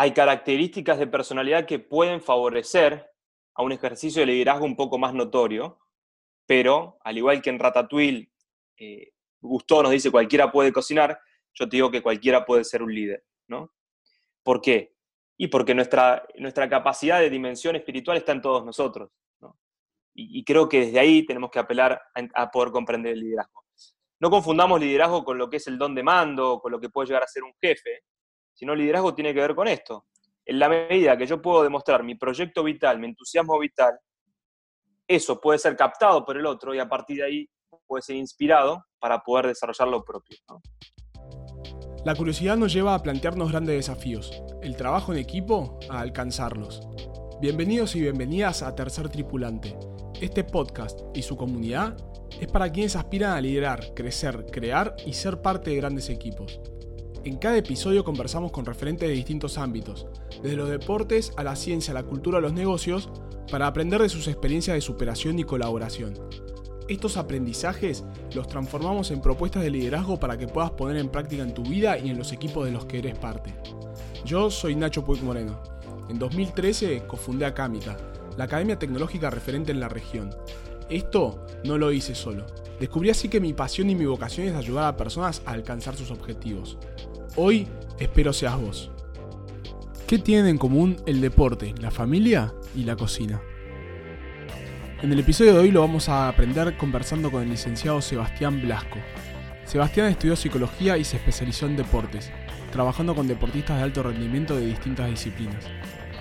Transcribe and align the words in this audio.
hay 0.00 0.12
características 0.12 0.98
de 0.98 1.06
personalidad 1.06 1.66
que 1.66 1.78
pueden 1.78 2.22
favorecer 2.22 3.12
a 3.54 3.62
un 3.62 3.70
ejercicio 3.70 4.20
de 4.20 4.32
liderazgo 4.32 4.64
un 4.64 4.74
poco 4.74 4.96
más 4.96 5.12
notorio, 5.12 5.78
pero 6.46 6.96
al 7.04 7.18
igual 7.18 7.42
que 7.42 7.50
en 7.50 7.58
Ratatouille, 7.58 8.32
eh, 8.78 9.12
Gusto 9.42 9.82
nos 9.82 9.92
dice 9.92 10.10
cualquiera 10.10 10.50
puede 10.50 10.72
cocinar, 10.72 11.20
yo 11.52 11.68
te 11.68 11.76
digo 11.76 11.90
que 11.90 12.00
cualquiera 12.00 12.46
puede 12.46 12.64
ser 12.64 12.82
un 12.82 12.94
líder, 12.94 13.26
¿no? 13.46 13.74
¿Por 14.42 14.62
qué? 14.62 14.94
Y 15.36 15.48
porque 15.48 15.74
nuestra, 15.74 16.26
nuestra 16.36 16.66
capacidad 16.66 17.20
de 17.20 17.28
dimensión 17.28 17.76
espiritual 17.76 18.16
está 18.16 18.32
en 18.32 18.40
todos 18.40 18.64
nosotros, 18.64 19.10
¿no? 19.40 19.58
y, 20.14 20.42
creo 20.44 20.66
que 20.66 20.86
desde 20.86 20.98
ahí 20.98 21.26
tenemos 21.26 21.50
que 21.50 21.58
apelar 21.58 22.00
a, 22.14 22.50
poder 22.50 22.72
comprender 22.72 23.12
el 23.12 23.20
liderazgo. 23.20 23.66
No 24.18 24.30
confundamos 24.30 24.80
liderazgo 24.80 25.26
con 25.26 25.36
lo 25.36 25.50
que 25.50 25.58
es 25.58 25.66
el 25.66 25.76
don 25.76 25.94
de 25.94 26.02
mando, 26.02 26.58
con 26.58 26.72
lo 26.72 26.80
que 26.80 26.88
puede 26.88 27.08
llegar 27.08 27.22
a 27.22 27.26
ser 27.26 27.42
un 27.42 27.52
jefe, 27.60 28.04
sino 28.60 28.74
liderazgo 28.74 29.14
tiene 29.14 29.32
que 29.32 29.40
ver 29.40 29.54
con 29.54 29.66
esto. 29.68 30.04
En 30.44 30.58
la 30.58 30.68
medida 30.68 31.16
que 31.16 31.26
yo 31.26 31.40
puedo 31.40 31.62
demostrar 31.62 32.04
mi 32.04 32.14
proyecto 32.14 32.62
vital, 32.62 32.98
mi 32.98 33.06
entusiasmo 33.06 33.58
vital, 33.58 33.98
eso 35.08 35.40
puede 35.40 35.58
ser 35.58 35.74
captado 35.76 36.26
por 36.26 36.36
el 36.36 36.44
otro 36.44 36.74
y 36.74 36.78
a 36.78 36.86
partir 36.86 37.16
de 37.16 37.24
ahí 37.24 37.50
puede 37.86 38.02
ser 38.02 38.16
inspirado 38.16 38.84
para 38.98 39.22
poder 39.22 39.46
desarrollar 39.46 39.88
lo 39.88 40.04
propio. 40.04 40.36
La 42.04 42.14
curiosidad 42.14 42.58
nos 42.58 42.74
lleva 42.74 42.94
a 42.94 43.02
plantearnos 43.02 43.50
grandes 43.50 43.76
desafíos, 43.76 44.30
el 44.60 44.76
trabajo 44.76 45.14
en 45.14 45.20
equipo 45.20 45.78
a 45.88 46.00
alcanzarlos. 46.00 46.82
Bienvenidos 47.40 47.96
y 47.96 48.02
bienvenidas 48.02 48.62
a 48.62 48.74
Tercer 48.74 49.08
Tripulante. 49.08 49.74
Este 50.20 50.44
podcast 50.44 51.00
y 51.14 51.22
su 51.22 51.34
comunidad 51.34 51.96
es 52.38 52.48
para 52.48 52.70
quienes 52.70 52.94
aspiran 52.94 53.32
a 53.32 53.40
liderar, 53.40 53.94
crecer, 53.94 54.44
crear 54.52 54.96
y 55.06 55.14
ser 55.14 55.40
parte 55.40 55.70
de 55.70 55.76
grandes 55.76 56.10
equipos. 56.10 56.60
En 57.22 57.36
cada 57.36 57.58
episodio 57.58 58.02
conversamos 58.02 58.50
con 58.50 58.64
referentes 58.64 59.06
de 59.06 59.14
distintos 59.14 59.58
ámbitos, 59.58 60.06
desde 60.42 60.56
los 60.56 60.70
deportes 60.70 61.32
a 61.36 61.44
la 61.44 61.54
ciencia, 61.54 61.92
la 61.92 62.02
cultura, 62.02 62.38
a 62.38 62.40
los 62.40 62.54
negocios, 62.54 63.10
para 63.50 63.66
aprender 63.66 64.00
de 64.00 64.08
sus 64.08 64.26
experiencias 64.26 64.74
de 64.74 64.80
superación 64.80 65.38
y 65.38 65.44
colaboración. 65.44 66.14
Estos 66.88 67.18
aprendizajes 67.18 68.04
los 68.34 68.48
transformamos 68.48 69.10
en 69.10 69.20
propuestas 69.20 69.62
de 69.62 69.70
liderazgo 69.70 70.18
para 70.18 70.38
que 70.38 70.48
puedas 70.48 70.70
poner 70.70 70.96
en 70.96 71.10
práctica 71.10 71.42
en 71.42 71.52
tu 71.52 71.62
vida 71.62 71.98
y 71.98 72.08
en 72.08 72.16
los 72.16 72.32
equipos 72.32 72.64
de 72.64 72.72
los 72.72 72.86
que 72.86 73.00
eres 73.00 73.18
parte. 73.18 73.54
Yo 74.24 74.50
soy 74.50 74.74
Nacho 74.74 75.04
Puig 75.04 75.22
Moreno. 75.22 75.62
En 76.08 76.18
2013 76.18 77.02
cofundé 77.06 77.44
Acámica, 77.44 77.98
la 78.38 78.44
academia 78.44 78.78
tecnológica 78.78 79.28
referente 79.28 79.72
en 79.72 79.80
la 79.80 79.90
región. 79.90 80.30
Esto 80.88 81.46
no 81.64 81.76
lo 81.76 81.92
hice 81.92 82.14
solo. 82.14 82.46
Descubrí 82.80 83.10
así 83.10 83.28
que 83.28 83.40
mi 83.40 83.52
pasión 83.52 83.90
y 83.90 83.94
mi 83.94 84.06
vocación 84.06 84.48
es 84.48 84.54
ayudar 84.54 84.86
a 84.86 84.96
personas 84.96 85.42
a 85.44 85.52
alcanzar 85.52 85.94
sus 85.96 86.10
objetivos. 86.10 86.78
Hoy 87.36 87.68
espero 88.00 88.32
seas 88.32 88.60
vos. 88.60 88.90
¿Qué 90.08 90.18
tienen 90.18 90.46
en 90.46 90.58
común 90.58 90.96
el 91.06 91.20
deporte, 91.20 91.72
la 91.80 91.92
familia 91.92 92.52
y 92.74 92.82
la 92.82 92.96
cocina? 92.96 93.40
En 95.00 95.12
el 95.12 95.20
episodio 95.20 95.54
de 95.54 95.60
hoy 95.60 95.70
lo 95.70 95.80
vamos 95.80 96.08
a 96.08 96.28
aprender 96.28 96.76
conversando 96.76 97.30
con 97.30 97.42
el 97.42 97.50
licenciado 97.50 98.02
Sebastián 98.02 98.60
Blasco. 98.60 98.98
Sebastián 99.64 100.08
estudió 100.08 100.34
psicología 100.34 100.98
y 100.98 101.04
se 101.04 101.18
especializó 101.18 101.66
en 101.66 101.76
deportes, 101.76 102.32
trabajando 102.72 103.14
con 103.14 103.28
deportistas 103.28 103.76
de 103.76 103.84
alto 103.84 104.02
rendimiento 104.02 104.56
de 104.56 104.66
distintas 104.66 105.08
disciplinas. 105.08 105.64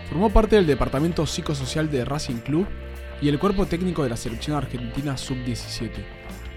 Formó 0.10 0.30
parte 0.30 0.58
del 0.58 0.68
departamento 0.68 1.26
psicosocial 1.26 1.90
de 1.90 2.06
Racing 2.06 2.38
Club 2.38 2.68
y 3.20 3.30
el 3.30 3.40
cuerpo 3.40 3.66
técnico 3.66 4.04
de 4.04 4.10
la 4.10 4.18
selección 4.18 4.56
argentina 4.56 5.18
sub-17. 5.18 5.90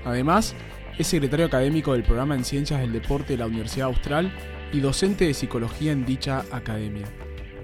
Además, 0.04 0.54
es 0.98 1.06
secretario 1.06 1.46
académico 1.46 1.92
del 1.92 2.02
programa 2.02 2.34
en 2.34 2.44
Ciencias 2.44 2.80
del 2.80 2.92
Deporte 2.92 3.32
de 3.32 3.38
la 3.38 3.46
Universidad 3.46 3.88
Austral 3.88 4.32
y 4.72 4.80
docente 4.80 5.26
de 5.26 5.34
psicología 5.34 5.92
en 5.92 6.04
dicha 6.04 6.44
academia. 6.52 7.06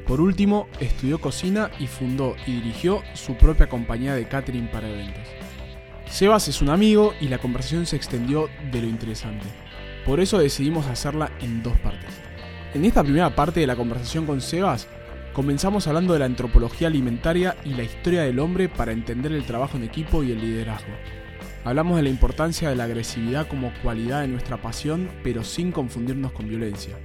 Por 0.07 0.21
último, 0.21 0.69
estudió 0.81 1.21
cocina 1.21 1.71
y 1.79 1.87
fundó 1.87 2.35
y 2.47 2.53
dirigió 2.53 3.03
su 3.15 3.37
propia 3.37 3.69
compañía 3.69 4.15
de 4.15 4.27
catering 4.27 4.69
para 4.69 4.89
eventos. 4.89 5.29
Sebas 6.09 6.49
es 6.49 6.63
un 6.63 6.71
amigo 6.71 7.13
y 7.21 7.29
la 7.29 7.39
conversación 7.39 7.85
se 7.85 7.97
extendió 7.97 8.49
de 8.73 8.81
lo 8.81 8.89
interesante. 8.89 9.47
Por 10.07 10.21
eso 10.21 10.39
decidimos 10.39 10.87
hacerla 10.87 11.31
en 11.41 11.63
dos 11.63 11.79
partes. 11.81 12.11
En 12.73 12.87
esta 12.87 13.03
primera 13.03 13.35
parte 13.35 13.61
de 13.61 13.67
la 13.67 13.77
conversación 13.77 14.25
con 14.25 14.41
Sebas, 14.41 14.89
comenzamos 15.35 15.87
hablando 15.87 16.15
de 16.15 16.21
la 16.21 16.25
antropología 16.25 16.89
alimentaria 16.89 17.57
y 17.65 17.75
la 17.75 17.83
historia 17.83 18.23
del 18.23 18.39
hombre 18.39 18.71
para 18.71 18.93
entender 18.93 19.33
el 19.33 19.45
trabajo 19.45 19.77
en 19.77 19.85
equipo 19.85 20.25
y 20.25 20.33
el 20.33 20.41
liderazgo. 20.41 20.95
Hablamos 21.65 21.97
de 21.97 22.03
la 22.05 22.09
importancia 22.09 22.69
de 22.69 22.77
la 22.77 22.85
agresividad 22.85 23.49
como 23.49 23.73
cualidad 23.83 24.23
de 24.23 24.29
nuestra 24.29 24.63
pasión, 24.63 25.11
pero 25.23 25.45
sin 25.45 25.73
confundirnos 25.73 26.33
con 26.33 26.49
violencia. 26.49 26.97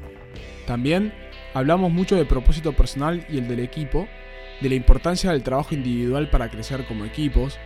También 0.67 1.13
hablamos 1.53 1.91
mucho 1.91 2.15
del 2.15 2.27
propósito 2.27 2.73
personal 2.73 3.25
y 3.29 3.39
el 3.39 3.47
del 3.47 3.59
equipo, 3.59 4.07
de 4.61 4.69
la 4.69 4.75
importancia 4.75 5.31
del 5.31 5.43
trabajo 5.43 5.75
individual 5.75 6.29
para 6.29 6.49
crecer 6.49 6.85
como 6.85 7.03
equipos, 7.03 7.57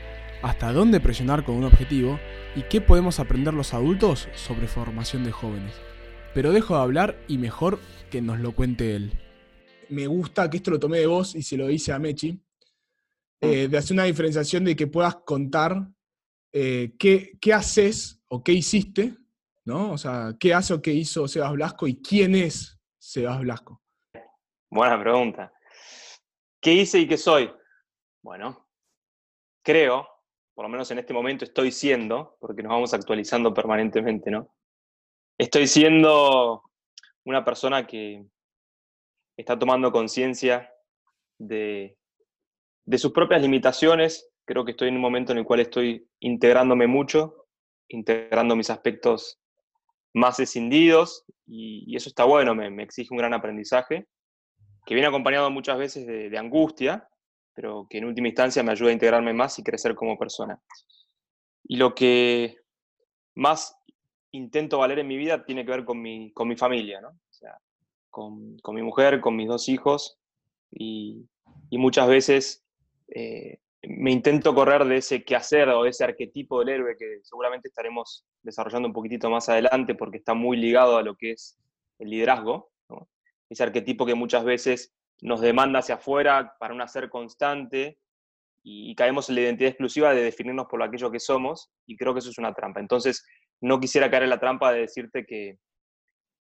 hasta 0.41 0.71
dónde 0.71 0.99
presionar 0.99 1.43
con 1.43 1.55
un 1.55 1.65
objetivo 1.65 2.19
y 2.55 2.63
qué 2.63 2.81
podemos 2.81 3.19
aprender 3.19 3.53
los 3.53 3.73
adultos 3.73 4.29
sobre 4.33 4.67
formación 4.67 5.23
de 5.23 5.31
jóvenes. 5.31 5.73
Pero 6.33 6.51
dejo 6.51 6.75
de 6.75 6.81
hablar 6.81 7.17
y 7.27 7.37
mejor 7.37 7.79
que 8.09 8.21
nos 8.21 8.39
lo 8.39 8.53
cuente 8.53 8.95
él. 8.95 9.11
Me 9.89 10.07
gusta 10.07 10.49
que 10.49 10.57
esto 10.57 10.71
lo 10.71 10.79
tomé 10.79 10.99
de 10.99 11.07
vos 11.07 11.35
y 11.35 11.41
se 11.43 11.57
lo 11.57 11.69
hice 11.69 11.91
a 11.91 11.99
Mechi, 11.99 12.39
eh, 13.41 13.67
de 13.67 13.77
hacer 13.77 13.93
una 13.93 14.05
diferenciación 14.05 14.63
de 14.63 14.75
que 14.75 14.87
puedas 14.87 15.15
contar 15.25 15.87
eh, 16.53 16.95
¿qué, 16.97 17.53
haces 17.53 18.21
o 18.27 18.43
qué 18.43 18.53
hiciste, 18.53 19.15
¿no? 19.65 19.91
O 19.91 19.97
sea, 19.97 20.35
¿qué 20.39 20.53
hace 20.53 20.73
o 20.73 20.81
qué 20.81 20.91
hizo 20.91 21.27
Sebas 21.27 21.53
Blasco 21.53 21.87
y 21.87 22.01
quién 22.01 22.35
es 22.35 22.79
Sebas 22.97 23.39
Blasco? 23.39 23.81
Buena 24.69 24.99
pregunta. 24.99 25.53
¿Qué 26.61 26.73
hice 26.73 26.99
y 26.99 27.07
qué 27.07 27.17
soy? 27.17 27.51
Bueno, 28.21 28.67
creo, 29.63 30.07
por 30.53 30.65
lo 30.65 30.69
menos 30.69 30.89
en 30.91 30.99
este 30.99 31.13
momento 31.13 31.45
estoy 31.45 31.71
siendo, 31.71 32.37
porque 32.39 32.63
nos 32.63 32.71
vamos 32.71 32.93
actualizando 32.93 33.53
permanentemente, 33.53 34.31
¿no? 34.31 34.53
Estoy 35.37 35.67
siendo 35.67 36.63
una 37.25 37.45
persona 37.45 37.85
que 37.85 38.25
está 39.37 39.57
tomando 39.59 39.91
conciencia 39.91 40.73
de, 41.37 41.97
de 42.85 42.97
sus 42.97 43.11
propias 43.11 43.41
limitaciones 43.41 44.31
Creo 44.47 44.63
que 44.63 44.71
estoy 44.71 44.87
en 44.87 44.95
un 44.95 45.01
momento 45.01 45.33
en 45.33 45.39
el 45.39 45.43
cual 45.43 45.59
estoy 45.59 46.07
integrándome 46.21 46.87
mucho, 46.87 47.47
integrando 47.89 48.55
mis 48.55 48.69
aspectos 48.69 49.41
más 50.13 50.39
escindidos 50.39 51.25
y, 51.45 51.93
eso 51.97 52.07
está 52.07 52.23
bueno, 52.23 52.55
me, 52.55 52.81
exige 52.81 53.09
un 53.11 53.17
gran 53.17 53.33
aprendizaje, 53.33 54.07
que 54.85 54.93
viene 54.93 55.09
acompañado 55.09 55.51
muchas 55.51 55.77
veces 55.77 56.07
de, 56.07 56.37
angustia, 56.37 57.09
pero 57.53 57.87
que 57.89 57.97
en 57.97 58.05
última 58.05 58.29
instancia 58.29 58.63
me 58.63 58.71
ayuda 58.71 58.91
a 58.91 58.93
integrarme 58.93 59.33
más 59.33 59.59
y 59.59 59.63
crecer 59.63 59.95
como 59.95 60.17
persona. 60.17 60.57
Y 61.65 61.75
lo 61.75 61.93
que 61.93 62.55
más 63.35 63.75
intento 64.31 64.77
valer 64.77 64.99
en 64.99 65.07
mi 65.07 65.17
vida 65.17 65.45
tiene 65.45 65.65
que 65.65 65.71
ver 65.71 65.83
con 65.83 66.01
mi, 66.01 66.31
con 66.31 66.47
mi 66.47 66.55
familia, 66.55 67.01
¿no? 67.01 67.09
O 67.09 67.33
sea, 67.33 67.57
con, 68.09 68.57
con, 68.59 68.75
mi 68.75 68.81
mujer, 68.81 69.19
con 69.19 69.35
mis 69.35 69.49
dos 69.49 69.67
hijos 69.67 70.17
y, 70.71 71.27
y 71.69 71.77
muchas 71.77 72.07
veces 72.07 72.63
eh, 73.09 73.59
me 73.83 74.11
intento 74.11 74.55
correr 74.55 74.85
de 74.85 74.97
ese 74.97 75.23
quehacer 75.23 75.69
o 75.69 75.83
de 75.83 75.91
ese 75.91 76.03
arquetipo 76.03 76.59
del 76.59 76.69
héroe 76.69 76.97
que 76.97 77.19
seguramente 77.23 77.67
estaremos 77.67 78.25
desarrollando 78.41 78.87
un 78.87 78.93
poquitito 78.93 79.29
más 79.29 79.49
adelante 79.49 79.95
porque 79.95 80.17
está 80.17 80.33
muy 80.33 80.57
ligado 80.57 80.97
a 80.97 81.03
lo 81.03 81.15
que 81.15 81.31
es 81.31 81.57
el 81.99 82.09
liderazgo, 82.09 82.71
ese 83.49 83.63
arquetipo 83.63 84.05
que 84.05 84.15
muchas 84.15 84.43
veces 84.43 84.93
nos 85.21 85.41
demanda 85.41 85.79
hacia 85.79 85.95
afuera 85.95 86.55
para 86.59 86.73
un 86.73 86.81
hacer 86.81 87.09
constante 87.09 87.97
y, 88.63 88.93
caemos 88.95 89.29
en 89.29 89.35
la 89.35 89.41
identidad 89.41 89.69
exclusiva 89.69 90.13
de 90.13 90.21
definirnos 90.21 90.67
por 90.67 90.83
aquello 90.83 91.09
que 91.09 91.19
somos 91.19 91.71
y 91.85 91.95
creo 91.95 92.13
que 92.13 92.19
eso 92.19 92.29
es 92.29 92.37
una 92.37 92.53
trampa. 92.53 92.81
Entonces, 92.81 93.25
no 93.61 93.79
quisiera 93.79 94.11
caer 94.11 94.23
en 94.23 94.29
la 94.29 94.39
trampa 94.39 94.73
de 94.73 94.81
decirte 94.81 95.25
que, 95.25 95.57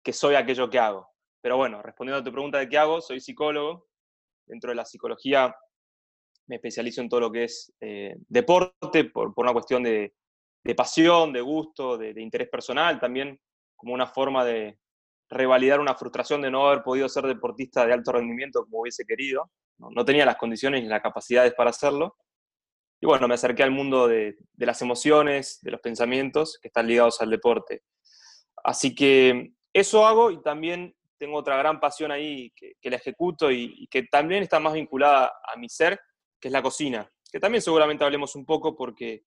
que 0.03 0.13
soy 0.13 0.35
aquello 0.35 0.71
que 0.71 0.79
hago. 0.79 1.07
Pero 1.43 1.59
bueno, 1.59 1.83
respondiendo 1.83 2.21
a 2.21 2.25
tu 2.25 2.33
pregunta 2.33 2.59
de 2.59 2.69
qué 2.69 2.79
hago, 2.79 3.03
soy 3.03 3.21
psicólogo. 3.21 3.87
Dentro 4.47 4.71
de 4.71 4.77
la 4.77 4.87
psicología 4.87 5.55
me 6.47 6.57
especializo 6.57 7.01
en 7.01 7.09
todo 7.09 7.21
lo 7.21 7.33
que 7.33 7.45
es 7.45 7.73
eh, 7.81 8.17
deporte, 8.29 9.05
por, 9.05 9.33
una 9.37 9.53
cuestión 9.53 9.83
de, 9.83 10.15
pasión, 10.77 11.33
de 11.33 11.41
gusto, 11.41 11.97
de, 11.99 12.21
interés 12.21 12.49
personal, 12.49 12.99
también 12.99 13.41
como 13.77 13.95
una 13.95 14.07
forma 14.07 14.45
de 14.45 14.79
revalidar 15.29 15.81
una 15.81 15.95
frustración 15.95 16.43
de 16.43 16.51
no 16.51 16.69
haber 16.69 16.83
podido 16.83 17.09
ser 17.09 17.27
deportista 17.27 17.87
de 17.87 17.93
alto 17.93 18.13
rendimiento 18.13 18.65
como 18.65 18.83
hubiese 18.83 19.05
querido. 19.05 19.51
No, 19.79 20.05
tenía 20.05 20.25
las 20.25 20.37
condiciones 20.37 20.83
ni 20.83 20.89
las 20.89 21.03
capacidades 21.03 21.55
para 21.55 21.71
hacerlo. 21.71 22.17
Y 23.01 23.07
bueno, 23.07 23.27
me 23.27 23.35
acerqué 23.35 23.63
al 23.63 23.71
mundo 23.71 24.07
de, 24.07 24.37
las 24.57 24.81
emociones, 24.81 25.59
de 25.63 25.73
los 25.73 25.81
pensamientos 25.81 26.59
que 26.61 26.69
están 26.69 26.87
ligados 26.87 27.21
al 27.21 27.31
deporte. 27.31 27.83
Así 28.63 28.95
que 28.95 29.53
eso 29.73 30.07
hago 30.07 30.31
y 30.31 30.41
también 30.41 30.95
tengo 31.19 31.37
otra 31.37 31.57
gran 31.57 31.81
pasión 31.81 32.13
ahí 32.13 32.53
que, 32.53 32.91
la 32.91 32.97
ejecuto 32.97 33.51
y, 33.51 33.87
que 33.89 34.05
también 34.05 34.43
está 34.43 34.61
más 34.61 34.75
vinculada 34.75 35.33
a 35.53 35.57
mi 35.59 35.69
ser, 35.69 36.01
que 36.45 36.49
es 36.49 36.53
la 36.53 36.63
cocina, 36.63 37.11
que 37.33 37.41
también 37.41 37.63
seguramente 37.63 38.05
hablemos 38.05 38.37
un 38.37 38.45
poco 38.45 38.77
porque 38.77 39.25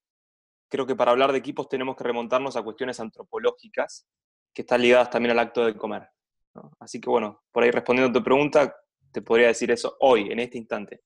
creo 0.69 0.85
que 0.85 0.95
para 0.95 1.09
hablar 1.09 1.31
de 1.31 1.39
equipos 1.39 1.67
tenemos 1.67 1.95
que 1.95 2.03
remontarnos 2.03 2.55
a 2.55 2.61
cuestiones 2.61 2.99
antropológicas 2.99 4.07
que 4.53 4.61
están 4.61 4.83
ligadas 4.83 5.09
también 5.09 5.31
al 5.31 5.39
acto 5.39 5.65
de 5.65 5.75
comer. 5.75 6.03
Así 6.79 7.01
que 7.01 7.09
bueno, 7.09 7.41
por 7.51 7.63
ahí 7.63 7.71
respondiendo 7.71 8.11
a 8.11 8.21
tu 8.21 8.23
pregunta, 8.23 8.75
te 9.11 9.23
podría 9.23 9.47
decir 9.47 9.71
eso 9.71 9.97
hoy, 10.01 10.31
en 10.31 10.37
este 10.37 10.59
instante. 10.59 11.01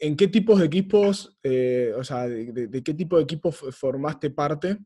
¿En 0.00 0.18
qué 0.18 0.28
tipos 0.28 0.60
de 0.60 0.66
equipos, 0.66 1.34
eh, 1.42 1.94
o 1.96 2.04
sea, 2.04 2.28
de, 2.28 2.82
qué 2.84 2.92
tipo 2.92 3.16
de 3.16 3.22
equipos 3.22 3.64
formaste 3.74 4.28
parte 4.32 4.76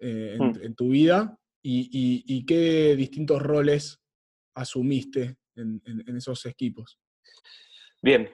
eh, 0.00 0.36
hmm. 0.36 0.64
en, 0.64 0.74
tu 0.74 0.88
vida 0.88 1.38
y, 1.62 2.44
qué 2.44 2.96
distintos 2.96 3.40
roles 3.40 4.00
asumiste 4.56 5.36
en, 5.54 5.80
esos 6.16 6.44
equipos? 6.46 6.98
Bien, 8.02 8.28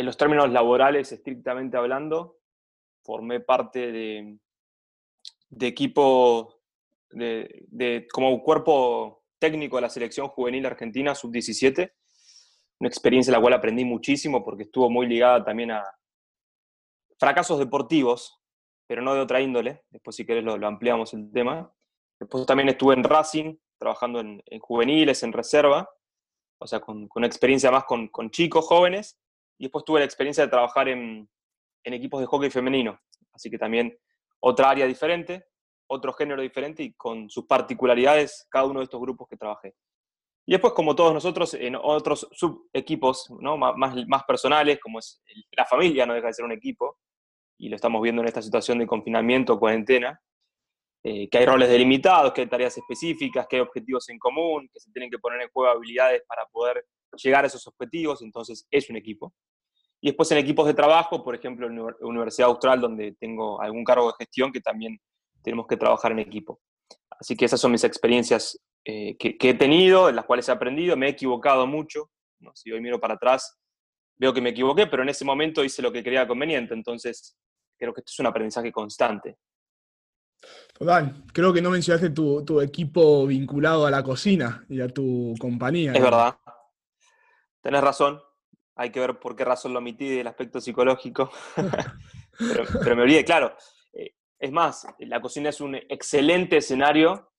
en 0.00 0.06
los 0.06 0.16
términos 0.16 0.50
laborales, 0.50 1.12
estrictamente 1.12 1.76
hablando, 1.76 2.38
formé 3.02 3.40
parte 3.40 3.92
de, 3.92 4.38
de 5.48 5.66
equipo, 5.66 6.60
de, 7.10 8.06
como 8.12 8.42
cuerpo 8.42 9.24
técnico 9.38 9.76
de 9.76 9.82
la 9.82 9.90
selección 9.90 10.28
juvenil 10.28 10.66
argentina 10.66 11.14
sub-17 11.14 11.92
una 12.80 12.88
experiencia 12.88 13.30
en 13.30 13.34
la 13.34 13.40
cual 13.40 13.52
aprendí 13.52 13.84
muchísimo 13.84 14.42
porque 14.42 14.64
estuvo 14.64 14.90
muy 14.90 15.06
ligada 15.06 15.44
también 15.44 15.70
a 15.70 15.84
fracasos 17.18 17.58
deportivos, 17.58 18.40
pero 18.86 19.02
no 19.02 19.14
de 19.14 19.20
otra 19.20 19.40
índole. 19.40 19.82
Después, 19.90 20.16
si 20.16 20.24
querés, 20.24 20.42
lo, 20.42 20.54
ampliamos 20.66 21.12
el 21.12 21.30
tema. 21.30 21.70
Después 22.18 22.46
también 22.46 22.70
estuve 22.70 22.94
en 22.94 23.04
Racing, 23.04 23.56
trabajando 23.78 24.20
en, 24.20 24.42
juveniles, 24.60 25.22
en 25.22 25.32
reserva, 25.32 25.90
o 26.58 26.66
sea, 26.66 26.80
con, 26.80 27.08
una 27.14 27.26
experiencia 27.26 27.70
más 27.70 27.84
con, 27.84 28.30
chicos 28.30 28.66
jóvenes. 28.66 29.20
Y 29.60 29.64
después 29.64 29.84
tuve 29.84 30.00
la 30.00 30.06
experiencia 30.06 30.42
de 30.42 30.50
trabajar 30.50 30.88
en, 30.88 31.28
en 31.84 31.94
equipos 31.94 32.20
de 32.20 32.26
hockey 32.26 32.48
femenino. 32.48 32.98
Así 33.32 33.50
que 33.50 33.58
también 33.58 33.94
otra 34.40 34.70
área 34.70 34.86
diferente, 34.86 35.44
otro 35.86 36.14
género 36.14 36.40
diferente 36.40 36.82
y 36.82 36.94
con 36.94 37.28
sus 37.28 37.46
particularidades 37.46 38.46
cada 38.50 38.64
uno 38.64 38.80
de 38.80 38.84
estos 38.84 39.00
grupos 39.00 39.28
que 39.28 39.36
trabajé. 39.36 39.74
Y 40.46 40.52
después, 40.52 40.72
como 40.72 40.96
todos 40.96 41.12
nosotros, 41.12 41.52
en 41.52 41.76
otros 41.76 42.26
subequipos 42.32 43.30
¿no? 43.38 43.58
más, 43.58 43.94
más 44.08 44.24
personales, 44.24 44.80
como 44.80 44.98
es 44.98 45.22
la 45.52 45.66
familia, 45.66 46.06
no 46.06 46.14
deja 46.14 46.28
de 46.28 46.34
ser 46.34 46.46
un 46.46 46.52
equipo, 46.52 46.98
y 47.58 47.68
lo 47.68 47.76
estamos 47.76 48.00
viendo 48.00 48.22
en 48.22 48.28
esta 48.28 48.40
situación 48.40 48.78
de 48.78 48.86
confinamiento, 48.86 49.58
cuarentena, 49.58 50.18
eh, 51.04 51.28
que 51.28 51.38
hay 51.38 51.46
roles 51.46 51.68
delimitados, 51.68 52.32
que 52.32 52.40
hay 52.40 52.46
tareas 52.48 52.76
específicas, 52.76 53.46
que 53.46 53.56
hay 53.56 53.62
objetivos 53.62 54.08
en 54.08 54.18
común, 54.18 54.68
que 54.72 54.80
se 54.80 54.90
tienen 54.92 55.10
que 55.10 55.18
poner 55.18 55.42
en 55.42 55.50
juego 55.50 55.70
habilidades 55.70 56.22
para 56.26 56.46
poder 56.46 56.86
llegar 57.22 57.44
a 57.44 57.46
esos 57.46 57.66
objetivos, 57.66 58.22
entonces 58.22 58.66
es 58.70 58.88
un 58.88 58.96
equipo. 58.96 59.34
Y 60.00 60.08
después 60.08 60.30
en 60.32 60.38
equipos 60.38 60.66
de 60.66 60.74
trabajo, 60.74 61.22
por 61.22 61.34
ejemplo, 61.34 61.66
en 61.66 61.76
la 61.76 61.94
Universidad 62.00 62.48
Austral, 62.48 62.80
donde 62.80 63.14
tengo 63.20 63.60
algún 63.60 63.84
cargo 63.84 64.06
de 64.06 64.14
gestión 64.18 64.50
que 64.50 64.60
también 64.60 64.98
tenemos 65.42 65.66
que 65.66 65.76
trabajar 65.76 66.12
en 66.12 66.20
equipo. 66.20 66.60
Así 67.10 67.36
que 67.36 67.44
esas 67.44 67.60
son 67.60 67.72
mis 67.72 67.84
experiencias 67.84 68.58
eh, 68.84 69.16
que, 69.18 69.36
he 69.38 69.54
tenido, 69.54 70.08
en 70.08 70.16
las 70.16 70.24
cuales 70.24 70.48
he 70.48 70.52
aprendido, 70.52 70.96
me 70.96 71.06
he 71.06 71.10
equivocado 71.10 71.66
mucho. 71.66 72.10
¿no? 72.38 72.52
Si 72.54 72.72
hoy 72.72 72.80
miro 72.80 72.98
para 72.98 73.14
atrás, 73.14 73.58
veo 74.16 74.32
que 74.32 74.40
me 74.40 74.50
equivoqué, 74.50 74.86
pero 74.86 75.02
en 75.02 75.10
ese 75.10 75.24
momento 75.24 75.62
hice 75.62 75.82
lo 75.82 75.92
que 75.92 76.02
creía 76.02 76.26
conveniente. 76.26 76.72
Entonces, 76.72 77.36
creo 77.78 77.92
que 77.92 78.00
esto 78.00 78.10
es 78.10 78.18
un 78.20 78.26
aprendizaje 78.26 78.72
constante. 78.72 79.36
Total, 80.72 81.24
creo 81.34 81.52
que 81.52 81.60
no 81.60 81.68
mencionaste 81.68 82.08
tu, 82.08 82.42
tu, 82.42 82.62
equipo 82.62 83.26
vinculado 83.26 83.84
a 83.84 83.90
la 83.90 84.02
cocina 84.02 84.64
y 84.70 84.80
a 84.80 84.88
tu 84.88 85.34
compañía. 85.38 85.92
Es 85.92 86.02
verdad. 86.02 86.34
Tenés 87.60 87.82
razón. 87.82 88.22
Hay 88.80 88.90
que 88.90 89.00
ver 89.00 89.20
por 89.20 89.36
qué 89.36 89.44
razón 89.44 89.74
lo 89.74 89.80
omití 89.80 90.08
del 90.08 90.26
aspecto 90.26 90.58
psicológico. 90.58 91.30
pero, 92.82 92.96
me 92.96 93.02
olvidé, 93.02 93.22
claro. 93.26 93.54
Eh, 93.92 94.14
es 94.38 94.50
más, 94.50 94.86
la 95.00 95.20
cocina 95.20 95.50
es 95.50 95.60
un 95.60 95.74
excelente 95.74 96.56
escenario 96.56 97.30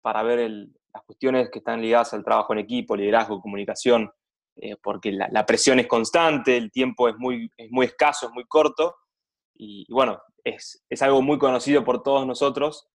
para 0.00 0.22
ver 0.22 0.48
las 0.48 1.04
cuestiones 1.04 1.50
que 1.50 1.58
están 1.58 1.82
ligadas 1.82 2.14
al 2.14 2.24
trabajo 2.24 2.54
en 2.54 2.60
equipo, 2.60 2.96
liderazgo, 2.96 3.42
comunicación, 3.42 4.10
eh, 4.56 4.76
porque 4.82 5.12
la, 5.12 5.44
presión 5.44 5.78
es 5.80 5.86
constante, 5.86 6.56
el 6.56 6.70
tiempo 6.70 7.10
es 7.10 7.16
muy, 7.18 7.50
muy 7.68 7.84
escaso, 7.84 8.28
es 8.28 8.32
muy 8.32 8.46
corto, 8.46 8.96
y, 9.52 9.86
bueno, 9.92 10.18
es, 10.42 10.82
algo 11.02 11.20
muy 11.20 11.36
conocido 11.36 11.84
por 11.84 12.02
todos 12.02 12.26
nosotros, 12.26 12.88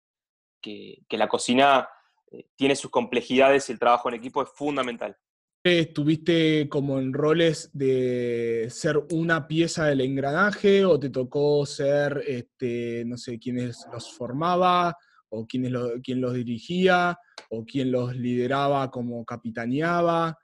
que, 0.62 1.02
la 1.10 1.28
cocina 1.28 1.86
eh, 2.32 2.46
tiene 2.56 2.74
sus 2.76 2.90
complejidades 2.90 3.68
y 3.68 3.72
el 3.72 3.78
trabajo 3.78 4.08
en 4.08 4.14
equipo 4.14 4.40
es 4.40 4.48
fundamental. 4.54 5.18
¿Estuviste 5.62 6.70
como 6.70 6.98
en 6.98 7.12
roles 7.12 7.68
de 7.74 8.68
ser 8.70 8.96
una 9.12 9.46
pieza 9.46 9.84
del 9.84 10.00
engranaje 10.00 10.86
o 10.86 10.98
te 10.98 11.10
tocó 11.10 11.66
ser, 11.66 12.24
este, 12.26 13.04
no 13.04 13.18
sé, 13.18 13.38
quienes 13.38 13.86
los 13.92 14.10
formaba 14.10 14.96
o 15.28 15.46
quién, 15.46 15.70
quién 16.02 16.22
los 16.22 16.32
dirigía 16.32 17.18
o 17.50 17.66
quién 17.66 17.92
los 17.92 18.16
lideraba 18.16 18.90
como 18.90 19.22
capitaneaba? 19.26 20.38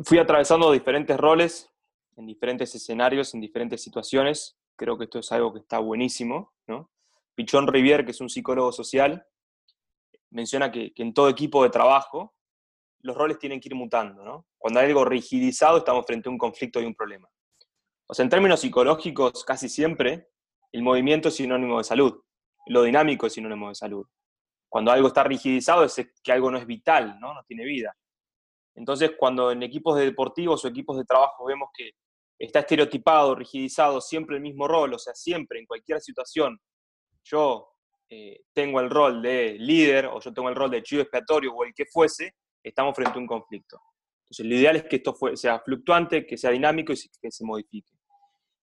Fui 0.00 0.18
atravesando 0.18 0.72
diferentes 0.72 1.16
roles 1.16 1.70
en 2.16 2.26
diferentes 2.26 2.74
escenarios, 2.74 3.32
en 3.34 3.40
diferentes 3.40 3.80
situaciones. 3.80 4.58
Creo 4.74 4.98
que 4.98 5.04
esto 5.04 5.20
es 5.20 5.30
algo 5.30 5.52
que 5.52 5.60
está 5.60 5.78
buenísimo. 5.78 6.52
Pichón 7.36 7.68
Rivier, 7.68 8.04
que 8.04 8.10
es 8.10 8.20
un 8.20 8.28
psicólogo 8.28 8.72
social, 8.72 9.24
menciona 10.30 10.72
que 10.72 10.92
en 10.96 11.14
todo 11.14 11.28
equipo 11.28 11.62
de 11.62 11.70
trabajo 11.70 12.34
los 13.00 13.16
roles 13.16 13.38
tienen 13.38 13.60
que 13.60 13.68
ir 13.68 13.74
mutando, 13.74 14.24
¿no? 14.24 14.46
Cuando 14.56 14.80
hay 14.80 14.86
algo 14.86 15.04
rigidizado 15.04 15.78
estamos 15.78 16.04
frente 16.06 16.28
a 16.28 16.32
un 16.32 16.38
conflicto 16.38 16.80
y 16.80 16.84
un 16.84 16.94
problema. 16.94 17.28
O 18.06 18.14
sea, 18.14 18.22
en 18.22 18.30
términos 18.30 18.60
psicológicos, 18.60 19.44
casi 19.44 19.68
siempre 19.68 20.28
el 20.72 20.82
movimiento 20.82 21.28
es 21.28 21.36
sinónimo 21.36 21.78
de 21.78 21.84
salud, 21.84 22.22
lo 22.66 22.82
dinámico 22.82 23.26
es 23.26 23.34
sinónimo 23.34 23.68
de 23.68 23.74
salud. 23.74 24.06
Cuando 24.68 24.90
algo 24.90 25.08
está 25.08 25.24
rigidizado 25.24 25.84
es 25.84 26.10
que 26.22 26.32
algo 26.32 26.50
no 26.50 26.58
es 26.58 26.66
vital, 26.66 27.18
¿no? 27.20 27.34
No 27.34 27.42
tiene 27.46 27.64
vida. 27.64 27.94
Entonces, 28.74 29.12
cuando 29.18 29.50
en 29.50 29.62
equipos 29.62 29.98
deportivos 29.98 30.64
o 30.64 30.68
equipos 30.68 30.96
de 30.96 31.04
trabajo 31.04 31.46
vemos 31.46 31.70
que 31.74 31.92
está 32.38 32.60
estereotipado, 32.60 33.34
rigidizado, 33.34 34.00
siempre 34.00 34.36
el 34.36 34.42
mismo 34.42 34.68
rol, 34.68 34.94
o 34.94 34.98
sea, 34.98 35.14
siempre, 35.14 35.58
en 35.58 35.66
cualquier 35.66 36.00
situación, 36.00 36.58
yo 37.24 37.68
eh, 38.08 38.42
tengo 38.54 38.80
el 38.80 38.88
rol 38.88 39.20
de 39.20 39.56
líder 39.58 40.06
o 40.06 40.20
yo 40.20 40.32
tengo 40.32 40.48
el 40.48 40.54
rol 40.54 40.70
de 40.70 40.82
chivo 40.82 41.02
expiatorio 41.02 41.52
o 41.52 41.64
el 41.64 41.74
que 41.74 41.86
fuese, 41.86 42.34
estamos 42.62 42.94
frente 42.94 43.18
a 43.18 43.20
un 43.20 43.26
conflicto. 43.26 43.80
Entonces, 44.24 44.46
lo 44.46 44.54
ideal 44.54 44.76
es 44.76 44.84
que 44.84 44.96
esto 44.96 45.16
sea 45.34 45.60
fluctuante, 45.60 46.26
que 46.26 46.36
sea 46.36 46.50
dinámico 46.50 46.92
y 46.92 46.96
que 47.20 47.30
se 47.30 47.44
modifique. 47.44 47.92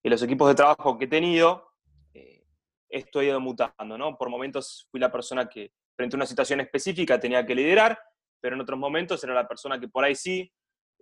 En 0.04 0.12
los 0.12 0.22
equipos 0.22 0.48
de 0.48 0.56
trabajo 0.56 0.98
que 0.98 1.06
he 1.06 1.08
tenido, 1.08 1.72
eh, 2.14 2.44
esto 2.90 3.20
ha 3.20 3.24
ido 3.24 3.40
mutando, 3.40 3.98
¿no? 3.98 4.16
Por 4.16 4.30
momentos 4.30 4.88
fui 4.92 5.00
la 5.00 5.12
persona 5.12 5.50
que, 5.50 5.72
frente 5.96 6.16
a 6.16 6.18
una 6.18 6.28
situación 6.28 6.60
específica, 6.60 7.20
tenía 7.20 7.44
que 7.46 7.56
liderar, 7.56 7.98
pero 8.40 8.56
en 8.56 8.62
otros 8.62 8.78
momentos 8.78 9.24
era 9.24 9.34
la 9.34 9.48
persona 9.48 9.80
que 9.80 9.88
por 9.88 10.04
ahí 10.04 10.14
sí 10.14 10.52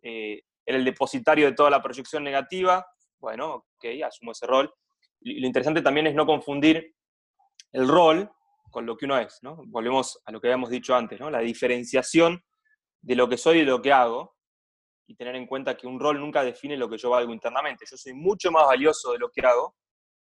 eh, 0.02 0.44
era 0.66 0.78
el 0.78 0.86
depositario 0.86 1.48
de 1.48 1.54
toda 1.54 1.70
la 1.70 1.82
proyección 1.82 2.24
negativa. 2.24 2.86
Bueno, 3.20 3.66
ok, 3.76 3.86
asumo 4.06 4.32
ese 4.32 4.48
rol. 4.48 4.74
Lo 5.20 5.48
interesante 5.48 5.82
también 5.82 6.08
es 6.08 6.16
no 6.16 6.26
confundir 6.26 6.96
el 7.74 7.88
rol 7.88 8.32
con 8.72 8.86
lo 8.86 8.96
que 8.96 9.06
uno 9.06 9.18
es, 9.18 9.40
¿no? 9.42 9.62
Volvemos 9.68 10.22
a 10.26 10.32
lo 10.32 10.40
que 10.40 10.48
habíamos 10.48 10.70
dicho 10.70 10.96
antes, 10.96 11.20
¿no? 11.20 11.30
La 11.30 11.40
diferenciación 11.40 12.42
de 13.04 13.16
lo 13.16 13.30
que 13.30 13.38
soy 13.38 13.58
y 13.58 13.60
de 13.60 13.66
lo 13.66 13.82
que 13.82 13.92
hago, 13.92 14.36
y 15.08 15.16
tener 15.16 15.36
en 15.36 15.46
cuenta 15.46 15.76
que 15.76 15.86
un 15.86 16.00
rol 16.00 16.20
nunca 16.20 16.44
define 16.44 16.78
lo 16.78 16.90
que 16.90 16.98
yo 16.98 17.10
valgo 17.10 17.34
internamente. 17.34 17.86
Yo 17.90 17.98
soy 17.98 18.14
mucho 18.14 18.52
más 18.52 18.66
valioso 18.66 19.12
de 19.12 19.20
lo 19.20 19.30
que 19.30 19.46
hago 19.46 19.76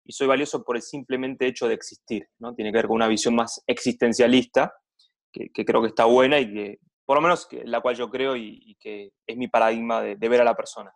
y 0.06 0.14
soy 0.14 0.28
valioso 0.28 0.64
por 0.64 0.76
el 0.76 0.82
simplemente 0.82 1.48
hecho 1.48 1.68
de 1.68 1.74
existir. 1.74 2.28
¿no? 2.40 2.54
Tiene 2.54 2.72
que 2.72 2.78
ver 2.78 2.88
con 2.88 2.96
una 2.96 3.08
visión 3.08 3.36
más 3.36 3.64
existencialista, 3.66 4.74
que, 5.32 5.50
creo 5.66 5.82
que 5.82 5.90
está 5.90 6.06
buena 6.06 6.40
y 6.40 6.54
que, 6.54 6.80
por 7.06 7.18
lo 7.18 7.22
menos, 7.22 7.48
la 7.66 7.82
cual 7.82 7.96
yo 7.96 8.10
creo 8.10 8.36
y, 8.36 8.76
que 8.80 9.12
es 9.26 9.38
mi 9.38 9.48
paradigma 9.48 10.02
de, 10.02 10.30
ver 10.30 10.42
a 10.42 10.46
la 10.46 10.56
persona. 10.56 10.92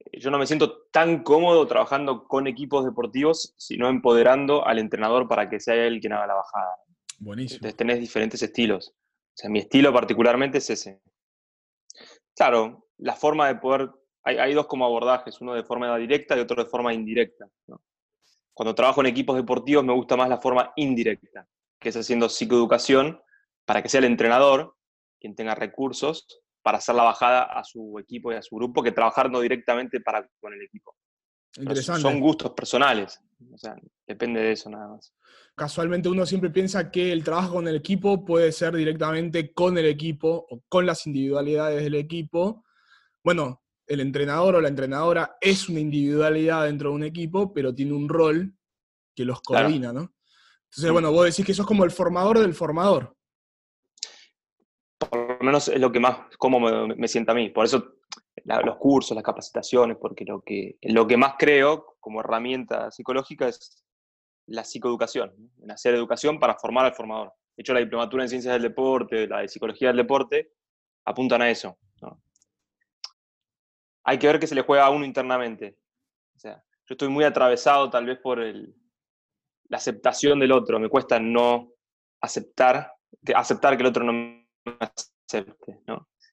Eh, 0.00 0.20
yo 0.20 0.30
no 0.30 0.38
me 0.38 0.46
siento 0.46 0.86
tan 0.92 1.22
cómodo 1.22 1.66
trabajando 1.66 2.24
con 2.24 2.46
equipos 2.46 2.84
deportivos, 2.84 3.54
sino 3.56 3.88
empoderando 3.88 4.66
al 4.66 4.78
entrenador 4.78 5.28
para 5.28 5.48
que 5.48 5.60
sea 5.60 5.74
él 5.74 6.00
quien 6.00 6.12
haga 6.12 6.26
la 6.26 6.34
bajada. 6.34 6.76
Buenísimo. 7.18 7.56
Entonces 7.58 7.76
tenés 7.76 8.00
diferentes 8.00 8.42
estilos. 8.42 8.94
Sea, 9.40 9.48
mi 9.48 9.60
estilo 9.60 9.90
particularmente 9.90 10.58
es 10.58 10.68
ese. 10.68 11.00
Claro, 12.36 12.88
la 12.98 13.16
forma 13.16 13.48
de 13.48 13.54
poder, 13.54 13.90
hay, 14.22 14.52
dos 14.52 14.66
como 14.66 14.84
abordajes, 14.84 15.40
uno 15.40 15.54
de 15.54 15.64
forma 15.64 15.96
directa 15.96 16.36
y 16.36 16.40
otro 16.40 16.62
de 16.62 16.68
forma 16.68 16.92
indirecta. 16.92 17.48
Cuando 18.52 18.74
trabajo 18.74 19.00
en 19.00 19.06
equipos 19.06 19.36
deportivos 19.36 19.82
me 19.82 19.94
gusta 19.94 20.14
más 20.14 20.28
la 20.28 20.36
forma 20.36 20.74
indirecta, 20.76 21.48
que 21.78 21.88
es 21.88 21.96
haciendo 21.96 22.28
psicoeducación 22.28 23.18
para 23.64 23.82
que 23.82 23.88
sea 23.88 24.00
el 24.00 24.04
entrenador 24.04 24.76
quien 25.18 25.34
tenga 25.34 25.54
recursos 25.54 26.42
para 26.60 26.76
hacer 26.76 26.94
la 26.94 27.04
bajada 27.04 27.44
a 27.44 27.64
su 27.64 27.98
equipo 27.98 28.32
y 28.32 28.34
a 28.34 28.42
su 28.42 28.56
grupo 28.56 28.82
que 28.82 28.92
trabajar 28.92 29.30
no 29.30 29.40
directamente 29.40 30.00
para, 30.00 30.28
con 30.38 30.52
el 30.52 30.60
equipo. 30.60 30.94
Son 32.02 32.20
gustos 32.20 32.50
personales, 32.50 33.18
o 33.54 33.56
sea, 33.56 33.74
depende 34.06 34.42
de 34.42 34.52
eso 34.52 34.68
nada 34.68 34.88
más 34.88 35.14
casualmente 35.60 36.08
uno 36.08 36.24
siempre 36.24 36.48
piensa 36.48 36.90
que 36.90 37.12
el 37.12 37.22
trabajo 37.22 37.56
con 37.56 37.68
el 37.68 37.76
equipo 37.76 38.24
puede 38.24 38.50
ser 38.50 38.74
directamente 38.74 39.52
con 39.52 39.76
el 39.76 39.84
equipo 39.84 40.46
o 40.48 40.62
con 40.70 40.86
las 40.86 41.06
individualidades 41.06 41.82
del 41.82 41.96
equipo. 41.96 42.64
Bueno, 43.22 43.62
el 43.86 44.00
entrenador 44.00 44.54
o 44.54 44.62
la 44.62 44.68
entrenadora 44.68 45.36
es 45.38 45.68
una 45.68 45.80
individualidad 45.80 46.64
dentro 46.64 46.88
de 46.88 46.96
un 46.96 47.04
equipo, 47.04 47.52
pero 47.52 47.74
tiene 47.74 47.92
un 47.92 48.08
rol 48.08 48.54
que 49.14 49.26
los 49.26 49.42
coordina, 49.42 49.92
¿no? 49.92 50.14
Entonces, 50.70 50.92
bueno, 50.92 51.12
vos 51.12 51.26
decís 51.26 51.44
que 51.44 51.52
sos 51.52 51.66
como 51.66 51.84
el 51.84 51.90
formador 51.90 52.38
del 52.38 52.54
formador. 52.54 53.14
Por 54.96 55.40
lo 55.40 55.44
menos 55.44 55.68
es 55.68 55.78
lo 55.78 55.92
que 55.92 56.00
más, 56.00 56.20
cómo 56.38 56.58
me, 56.58 57.06
sienta 57.06 57.32
a 57.32 57.34
mí. 57.34 57.50
Por 57.50 57.66
eso 57.66 57.96
los 58.46 58.76
cursos, 58.78 59.14
las 59.14 59.24
capacitaciones, 59.24 59.98
porque 60.00 60.24
lo 60.24 60.40
que, 60.40 60.78
lo 60.80 61.06
que 61.06 61.18
más 61.18 61.34
creo 61.38 61.98
como 62.00 62.20
herramienta 62.20 62.90
psicológica 62.90 63.46
es 63.46 63.84
la 64.50 64.64
psicoeducación, 64.64 65.32
en 65.62 65.70
hacer 65.70 65.94
educación 65.94 66.38
para 66.38 66.56
formar 66.56 66.84
al 66.84 66.94
formador. 66.94 67.32
De 67.56 67.62
hecho, 67.62 67.72
la 67.72 67.80
diplomatura 67.80 68.24
en 68.24 68.28
ciencias 68.28 68.52
del 68.54 68.62
deporte, 68.62 69.26
la 69.28 69.40
de 69.40 69.48
psicología 69.48 69.88
del 69.88 69.98
deporte, 69.98 70.52
apuntan 71.04 71.42
a 71.42 71.50
eso. 71.50 71.78
Hay 74.02 74.18
que 74.18 74.26
ver 74.26 74.40
qué 74.40 74.46
se 74.46 74.54
le 74.54 74.62
juega 74.62 74.86
a 74.86 74.90
uno 74.90 75.04
internamente. 75.04 75.78
Yo 76.42 76.94
estoy 76.94 77.08
muy 77.08 77.24
atravesado 77.24 77.90
tal 77.90 78.06
vez 78.06 78.18
por 78.18 78.40
el, 78.40 78.74
la 79.68 79.76
aceptación 79.76 80.40
del 80.40 80.50
otro. 80.50 80.80
Me 80.80 80.88
cuesta 80.88 81.20
no 81.20 81.72
aceptar 82.20 82.92
que, 83.24 83.32
aceptar 83.32 83.76
que 83.76 83.82
el 83.82 83.88
otro 83.88 84.02
no 84.02 84.12
me 84.12 84.46
acepte. 84.80 85.80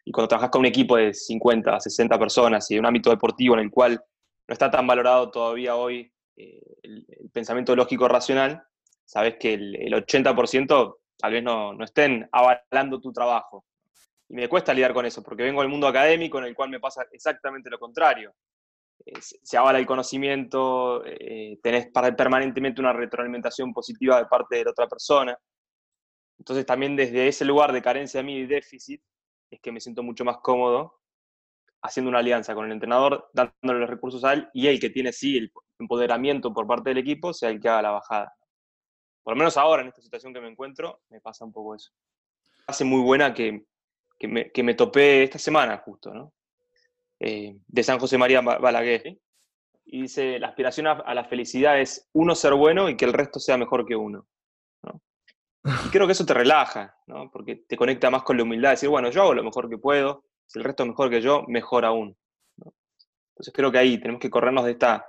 Y 0.06 0.12
cuando 0.12 0.28
trabajas 0.30 0.50
con 0.50 0.62
un 0.62 0.66
equipo 0.66 0.96
de 0.96 1.14
50, 1.14 1.80
60 1.80 2.18
personas 2.18 2.72
y 2.72 2.80
un 2.80 2.86
ámbito 2.86 3.12
deportivo 3.12 3.54
en 3.56 3.60
el 3.60 3.70
cual 3.70 4.02
no 4.48 4.54
está 4.54 4.72
tan 4.72 4.88
valorado 4.88 5.30
todavía 5.30 5.76
hoy 5.76 6.12
eh, 6.38 6.62
el, 6.84 7.06
pensamiento 7.34 7.76
lógico 7.76 8.08
racional, 8.08 8.64
sabes 9.04 9.38
que 9.40 9.54
el, 9.54 9.76
el 9.76 9.94
80% 9.94 10.98
tal 11.18 11.32
vez 11.32 11.44
no, 11.44 11.74
no, 11.74 11.84
estén 11.84 12.30
avalando 12.32 13.02
tu 13.02 13.12
trabajo. 13.12 13.66
Y 14.30 14.36
me 14.36 14.50
cuesta 14.50 14.74
lidiar 14.74 14.94
con 14.94 15.06
eso, 15.06 15.24
porque 15.24 15.44
vengo 15.44 15.62
del 15.62 15.70
mundo 15.70 15.88
académico 15.88 16.38
en 16.38 16.46
el 16.46 16.56
cual 16.56 16.70
me 16.70 16.80
pasa 16.80 17.06
exactamente 17.12 17.70
lo 17.70 17.80
contrario. 17.80 18.34
Eh, 19.06 19.20
se 19.22 19.58
avala 19.58 19.80
el 19.80 19.86
conocimiento, 19.86 21.04
eh, 21.06 21.60
tenés 21.62 21.88
permanentemente 22.18 22.82
una 22.82 22.94
retroalimentación 22.94 23.74
positiva 23.74 24.20
de 24.20 24.26
parte 24.26 24.58
de 24.58 24.66
la 24.66 24.72
otra 24.72 24.88
persona. 24.88 25.38
Entonces 26.38 26.66
también 26.66 26.96
desde 26.96 27.28
ese 27.28 27.46
lugar 27.46 27.72
de 27.72 27.82
carencia 27.82 28.20
a 28.20 28.24
mí 28.24 28.38
y 28.38 28.46
déficit, 28.46 29.02
es 29.50 29.60
que 29.62 29.72
me 29.72 29.80
siento 29.80 30.04
mucho 30.04 30.26
más 30.26 30.38
cómodo 30.38 31.00
haciendo 31.82 32.10
una 32.10 32.20
alianza 32.20 32.54
con 32.54 32.66
el 32.66 32.72
entrenador, 32.72 33.30
dándole 33.34 33.80
los 33.80 33.90
recursos 33.90 34.24
a 34.24 34.34
él 34.34 34.50
y 34.54 34.68
él 34.68 34.80
que 34.80 34.90
tiene 34.90 35.14
sí 35.14 35.38
el 35.38 35.52
empoderamiento 35.80 36.54
por 36.54 36.68
parte 36.68 36.90
del 36.90 37.00
equipo, 37.00 37.34
sea 37.34 37.50
el 37.50 37.60
que 37.60 37.70
haga 37.70 37.82
la 37.82 37.92
bajada. 37.92 38.34
Por 39.24 39.34
lo 39.34 39.38
menos 39.38 39.58
ahora, 39.58 39.82
en 39.82 39.90
esta 39.90 40.02
situación 40.02 40.34
que 40.34 40.42
me 40.42 40.48
encuentro, 40.48 41.02
me 41.10 41.20
pasa 41.20 41.46
un 41.46 41.52
poco 41.52 41.76
eso. 41.76 41.92
Hace 42.68 42.86
muy 42.86 43.02
buena 43.02 43.34
que, 43.34 43.66
que, 44.18 44.28
me, 44.28 44.52
que 44.52 44.64
me 44.64 44.74
topé 44.74 45.24
esta 45.24 45.38
semana 45.38 45.78
justo, 45.78 46.14
¿no? 46.14 46.34
Eh, 47.20 47.58
de 47.68 47.84
San 47.84 48.00
José 48.00 48.18
María 48.18 48.42
Balaguer. 48.42 49.18
Y 49.86 50.02
dice, 50.02 50.38
la 50.40 50.48
aspiración 50.48 50.88
a, 50.88 51.14
la 51.14 51.24
felicidad 51.26 51.80
es 51.80 52.10
uno 52.14 52.36
ser 52.36 52.54
bueno 52.54 52.90
y 52.90 52.98
que 52.98 53.06
el 53.06 53.14
resto 53.14 53.40
sea 53.40 53.58
mejor 53.58 53.86
que 53.86 53.96
uno. 53.96 54.28
Y 55.86 55.90
creo 55.90 56.06
que 56.06 56.14
eso 56.14 56.26
te 56.26 56.34
relaja, 56.34 56.96
¿no? 57.08 57.30
porque 57.30 57.58
te 57.68 57.76
conecta 57.76 58.10
más 58.10 58.24
con 58.24 58.38
la 58.38 58.44
humildad, 58.44 58.70
decir, 58.72 58.88
bueno, 58.88 59.10
yo 59.10 59.24
hago 59.24 59.34
lo 59.34 59.44
mejor 59.44 59.70
que 59.70 59.78
puedo, 59.78 60.24
si 60.46 60.60
el 60.60 60.64
resto 60.64 60.84
es 60.84 60.90
mejor 60.90 61.10
que 61.10 61.20
yo, 61.22 61.44
mejor 61.48 61.84
aún. 61.84 62.18
Entonces 63.38 63.54
creo 63.54 63.70
que 63.70 63.78
ahí 63.78 64.00
tenemos 64.00 64.22
que 64.22 64.30
corrernos 64.30 64.64
de 64.64 64.72
esta 64.72 65.06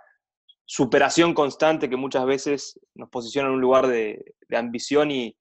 superación 0.68 1.32
constante 1.32 1.88
que 1.88 1.96
muchas 1.96 2.26
veces 2.26 2.78
nos 2.94 3.08
posiciona 3.08 3.48
en 3.48 3.54
un 3.54 3.60
lugar 3.60 3.86
de, 3.86 4.34
ambición 4.54 5.10
y, 5.10 5.34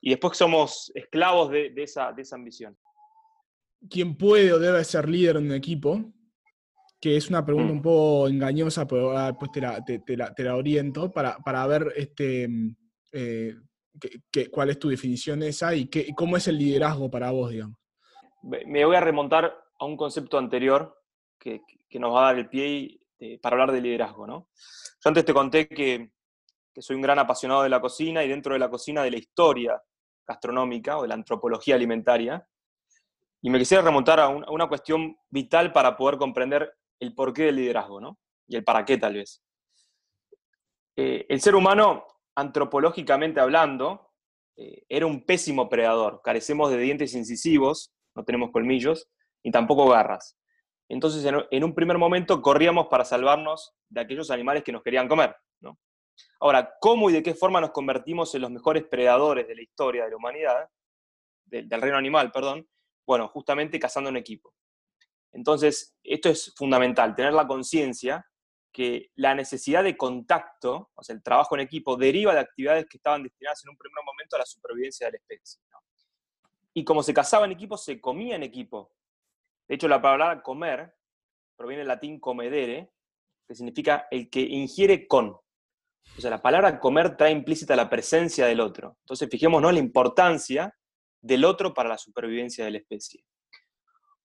y, 0.00 0.10
después 0.10 0.38
somos 0.38 0.92
esclavos 0.94 1.50
de, 1.50 1.72
esa, 1.76 2.12
de 2.12 2.22
esa 2.22 2.36
ambición. 2.36 2.78
¿Quién 3.90 4.16
puede 4.16 4.52
o 4.52 4.60
debe 4.60 4.84
ser 4.84 5.08
líder 5.08 5.36
en 5.36 5.46
un 5.46 5.54
equipo? 5.54 6.00
Que 7.00 7.16
es 7.16 7.28
una 7.28 7.44
pregunta 7.44 7.72
mm. 7.72 7.76
un 7.76 7.82
poco 7.82 8.28
engañosa, 8.28 8.86
pero 8.86 9.12
después 9.26 9.50
te 9.50 9.60
la, 9.60 9.84
te, 9.84 10.44
la, 10.44 10.56
oriento 10.56 11.10
para, 11.10 11.36
para 11.38 11.66
ver 11.66 11.92
este, 11.96 12.48
eh, 13.12 13.56
cuál 14.52 14.70
es 14.70 14.78
tu 14.78 14.88
definición 14.88 15.42
esa 15.42 15.74
y 15.74 15.86
qué, 15.86 16.14
cómo 16.14 16.36
es 16.36 16.46
el 16.46 16.58
liderazgo 16.58 17.10
para 17.10 17.32
vos, 17.32 17.50
digamos. 17.50 17.76
Me 18.42 18.84
voy 18.84 18.94
a 18.94 19.00
remontar 19.00 19.52
a 19.80 19.84
un 19.84 19.96
concepto 19.96 20.38
anterior 20.38 20.96
que, 21.40 21.60
que 21.88 21.98
nos 21.98 22.14
va 22.14 22.20
a 22.20 22.26
dar 22.26 22.38
el 22.38 22.48
pie 22.48 23.00
para 23.42 23.54
hablar 23.54 23.72
de 23.72 23.80
liderazgo. 23.80 24.26
¿no? 24.26 24.48
Yo 24.54 25.08
antes 25.08 25.24
te 25.24 25.34
conté 25.34 25.68
que, 25.68 26.10
que, 26.72 26.82
soy 26.82 26.96
un 26.96 27.02
gran 27.02 27.18
apasionado 27.18 27.62
de 27.62 27.68
la 27.68 27.80
cocina 27.80 28.24
y 28.24 28.28
dentro 28.28 28.52
de 28.52 28.58
la 28.58 28.70
cocina 28.70 29.02
de 29.02 29.10
la 29.10 29.18
historia 29.18 29.82
gastronómica 30.26 30.98
o 30.98 31.02
de 31.02 31.08
la 31.08 31.14
antropología 31.14 31.74
alimentaria. 31.74 32.46
Y 33.42 33.50
me 33.50 33.58
quisiera 33.58 33.82
remontar 33.82 34.20
a, 34.20 34.28
una 34.28 34.68
cuestión 34.68 35.16
vital 35.28 35.72
para 35.72 35.96
poder 35.96 36.16
comprender 36.16 36.74
el 36.98 37.14
porqué 37.14 37.44
del 37.44 37.56
liderazgo 37.56 38.00
¿no? 38.00 38.18
y 38.46 38.56
el 38.56 38.64
para 38.64 38.84
qué 38.84 38.96
tal 38.96 39.14
vez. 39.14 39.42
Eh, 40.96 41.26
el 41.28 41.40
ser 41.40 41.54
humano 41.54 42.06
antropológicamente 42.36 43.40
hablando, 43.40 44.12
eh, 44.56 44.84
era 44.88 45.06
un 45.06 45.24
pésimo 45.24 45.68
predador. 45.68 46.20
Carecemos 46.22 46.70
de 46.70 46.78
dientes 46.78 47.14
incisivos, 47.14 47.92
no 48.14 48.24
tenemos 48.24 48.50
colmillos, 48.50 49.08
ni 49.42 49.50
tampoco 49.50 49.88
garras. 49.88 50.36
Entonces, 50.88 51.24
en, 51.50 51.64
un 51.64 51.74
primer 51.74 51.98
momento, 51.98 52.42
corríamos 52.42 52.88
para 52.88 53.04
salvarnos 53.04 53.74
de 53.88 54.00
aquellos 54.00 54.30
animales 54.30 54.62
que 54.62 54.72
nos 54.72 54.82
querían 54.82 55.08
comer. 55.08 55.34
Ahora, 56.38 56.74
¿cómo 56.80 57.10
y 57.10 57.12
de 57.12 57.22
qué 57.22 57.34
forma 57.34 57.60
nos 57.60 57.70
convertimos 57.70 58.34
en 58.34 58.42
los 58.42 58.50
mejores 58.50 58.84
predadores 58.84 59.48
de 59.48 59.56
la 59.56 59.62
historia 59.62 60.04
de 60.04 60.10
la 60.10 60.16
humanidad, 60.16 60.68
del 61.46 61.80
reino 61.80 61.96
animal, 61.96 62.30
perdón? 62.30 62.68
Bueno, 63.06 63.28
justamente 63.28 63.78
cazando 63.78 64.10
en 64.10 64.16
equipo. 64.16 64.54
Entonces, 65.32 65.96
esto 66.04 66.28
es 66.28 66.54
fundamental, 66.56 67.16
tener 67.16 67.32
la 67.32 67.46
conciencia 67.46 68.24
que 68.72 69.10
la 69.14 69.34
necesidad 69.34 69.84
de 69.84 69.96
contacto, 69.96 70.90
o 70.94 71.02
sea, 71.02 71.14
el 71.14 71.22
trabajo 71.22 71.54
en 71.54 71.60
equipo, 71.62 71.96
deriva 71.96 72.34
de 72.34 72.40
actividades 72.40 72.86
que 72.86 72.96
estaban 72.96 73.22
destinadas 73.22 73.64
en 73.64 73.70
un 73.70 73.76
primer 73.76 74.04
momento 74.04 74.36
a 74.36 74.40
la 74.40 74.46
supervivencia 74.46 75.06
de 75.06 75.12
la 75.12 75.18
especie. 75.18 75.60
Y 76.74 76.84
como 76.84 77.04
se 77.04 77.14
cazaba 77.14 77.44
en 77.46 77.52
equipo, 77.52 77.76
se 77.76 78.00
comía 78.00 78.34
en 78.34 78.42
equipo. 78.42 78.92
De 79.68 79.74
hecho, 79.74 79.88
la 79.88 80.00
palabra 80.00 80.42
comer 80.42 80.94
proviene 81.56 81.80
del 81.80 81.88
latín 81.88 82.20
comedere, 82.20 82.92
que 83.46 83.54
significa 83.54 84.06
el 84.10 84.28
que 84.30 84.40
ingiere 84.40 85.06
con. 85.06 85.28
O 85.28 86.20
sea, 86.20 86.30
la 86.30 86.42
palabra 86.42 86.78
comer 86.78 87.16
trae 87.16 87.32
implícita 87.32 87.76
la 87.76 87.88
presencia 87.88 88.46
del 88.46 88.60
otro. 88.60 88.96
Entonces, 89.00 89.28
fijémonos 89.30 89.72
la 89.72 89.78
importancia 89.78 90.74
del 91.20 91.44
otro 91.44 91.72
para 91.72 91.88
la 91.88 91.98
supervivencia 91.98 92.64
de 92.64 92.70
la 92.72 92.78
especie. 92.78 93.24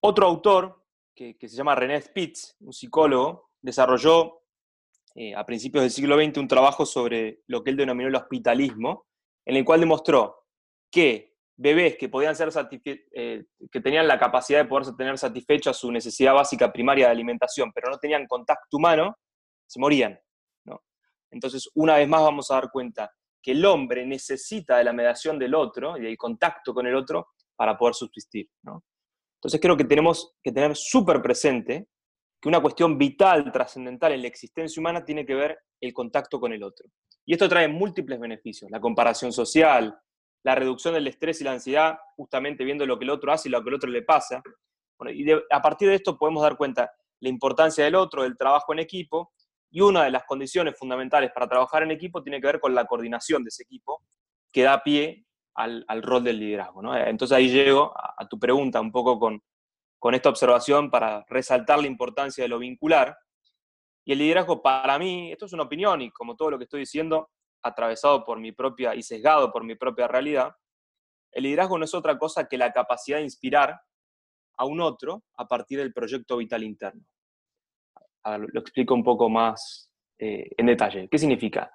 Otro 0.01 0.27
autor, 0.27 0.83
que, 1.15 1.37
que 1.37 1.47
se 1.47 1.55
llama 1.55 1.75
René 1.75 2.01
Spitz, 2.01 2.55
un 2.59 2.73
psicólogo, 2.73 3.49
desarrolló 3.61 4.39
eh, 5.15 5.35
a 5.35 5.45
principios 5.45 5.81
del 5.81 5.91
siglo 5.91 6.15
XX 6.15 6.37
un 6.37 6.47
trabajo 6.47 6.85
sobre 6.85 7.41
lo 7.47 7.63
que 7.63 7.71
él 7.71 7.77
denominó 7.77 8.09
el 8.09 8.15
hospitalismo, 8.15 9.07
en 9.45 9.55
el 9.57 9.65
cual 9.65 9.79
demostró 9.79 10.45
que 10.91 11.28
bebés 11.59 11.97
que, 11.97 12.07
podían 12.07 12.35
ser 12.35 12.49
eh, 12.85 13.43
que 13.69 13.81
tenían 13.81 14.07
la 14.07 14.17
capacidad 14.17 14.59
de 14.59 14.69
poder 14.69 14.95
tener 14.95 15.17
satisfecha 15.17 15.73
su 15.73 15.91
necesidad 15.91 16.33
básica 16.33 16.71
primaria 16.71 17.07
de 17.07 17.11
alimentación, 17.11 17.71
pero 17.73 17.89
no 17.89 17.97
tenían 17.97 18.25
contacto 18.27 18.77
humano, 18.77 19.17
se 19.67 19.79
morían. 19.79 20.19
Entonces, 21.31 21.69
una 21.75 21.97
vez 21.97 22.07
más 22.07 22.23
vamos 22.23 22.49
a 22.49 22.55
dar 22.55 22.71
cuenta 22.71 23.11
que 23.39 23.51
el 23.51 23.63
hombre 23.63 24.03
necesita 24.03 24.77
de 24.77 24.83
la 24.83 24.93
mediación 24.93 25.37
del 25.37 25.53
otro 25.53 25.95
y 25.95 26.01
del 26.01 26.17
contacto 26.17 26.73
con 26.73 26.87
el 26.87 26.95
otro 26.95 27.27
para 27.55 27.77
poder 27.77 27.93
subsistir. 27.93 28.49
Entonces 29.35 29.61
creo 29.61 29.77
que 29.77 29.83
tenemos 29.83 30.35
que 30.41 30.51
tener 30.51 30.75
súper 30.75 31.21
presente 31.21 31.87
que 32.41 32.49
una 32.49 32.61
cuestión 32.61 32.97
vital, 32.97 33.51
trascendental 33.51 34.13
en 34.13 34.21
la 34.21 34.27
existencia 34.27 34.79
humana 34.79 35.05
tiene 35.05 35.25
que 35.25 35.35
ver 35.35 35.59
el 35.79 35.93
contacto 35.93 36.39
con 36.39 36.51
el 36.51 36.63
otro. 36.63 36.89
Y 37.25 37.33
esto 37.33 37.47
trae 37.47 37.67
múltiples 37.67 38.19
beneficios, 38.19 38.71
la 38.71 38.79
comparación 38.79 39.31
social, 39.31 39.95
la 40.43 40.55
reducción 40.55 40.93
del 40.93 41.07
estrés 41.07 41.41
y 41.41 41.43
la 41.43 41.51
ansiedad, 41.51 41.99
justamente 42.15 42.63
viendo 42.63 42.85
lo 42.85 42.97
que 42.97 43.05
el 43.05 43.11
otro 43.11 43.31
hace 43.31 43.49
y 43.49 43.51
lo 43.51 43.63
que 43.63 43.69
el 43.69 43.75
otro 43.75 43.89
le 43.89 44.01
pasa. 44.01 44.41
y 45.13 45.31
a 45.31 45.61
partir 45.61 45.89
de 45.89 45.95
esto 45.95 46.17
podemos 46.17 46.43
dar 46.43 46.57
cuenta 46.57 46.91
la 47.21 47.29
importancia 47.29 47.83
del 47.83 47.95
otro, 47.95 48.23
del 48.23 48.37
trabajo 48.37 48.73
en 48.73 48.79
equipo, 48.79 49.33
y 49.71 49.81
una 49.81 50.03
de 50.03 50.11
las 50.11 50.23
condiciones 50.23 50.77
fundamentales 50.77 51.31
para 51.31 51.47
trabajar 51.47 51.83
en 51.83 51.91
equipo 51.91 52.23
tiene 52.23 52.41
que 52.41 52.47
ver 52.47 52.59
con 52.59 52.73
la 52.73 52.85
coordinación 52.85 53.43
de 53.43 53.49
ese 53.49 53.63
equipo, 53.63 54.01
que 54.51 54.63
da 54.63 54.81
pie 54.81 55.25
al, 55.53 55.85
rol 56.01 56.23
del 56.23 56.39
liderazgo. 56.39 56.95
Entonces 56.95 57.37
ahí 57.37 57.49
llego 57.49 57.93
a 57.95 58.27
tu 58.27 58.39
pregunta 58.39 58.81
un 58.81 58.91
poco 58.91 59.19
con, 59.19 59.41
con 59.99 60.15
esta 60.15 60.29
observación 60.29 60.89
para 60.89 61.25
resaltar 61.27 61.79
la 61.79 61.87
importancia 61.87 62.43
de 62.43 62.47
lo 62.47 62.57
vincular. 62.57 63.15
Y 64.05 64.13
el 64.13 64.19
liderazgo 64.19 64.61
para 64.63 64.97
mí, 64.97 65.31
esto 65.31 65.45
es 65.45 65.53
una 65.53 65.63
opinión 65.63 66.01
y 66.01 66.09
como 66.11 66.35
todo 66.35 66.51
lo 66.51 66.57
que 66.57 66.63
estoy 66.63 66.79
diciendo, 66.79 67.29
atravesado 67.63 68.23
por 68.23 68.39
mi 68.39 68.51
propia 68.51 68.95
y 68.95 69.03
sesgado 69.03 69.51
por 69.51 69.63
mi 69.63 69.75
propia 69.75 70.07
realidad, 70.07 70.55
el 71.31 71.43
liderazgo 71.43 71.77
no 71.77 71.85
es 71.85 71.93
otra 71.93 72.17
cosa 72.17 72.47
que 72.47 72.57
la 72.57 72.71
capacidad 72.71 73.17
de 73.17 73.23
inspirar 73.23 73.79
a 74.57 74.65
un 74.65 74.81
otro 74.81 75.23
a 75.37 75.47
partir 75.47 75.79
del 75.79 75.93
proyecto 75.93 76.37
vital 76.37 76.63
interno. 76.63 77.05
lo 78.25 78.59
explico 78.59 78.93
un 78.93 79.03
poco 79.03 79.29
más 79.29 79.91
eh, 80.17 80.49
en 80.57 80.65
detalle. 80.65 81.07
¿Qué 81.09 81.17
significa? 81.17 81.71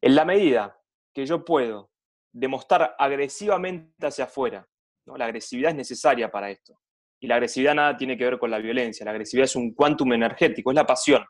En 0.00 0.14
la 0.14 0.24
medida 0.24 0.78
que 1.14 1.24
yo 1.24 1.44
puedo 1.44 1.90
demostrar 2.32 2.94
agresivamente 2.98 4.06
hacia 4.06 4.24
afuera, 4.24 4.66
la 5.06 5.24
agresividad 5.24 5.70
es 5.70 5.76
necesaria 5.76 6.30
para 6.30 6.50
esto, 6.50 6.78
y 7.20 7.26
la 7.26 7.34
agresividad 7.34 7.74
nada 7.74 7.96
tiene 7.96 8.16
que 8.16 8.24
ver 8.24 8.38
con 8.38 8.50
la 8.50 8.58
violencia, 8.58 9.04
la 9.04 9.10
agresividad 9.10 9.44
es 9.44 9.56
un 9.56 9.74
quantum 9.74 10.12
energético, 10.12 10.70
es 10.70 10.74
la 10.74 10.86
pasión. 10.86 11.24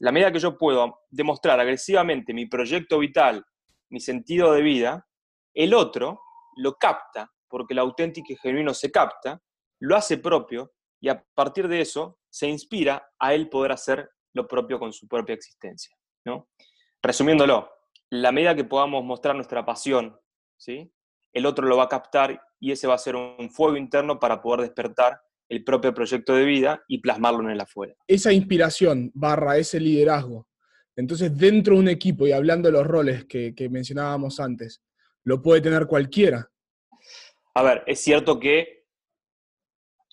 La 0.00 0.12
medida 0.12 0.32
que 0.32 0.38
yo 0.38 0.56
puedo 0.56 1.00
demostrar 1.10 1.58
agresivamente 1.58 2.32
mi 2.32 2.46
proyecto 2.46 2.98
vital, 2.98 3.44
mi 3.90 4.00
sentido 4.00 4.52
de 4.52 4.62
vida, 4.62 5.06
el 5.54 5.74
otro 5.74 6.20
lo 6.56 6.74
capta, 6.74 7.32
porque 7.48 7.74
el 7.74 7.80
auténtico 7.80 8.32
y 8.32 8.36
genuino 8.36 8.74
se 8.74 8.92
capta, 8.92 9.40
lo 9.80 9.96
hace 9.96 10.18
propio 10.18 10.72
y 11.00 11.08
a 11.08 11.24
partir 11.34 11.68
de 11.68 11.80
eso 11.80 12.18
se 12.30 12.48
inspira 12.48 13.10
a 13.18 13.34
él 13.34 13.48
poder 13.48 13.72
hacer 13.72 14.08
lo 14.34 14.46
propio 14.46 14.78
con 14.78 14.92
su 14.92 15.08
propia 15.08 15.34
existencia. 15.34 15.96
¿no? 16.24 16.48
Resumiéndolo, 17.02 17.70
la 18.10 18.32
medida 18.32 18.54
que 18.54 18.64
podamos 18.64 19.04
mostrar 19.04 19.34
nuestra 19.34 19.64
pasión, 19.64 20.18
¿sí? 20.56 20.92
el 21.32 21.46
otro 21.46 21.66
lo 21.66 21.76
va 21.76 21.84
a 21.84 21.88
captar 21.88 22.40
y 22.60 22.72
ese 22.72 22.86
va 22.86 22.94
a 22.94 22.98
ser 22.98 23.16
un 23.16 23.50
fuego 23.50 23.76
interno 23.76 24.18
para 24.18 24.40
poder 24.40 24.60
despertar 24.60 25.20
el 25.48 25.64
propio 25.64 25.94
proyecto 25.94 26.34
de 26.34 26.44
vida 26.44 26.84
y 26.88 26.98
plasmarlo 26.98 27.40
en 27.40 27.50
el 27.50 27.60
afuera. 27.60 27.94
Esa 28.06 28.32
inspiración 28.32 29.10
barra 29.14 29.56
ese 29.56 29.80
liderazgo. 29.80 30.46
Entonces, 30.96 31.36
dentro 31.36 31.74
de 31.74 31.80
un 31.80 31.88
equipo, 31.88 32.26
y 32.26 32.32
hablando 32.32 32.68
de 32.68 32.72
los 32.72 32.86
roles 32.86 33.24
que, 33.24 33.54
que 33.54 33.68
mencionábamos 33.68 34.40
antes, 34.40 34.82
lo 35.24 35.40
puede 35.40 35.60
tener 35.60 35.86
cualquiera. 35.86 36.50
A 37.54 37.62
ver, 37.62 37.84
es 37.86 38.00
cierto 38.00 38.38
que 38.38 38.86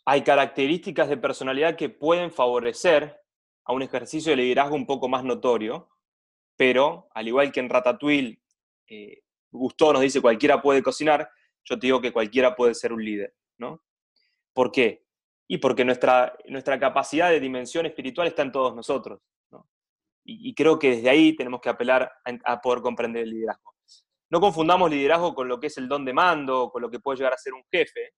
hay 0.06 0.24
características 0.24 1.10
de 1.10 1.18
personalidad 1.18 1.75
que 1.75 1.89
pueden 1.89 2.32
favorecer 2.32 3.20
a 3.65 3.74
un 3.74 3.82
ejercicio 3.82 4.32
de 4.32 4.38
liderazgo 4.38 4.75
un 4.75 4.86
poco 4.86 5.10
más 5.10 5.24
notorio, 5.24 5.89
pero 6.56 7.10
al 7.13 7.27
igual 7.27 7.51
que 7.51 7.60
en 7.60 7.70
Ratatouille, 7.70 8.39
eh, 8.88 9.22
Gusto 9.51 9.94
nos 9.94 10.01
dice 10.01 10.22
cualquiera 10.22 10.62
puede 10.62 10.84
cocinar, 10.84 11.30
yo 11.63 11.80
te 11.80 11.88
digo 11.88 12.01
que 12.01 12.12
cualquiera 12.12 12.56
puede 12.56 12.75
ser 12.75 12.94
un 12.94 13.04
líder, 13.04 13.34
¿no? 13.58 13.82
¿Por 14.54 14.72
qué? 14.72 15.05
Y 15.48 15.58
porque 15.60 15.86
nuestra, 15.86 16.36
nuestra 16.46 16.80
capacidad 16.80 17.30
de 17.30 17.40
dimensión 17.40 17.86
espiritual 17.86 18.28
está 18.28 18.42
en 18.42 18.52
todos 18.52 18.75
nosotros, 18.75 19.22
¿no? 19.52 19.68
y, 20.24 20.54
creo 20.56 20.80
que 20.80 20.96
desde 20.96 21.10
ahí 21.10 21.36
tenemos 21.36 21.62
que 21.62 21.70
apelar 21.70 22.12
a, 22.44 22.62
poder 22.62 22.82
comprender 22.82 23.24
el 23.24 23.30
liderazgo. 23.30 23.75
No 24.32 24.40
confundamos 24.42 24.90
liderazgo 24.90 25.36
con 25.36 25.48
lo 25.48 25.60
que 25.60 25.68
es 25.68 25.78
el 25.78 25.88
don 25.88 26.04
de 26.04 26.14
mando, 26.14 26.70
con 26.72 26.82
lo 26.82 26.90
que 26.90 27.00
puede 27.00 27.18
llegar 27.18 27.34
a 27.34 27.38
ser 27.38 27.54
un 27.54 27.64
jefe, 27.72 28.14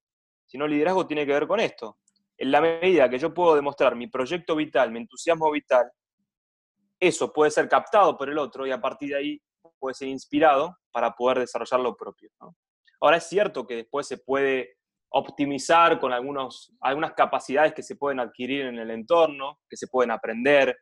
sino 0.46 0.66
liderazgo 0.66 1.06
tiene 1.06 1.26
que 1.26 1.34
ver 1.34 1.48
con 1.48 1.60
esto. 1.60 2.00
En 2.38 2.52
la 2.52 2.62
medida 2.62 3.10
que 3.10 3.20
yo 3.20 3.34
puedo 3.34 3.56
demostrar 3.56 3.96
mi 3.96 4.08
proyecto 4.08 4.56
vital, 4.56 4.92
mi 4.92 5.00
entusiasmo 5.00 5.52
vital, 5.52 5.92
eso 7.00 7.34
puede 7.34 7.52
ser 7.52 7.68
captado 7.68 8.18
por 8.18 8.30
el 8.30 8.38
otro 8.38 8.66
y 8.66 8.72
a 8.72 8.80
partir 8.80 9.10
de 9.10 9.18
ahí 9.18 9.42
puede 9.78 9.94
ser 9.94 10.08
inspirado 10.08 10.78
para 10.92 11.14
poder 11.14 11.40
desarrollar 11.40 11.80
lo 11.82 11.96
propio. 11.96 12.30
Ahora 13.02 13.18
es 13.18 13.26
cierto 13.26 13.68
que 13.68 13.76
después 13.76 14.08
se 14.08 14.18
puede 14.18 14.77
optimizar 15.10 16.00
con 16.00 16.12
algunos, 16.12 16.74
algunas 16.82 17.14
capacidades 17.14 17.74
que 17.74 17.84
se 17.84 17.96
pueden 17.96 18.20
adquirir 18.20 18.66
en 18.66 18.78
el 18.78 18.92
entorno, 18.92 19.60
que 19.70 19.78
se 19.78 19.88
pueden 19.88 20.12
aprender, 20.12 20.78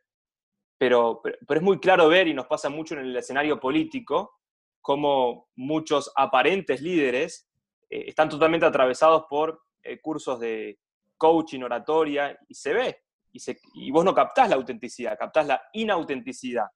pero, 0.78 1.22
pero, 1.22 1.60
es 1.60 1.62
muy 1.62 1.78
claro 1.78 2.08
ver, 2.08 2.28
y 2.28 2.34
nos 2.34 2.46
pasa 2.46 2.68
mucho 2.68 2.94
en 2.94 3.00
el 3.00 3.16
escenario 3.16 3.58
político, 3.58 4.40
cómo 4.82 5.48
muchos 5.56 6.12
aparentes 6.14 6.82
líderes 6.82 7.48
eh, 7.88 8.04
están 8.08 8.28
totalmente 8.28 8.66
atravesados 8.66 9.24
por 9.28 9.62
eh, 9.82 10.00
cursos 10.00 10.38
de 10.38 10.78
coaching, 11.16 11.62
oratoria, 11.62 12.38
y 12.46 12.54
se 12.54 12.74
ve, 12.74 13.04
y, 13.32 13.40
y 13.74 13.90
vos 13.90 14.04
no 14.04 14.14
captás 14.14 14.50
la 14.50 14.56
autenticidad, 14.56 15.16
captás 15.18 15.46
la 15.46 15.62
inautenticidad. 15.72 16.66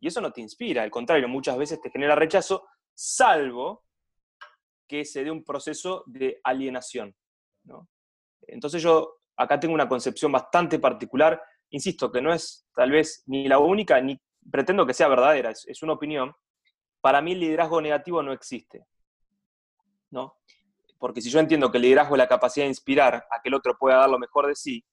Y 0.00 0.08
eso 0.08 0.20
no 0.20 0.32
te 0.32 0.42
inspira, 0.42 0.82
al 0.82 0.90
contrario, 0.90 1.26
muchas 1.26 1.56
veces 1.56 1.80
te 1.80 1.90
genera 1.90 2.14
rechazo, 2.14 2.66
salvo 2.94 3.84
que 4.86 5.04
se 5.04 5.24
dé 5.24 5.30
un 5.30 5.44
proceso 5.44 6.02
de 6.06 6.40
alienación. 6.44 7.14
Entonces 8.46 8.82
yo 8.82 9.16
acá 9.36 9.58
tengo 9.60 9.74
una 9.74 9.88
concepción 9.88 10.32
bastante 10.32 10.78
particular, 10.78 11.40
insisto, 11.70 12.10
que 12.10 12.22
no 12.22 12.32
es 12.32 12.66
tal 12.74 12.90
vez 12.90 13.22
ni 13.26 13.48
la 13.48 13.58
única, 13.58 14.00
ni 14.00 14.18
pretendo 14.50 14.86
que 14.86 14.94
sea 14.94 15.08
verdadera, 15.08 15.50
es, 15.50 15.82
una 15.82 15.94
opinión. 15.94 16.34
Para 17.00 17.20
mí 17.20 17.32
el 17.32 17.40
liderazgo 17.40 17.80
negativo 17.80 18.22
no 18.22 18.32
existe. 18.32 18.86
¿no? 20.10 20.36
Porque 20.98 21.20
si 21.20 21.30
yo 21.30 21.40
entiendo 21.40 21.70
que 21.70 21.78
el 21.78 21.82
liderazgo 21.82 22.14
es 22.14 22.18
la 22.18 22.28
capacidad 22.28 22.64
de 22.64 22.70
inspirar 22.70 23.26
a 23.30 23.42
que 23.42 23.48
el 23.48 23.54
otro 23.54 23.76
pueda 23.76 23.98
dar 23.98 24.10
lo 24.10 24.18
mejor 24.18 24.46
de 24.46 24.54
sí, 24.54 24.84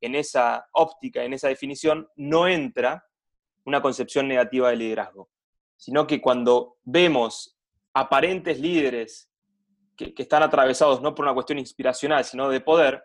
en 0.00 0.14
esa 0.14 0.66
óptica, 0.72 1.22
en 1.22 1.32
esa 1.32 1.48
definición, 1.48 2.08
no 2.16 2.48
entra 2.48 3.06
una 3.64 3.80
concepción 3.80 4.28
negativa 4.28 4.70
del 4.70 4.80
liderazgo, 4.80 5.30
sino 5.76 6.06
que 6.06 6.20
cuando 6.20 6.76
vemos 6.82 7.56
aparentes 7.94 8.58
líderes 8.60 9.30
que, 9.96 10.12
están 10.16 10.42
atravesados 10.42 11.00
no 11.00 11.14
por 11.14 11.24
una 11.24 11.34
cuestión 11.34 11.58
inspiracional, 11.58 12.24
sino 12.24 12.48
de 12.48 12.60
poder, 12.60 13.02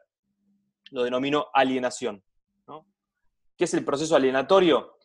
lo 0.91 1.03
denomino 1.03 1.47
alienación. 1.53 2.23
¿Qué 3.55 3.65
es 3.65 3.73
el 3.73 3.83
proceso 3.83 4.15
alienatorio? 4.15 4.95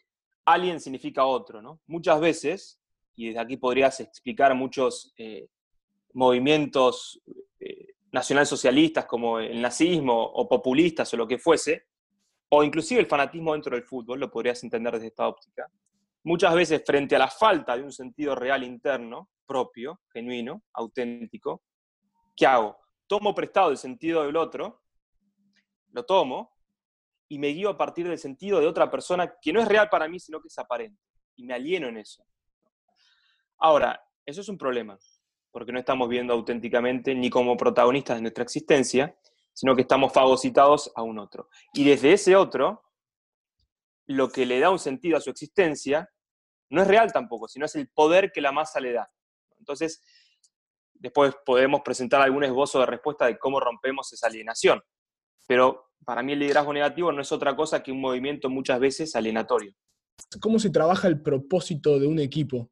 Alien 0.44 0.78
significa 0.80 1.24
otro. 1.24 1.60
¿no? 1.60 1.80
Muchas 1.88 2.20
veces, 2.20 2.80
y 3.16 3.26
desde 3.26 3.40
aquí 3.40 3.56
podrías 3.56 3.98
explicar 3.98 4.54
muchos 4.54 5.12
eh, 5.18 5.48
movimientos 6.12 7.20
eh, 7.58 7.94
nacionalsocialistas 8.12 9.06
como 9.06 9.40
el 9.40 9.60
nazismo 9.60 10.22
o 10.22 10.48
populistas 10.48 11.12
o 11.12 11.16
lo 11.16 11.26
que 11.26 11.38
fuese, 11.38 11.86
o 12.48 12.62
inclusive 12.62 13.00
el 13.00 13.06
fanatismo 13.06 13.52
dentro 13.54 13.74
del 13.74 13.84
fútbol, 13.84 14.20
lo 14.20 14.30
podrías 14.30 14.62
entender 14.62 14.94
desde 14.94 15.08
esta 15.08 15.26
óptica, 15.26 15.68
muchas 16.22 16.54
veces 16.54 16.82
frente 16.86 17.16
a 17.16 17.18
la 17.18 17.28
falta 17.28 17.76
de 17.76 17.82
un 17.82 17.90
sentido 17.90 18.36
real 18.36 18.62
interno, 18.62 19.30
propio, 19.46 20.00
genuino, 20.12 20.62
auténtico, 20.72 21.62
¿qué 22.36 22.46
hago? 22.46 22.78
Tomo 23.06 23.34
prestado 23.34 23.70
el 23.70 23.76
sentido 23.76 24.24
del 24.24 24.36
otro, 24.36 24.82
lo 25.88 26.04
tomo 26.04 26.52
y 27.28 27.38
me 27.38 27.48
guío 27.48 27.70
a 27.70 27.78
partir 27.78 28.08
del 28.08 28.18
sentido 28.18 28.60
de 28.60 28.66
otra 28.66 28.90
persona 28.90 29.34
que 29.40 29.52
no 29.52 29.60
es 29.60 29.68
real 29.68 29.88
para 29.88 30.08
mí, 30.08 30.18
sino 30.18 30.40
que 30.40 30.48
es 30.48 30.58
aparente. 30.58 31.00
Y 31.36 31.44
me 31.44 31.54
alieno 31.54 31.88
en 31.88 31.98
eso. 31.98 32.24
Ahora, 33.58 34.00
eso 34.26 34.40
es 34.40 34.48
un 34.48 34.58
problema, 34.58 34.98
porque 35.50 35.72
no 35.72 35.78
estamos 35.78 36.08
viendo 36.08 36.32
auténticamente 36.32 37.14
ni 37.14 37.30
como 37.30 37.56
protagonistas 37.56 38.16
de 38.16 38.22
nuestra 38.22 38.44
existencia, 38.44 39.16
sino 39.52 39.74
que 39.74 39.82
estamos 39.82 40.12
fagocitados 40.12 40.92
a 40.94 41.02
un 41.02 41.18
otro. 41.18 41.48
Y 41.72 41.84
desde 41.84 42.12
ese 42.12 42.36
otro, 42.36 42.84
lo 44.06 44.28
que 44.28 44.46
le 44.46 44.60
da 44.60 44.70
un 44.70 44.78
sentido 44.78 45.16
a 45.16 45.20
su 45.20 45.30
existencia 45.30 46.08
no 46.70 46.82
es 46.82 46.88
real 46.88 47.12
tampoco, 47.12 47.48
sino 47.48 47.66
es 47.66 47.74
el 47.76 47.88
poder 47.88 48.32
que 48.32 48.40
la 48.40 48.52
masa 48.52 48.80
le 48.80 48.92
da. 48.92 49.10
Entonces, 49.64 50.02
después 50.92 51.34
podemos 51.44 51.80
presentar 51.82 52.20
algún 52.20 52.44
esbozo 52.44 52.80
de 52.80 52.86
respuesta 52.86 53.26
de 53.26 53.38
cómo 53.38 53.60
rompemos 53.60 54.12
esa 54.12 54.26
alienación. 54.26 54.82
Pero 55.46 55.90
para 56.04 56.22
mí 56.22 56.32
el 56.32 56.40
liderazgo 56.40 56.72
negativo 56.72 57.12
no 57.12 57.22
es 57.22 57.32
otra 57.32 57.56
cosa 57.56 57.82
que 57.82 57.92
un 57.92 58.00
movimiento 58.00 58.50
muchas 58.50 58.78
veces 58.78 59.16
alienatorio. 59.16 59.72
¿Cómo 60.40 60.58
se 60.58 60.70
trabaja 60.70 61.08
el 61.08 61.22
propósito 61.22 61.98
de 61.98 62.06
un 62.06 62.18
equipo? 62.18 62.70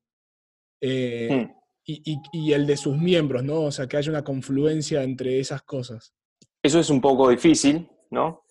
Eh, 0.80 1.28
hmm. 1.30 1.62
y, 1.84 2.52
el 2.52 2.66
de 2.66 2.76
sus 2.76 2.96
miembros, 2.96 3.42
¿no? 3.42 3.62
O 3.62 3.70
sea, 3.70 3.86
que 3.86 3.96
haya 3.96 4.10
una 4.10 4.24
confluencia 4.24 5.02
entre 5.02 5.40
esas 5.40 5.62
cosas. 5.62 6.14
Eso 6.62 6.78
es 6.78 6.90
un 6.90 7.00
poco 7.00 7.28
difícil, 7.28 7.88
¿no? 8.10 8.44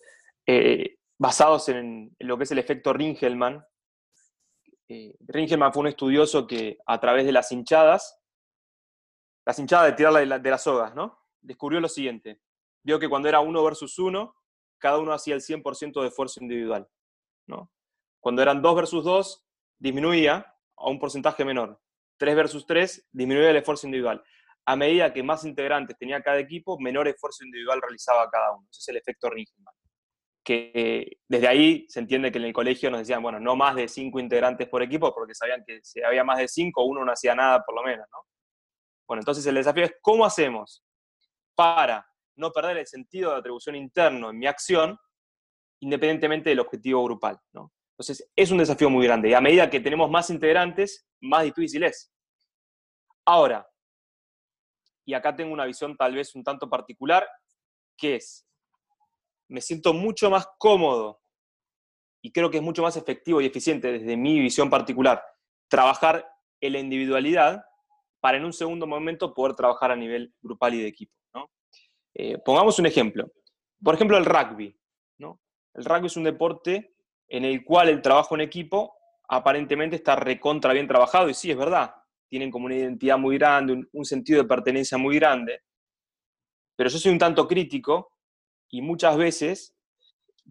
Eh, 0.46 0.96
basados 1.18 1.68
en, 1.68 2.14
lo 2.18 2.36
que 2.36 2.44
es 2.44 2.50
el 2.52 2.58
efecto 2.58 2.92
Ringelmann. 2.92 3.64
Eh, 4.88 5.14
Ringelmann 5.20 5.72
fue 5.72 5.82
un 5.82 5.86
estudioso 5.88 6.46
que 6.46 6.78
a 6.86 7.00
través 7.00 7.24
de 7.24 7.32
las 7.32 7.52
hinchadas, 7.52 8.21
las 9.44 9.58
hinchadas 9.58 9.86
de 9.86 9.92
tirar 9.92 10.42
de, 10.42 10.50
las 10.50 10.62
sogas, 10.62 10.94
¿no? 10.94 11.18
Descubrió 11.40 11.80
lo 11.80 11.88
siguiente. 11.88 12.40
Vio 12.82 12.98
que 12.98 13.08
cuando 13.08 13.28
era 13.28 13.40
uno 13.40 13.62
versus 13.64 13.98
uno, 13.98 14.36
cada 14.78 14.98
uno 14.98 15.12
hacía 15.12 15.34
el 15.34 15.40
100% 15.40 16.00
de 16.00 16.08
esfuerzo 16.08 16.40
individual, 16.40 16.88
¿no? 17.46 17.70
Cuando 18.20 18.42
eran 18.42 18.62
dos 18.62 18.76
versus 18.76 19.04
dos, 19.04 19.44
disminuía 19.78 20.54
a 20.76 20.88
un 20.88 20.98
porcentaje 20.98 21.44
menor. 21.44 21.80
Tres 22.16 22.36
versus 22.36 22.66
tres, 22.66 23.08
disminuía 23.12 23.50
el 23.50 23.56
esfuerzo 23.56 23.86
individual 23.86 24.22
a 24.64 24.76
medida 24.76 25.12
que 25.12 25.22
más 25.22 25.44
integrantes 25.44 25.96
tenía 25.98 26.22
cada 26.22 26.38
equipo, 26.38 26.78
menor 26.78 27.08
esfuerzo 27.08 27.44
individual 27.44 27.80
realizaba 27.80 28.30
cada 28.30 28.52
uno. 28.52 28.66
Ese 28.70 28.80
es 28.80 28.88
el 28.88 28.96
efecto 28.96 29.28
Ringman. 29.28 29.74
Que 30.44 31.18
desde 31.28 31.48
ahí 31.48 31.86
se 31.88 32.00
entiende 32.00 32.32
que 32.32 32.38
en 32.38 32.44
el 32.44 32.52
colegio 32.52 32.90
nos 32.90 33.00
decían, 33.00 33.22
bueno, 33.22 33.38
no 33.40 33.56
más 33.56 33.76
de 33.76 33.88
cinco 33.88 34.18
integrantes 34.20 34.68
por 34.68 34.82
equipo, 34.82 35.12
porque 35.14 35.34
sabían 35.34 35.64
que 35.66 35.80
si 35.82 36.02
había 36.02 36.24
más 36.24 36.38
de 36.38 36.48
cinco, 36.48 36.84
uno 36.84 37.04
no 37.04 37.12
hacía 37.12 37.34
nada 37.34 37.62
por 37.64 37.74
lo 37.74 37.82
menos, 37.82 38.06
¿no? 38.10 38.18
Bueno, 39.12 39.20
entonces 39.20 39.44
el 39.44 39.56
desafío 39.56 39.84
es 39.84 39.92
cómo 40.00 40.24
hacemos 40.24 40.82
para 41.54 42.10
no 42.34 42.50
perder 42.50 42.78
el 42.78 42.86
sentido 42.86 43.30
de 43.30 43.36
atribución 43.36 43.76
interno 43.76 44.30
en 44.30 44.38
mi 44.38 44.46
acción, 44.46 44.98
independientemente 45.80 46.48
del 46.48 46.60
objetivo 46.60 47.04
grupal. 47.04 47.38
Entonces 47.52 48.26
es 48.34 48.50
un 48.50 48.56
desafío 48.56 48.88
muy 48.88 49.04
grande 49.04 49.28
y 49.28 49.34
a 49.34 49.40
medida 49.42 49.68
que 49.68 49.80
tenemos 49.80 50.10
más 50.10 50.30
integrantes, 50.30 51.06
más 51.20 51.44
difícil 51.44 51.82
es. 51.82 52.10
Ahora, 53.26 53.68
y 55.04 55.12
acá 55.12 55.36
tengo 55.36 55.52
una 55.52 55.66
visión 55.66 55.94
tal 55.94 56.14
vez 56.14 56.34
un 56.34 56.42
tanto 56.42 56.70
particular, 56.70 57.28
que 57.98 58.16
es, 58.16 58.46
me 59.46 59.60
siento 59.60 59.92
mucho 59.92 60.30
más 60.30 60.48
cómodo 60.56 61.20
y 62.22 62.32
creo 62.32 62.50
que 62.50 62.56
es 62.56 62.62
mucho 62.62 62.80
más 62.80 62.96
efectivo 62.96 63.42
y 63.42 63.44
eficiente 63.44 63.92
desde 63.92 64.16
mi 64.16 64.40
visión 64.40 64.70
particular 64.70 65.22
trabajar 65.68 66.26
en 66.62 66.72
la 66.72 66.78
individualidad 66.78 67.62
para 68.22 68.38
en 68.38 68.46
un 68.46 68.54
segundo 68.54 68.86
momento 68.86 69.34
poder 69.34 69.54
trabajar 69.54 69.90
a 69.90 69.96
nivel 69.96 70.32
grupal 70.40 70.72
y 70.72 70.80
de 70.80 70.88
equipo. 70.88 71.12
Eh, 72.14 72.38
pongamos 72.38 72.78
un 72.78 72.86
ejemplo. 72.86 73.30
Por 73.82 73.94
ejemplo, 73.94 74.16
el 74.16 74.24
rugby. 74.24 74.74
El 75.74 75.84
rugby 75.86 76.06
es 76.06 76.16
un 76.16 76.24
deporte 76.24 76.94
en 77.28 77.44
el 77.44 77.64
cual 77.64 77.88
el 77.88 78.02
trabajo 78.02 78.34
en 78.34 78.42
equipo 78.42 78.94
aparentemente 79.28 79.96
está 79.96 80.16
recontra 80.16 80.74
bien 80.74 80.86
trabajado 80.86 81.30
y 81.30 81.34
sí, 81.34 81.50
es 81.50 81.56
verdad 81.56 81.94
tienen 82.32 82.50
como 82.50 82.64
una 82.64 82.76
identidad 82.76 83.18
muy 83.18 83.36
grande, 83.36 83.86
un, 83.92 84.04
sentido 84.06 84.42
de 84.42 84.48
pertenencia 84.48 84.96
muy 84.96 85.16
grande. 85.16 85.60
Pero 86.74 86.88
yo 86.88 86.96
soy 86.96 87.12
un 87.12 87.18
tanto 87.18 87.46
crítico 87.46 88.16
Y 88.70 88.80
muchas 88.80 89.18
veces, 89.18 89.76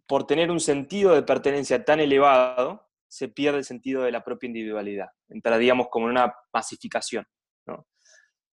por 0.05 0.27
tener 0.27 0.51
un 0.51 0.59
sentido 0.59 1.15
de 1.15 1.23
pertenencia 1.23 1.83
tan 1.83 1.99
elevado, 1.99 2.87
se 3.07 3.29
pierde 3.29 3.57
el 3.57 3.65
sentido 3.65 4.03
de 4.03 4.11
la 4.11 4.23
propia 4.23 4.45
individualidad. 4.45 5.07
Entraríamos 5.27 5.87
como 5.89 6.05
en 6.05 6.11
una 6.11 6.35
masificación. 6.53 7.25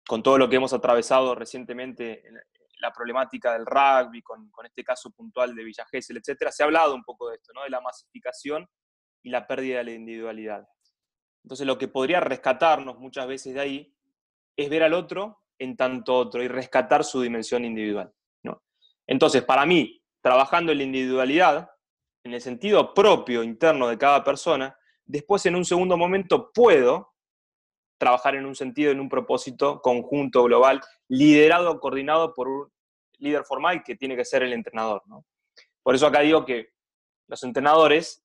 Con 0.06 0.22
todo 0.22 0.38
lo 0.38 0.48
que 0.48 0.56
hemos 0.56 0.72
atravesado 0.72 1.34
recientemente, 1.34 2.22
la 2.78 2.92
problemática 2.92 3.52
del 3.52 3.66
rugby, 3.66 4.22
con, 4.22 4.50
este 4.64 4.84
caso 4.84 5.10
puntual 5.10 5.54
de 5.54 5.64
Villa 5.64 5.86
Gesell, 5.90 6.18
etc., 6.18 6.50
se 6.50 6.62
ha 6.62 6.66
hablado 6.66 6.94
un 6.94 7.02
poco 7.02 7.28
de 7.28 7.36
esto, 7.36 7.52
¿no? 7.54 7.62
de 7.62 7.70
la 7.70 7.80
masificación 7.80 8.68
y 9.22 9.30
la 9.30 9.46
pérdida 9.46 9.78
de 9.78 9.84
la 9.84 9.92
individualidad. 9.92 10.68
Entonces, 11.42 11.66
lo 11.66 11.78
que 11.78 11.88
podría 11.88 12.20
rescatarnos 12.20 12.98
muchas 12.98 13.26
veces 13.26 13.54
de 13.54 13.60
ahí 13.60 13.96
es 14.56 14.68
ver 14.68 14.82
al 14.82 14.94
otro 14.94 15.42
en 15.58 15.76
tanto 15.76 16.16
otro 16.16 16.42
y 16.42 16.48
rescatar 16.48 17.04
su 17.04 17.20
dimensión 17.22 17.64
individual. 17.64 18.12
¿no? 18.42 18.62
Entonces, 19.06 19.42
para 19.42 19.64
mí, 19.64 20.02
trabajando 20.20 20.72
en 20.72 20.78
la 20.78 20.84
individualidad, 20.84 21.70
en 22.24 22.34
el 22.34 22.40
sentido 22.40 22.92
propio 22.92 23.42
interno 23.42 23.88
de 23.88 23.98
cada 23.98 24.24
persona, 24.24 24.76
después 25.04 25.46
en 25.46 25.54
un 25.54 25.64
segundo 25.64 25.96
momento 25.96 26.50
puedo 26.52 27.14
trabajar 27.98 28.35
en 28.35 28.46
un 28.46 28.54
sentido, 28.54 28.92
en 28.92 29.00
un 29.00 29.09
propósito 29.09 29.80
conjunto, 29.80 30.44
global, 30.44 30.80
liderado, 31.09 31.80
coordinado 31.80 32.35
por 32.35 32.48
un 32.48 32.72
líder 33.18 33.44
formal 33.44 33.82
que 33.82 33.96
tiene 33.96 34.16
que 34.16 34.24
ser 34.24 34.42
el 34.42 34.52
entrenador. 34.52 35.02
Por 35.82 35.94
eso 35.94 36.06
acá 36.06 36.20
digo 36.20 36.44
que 36.44 36.70
los 37.28 37.42
entrenadores, 37.42 38.24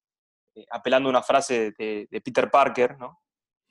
eh, 0.55 0.65
apelando 0.69 1.09
a 1.09 1.11
una 1.11 1.23
frase 1.23 1.71
de, 1.77 2.21
Peter 2.23 2.49
Parker, 2.49 2.97
¿no? 2.97 3.21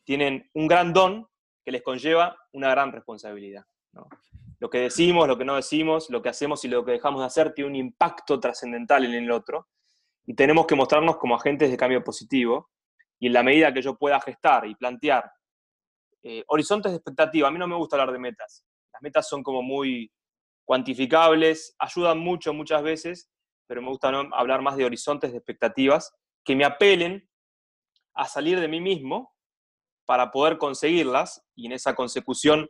tienen 0.04 0.48
un 0.54 0.66
gran 0.66 0.92
don 0.92 1.28
que 1.64 1.72
les 1.72 1.82
conlleva 1.82 2.36
una 2.52 2.70
gran 2.70 2.90
responsabilidad. 2.92 3.64
Lo 4.58 4.70
que 4.70 4.78
decimos, 4.78 5.26
lo 5.26 5.38
que 5.38 5.44
no 5.44 5.56
decimos, 5.56 6.10
lo 6.10 6.22
que 6.22 6.28
hacemos 6.28 6.64
y 6.64 6.68
lo 6.68 6.84
que 6.84 6.92
dejamos 6.92 7.20
de 7.20 7.26
hacer 7.26 7.52
tiene 7.52 7.70
un 7.70 7.76
impacto 7.76 8.38
trascendental 8.38 9.04
en 9.04 9.14
el 9.14 9.30
otro 9.30 9.68
y 10.26 10.34
tenemos 10.34 10.66
que 10.66 10.74
mostrarnos 10.74 11.16
como 11.16 11.34
agentes 11.34 11.70
de 11.70 11.76
cambio 11.76 12.04
positivo 12.04 12.70
y 13.18 13.26
en 13.26 13.32
la 13.32 13.42
medida 13.42 13.72
que 13.72 13.82
yo 13.82 13.96
pueda 13.96 14.20
gestar 14.20 14.66
y 14.66 14.74
plantear 14.74 15.30
eh, 16.22 16.44
horizontes 16.48 16.92
de 16.92 16.96
expectativa, 16.96 17.48
a 17.48 17.50
mí 17.50 17.58
no 17.58 17.66
me 17.66 17.76
gusta 17.76 17.96
hablar 17.96 18.12
de 18.12 18.18
metas, 18.18 18.64
las 18.92 19.02
metas 19.02 19.28
son 19.28 19.42
como 19.42 19.62
muy 19.62 20.10
cuantificables, 20.64 21.74
ayudan 21.78 22.18
mucho 22.18 22.54
muchas 22.54 22.82
veces, 22.82 23.30
pero 23.66 23.82
me 23.82 23.88
gusta 23.88 24.08
hablar 24.32 24.62
más 24.62 24.76
de 24.76 24.84
horizontes 24.84 25.32
de 25.32 25.38
expectativas 25.38 26.12
que 26.44 26.56
me 26.56 26.64
apelen 26.64 27.28
a 28.14 28.26
salir 28.26 28.60
de 28.60 28.68
mí 28.68 28.80
mismo 28.80 29.34
para 30.06 30.30
poder 30.30 30.58
conseguirlas 30.58 31.44
y 31.54 31.66
en 31.66 31.72
esa 31.72 31.94
consecución 31.94 32.68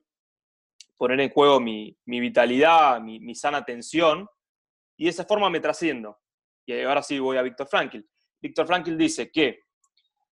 poner 0.96 1.20
en 1.20 1.30
juego 1.30 1.58
mi, 1.60 1.96
vitalidad, 2.04 3.00
mi, 3.00 3.18
mi 3.20 3.34
sana 3.34 3.58
atención 3.58 4.28
y 4.98 5.04
de 5.04 5.10
esa 5.10 5.24
forma 5.24 5.48
me 5.48 5.60
trasciendo. 5.60 6.18
Y 6.66 6.78
ahora 6.82 7.02
sí 7.02 7.18
voy 7.18 7.38
a 7.38 7.42
Víctor 7.42 7.66
Frankl. 7.66 8.00
Víctor 8.40 8.66
Frankl 8.66 8.96
dice 8.96 9.30
que 9.30 9.60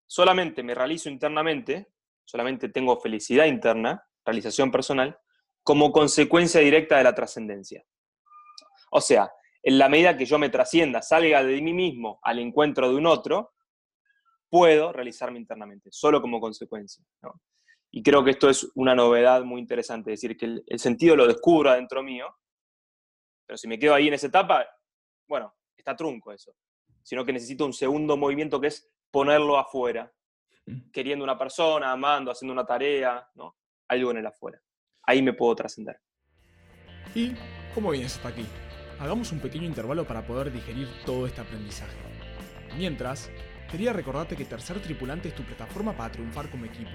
solamente 0.06 0.62
me 0.62 0.74
realizo 0.74 1.08
internamente, 1.08 1.92
solamente 2.28 2.68
tengo 2.68 3.00
felicidad 3.00 3.46
interna, 3.46 4.06
realización 4.22 4.70
personal, 4.70 5.18
como 5.62 5.92
consecuencia 5.92 6.60
directa 6.60 6.98
de 6.98 7.04
la 7.04 7.14
trascendencia. 7.14 7.82
O 8.90 9.00
sea, 9.00 9.32
en 9.62 9.78
la 9.78 9.88
medida 9.88 10.14
que 10.14 10.26
yo 10.26 10.38
me 10.38 10.50
trascienda, 10.50 11.00
salga 11.00 11.42
de 11.42 11.62
mí 11.62 11.72
mismo 11.72 12.20
al 12.22 12.38
encuentro 12.38 12.90
de 12.90 12.96
un 12.96 13.06
otro, 13.06 13.54
puedo 14.50 14.92
realizarme 14.92 15.38
internamente, 15.38 15.88
solo 15.90 16.20
como 16.20 16.38
consecuencia. 16.38 17.02
Y 17.90 18.02
creo 18.02 18.22
que 18.22 18.32
esto 18.32 18.50
es 18.50 18.70
una 18.74 18.94
novedad 18.94 19.42
muy 19.42 19.58
interesante, 19.58 20.12
es 20.12 20.20
decir, 20.20 20.36
que 20.36 20.62
el, 20.66 20.78
sentido 20.78 21.16
lo 21.16 21.26
descubro 21.26 21.70
adentro 21.70 22.02
mío, 22.02 22.26
pero 23.46 23.56
si 23.56 23.68
me 23.68 23.78
quedo 23.78 23.94
ahí 23.94 24.08
en 24.08 24.14
esa 24.14 24.26
etapa, 24.26 24.66
bueno, 25.26 25.54
está 25.74 25.96
trunco 25.96 26.30
eso, 26.30 26.54
sino 27.02 27.24
que 27.24 27.32
necesito 27.32 27.64
un 27.64 27.72
segundo 27.72 28.18
movimiento 28.18 28.60
que 28.60 28.66
es 28.66 28.86
ponerlo 29.10 29.56
afuera. 29.56 30.12
Queriendo 30.92 31.24
una 31.24 31.38
persona, 31.38 31.92
amando, 31.92 32.30
haciendo 32.30 32.52
una 32.52 32.66
tarea, 32.66 33.28
¿no? 33.34 33.56
algo 33.88 34.10
en 34.10 34.18
el 34.18 34.26
afuera. 34.26 34.60
Ahí 35.02 35.22
me 35.22 35.32
puedo 35.32 35.54
trascender. 35.56 36.00
¿Y 37.14 37.34
cómo 37.74 37.90
vienes 37.90 38.16
hasta 38.16 38.28
aquí? 38.28 38.44
Hagamos 39.00 39.32
un 39.32 39.40
pequeño 39.40 39.64
intervalo 39.64 40.06
para 40.06 40.26
poder 40.26 40.52
digerir 40.52 40.88
todo 41.06 41.26
este 41.26 41.40
aprendizaje. 41.40 41.96
Mientras, 42.76 43.30
quería 43.70 43.92
recordarte 43.92 44.36
que 44.36 44.44
Tercer 44.44 44.80
Tripulante 44.82 45.28
es 45.28 45.34
tu 45.34 45.42
plataforma 45.42 45.96
para 45.96 46.12
triunfar 46.12 46.50
como 46.50 46.66
equipo. 46.66 46.90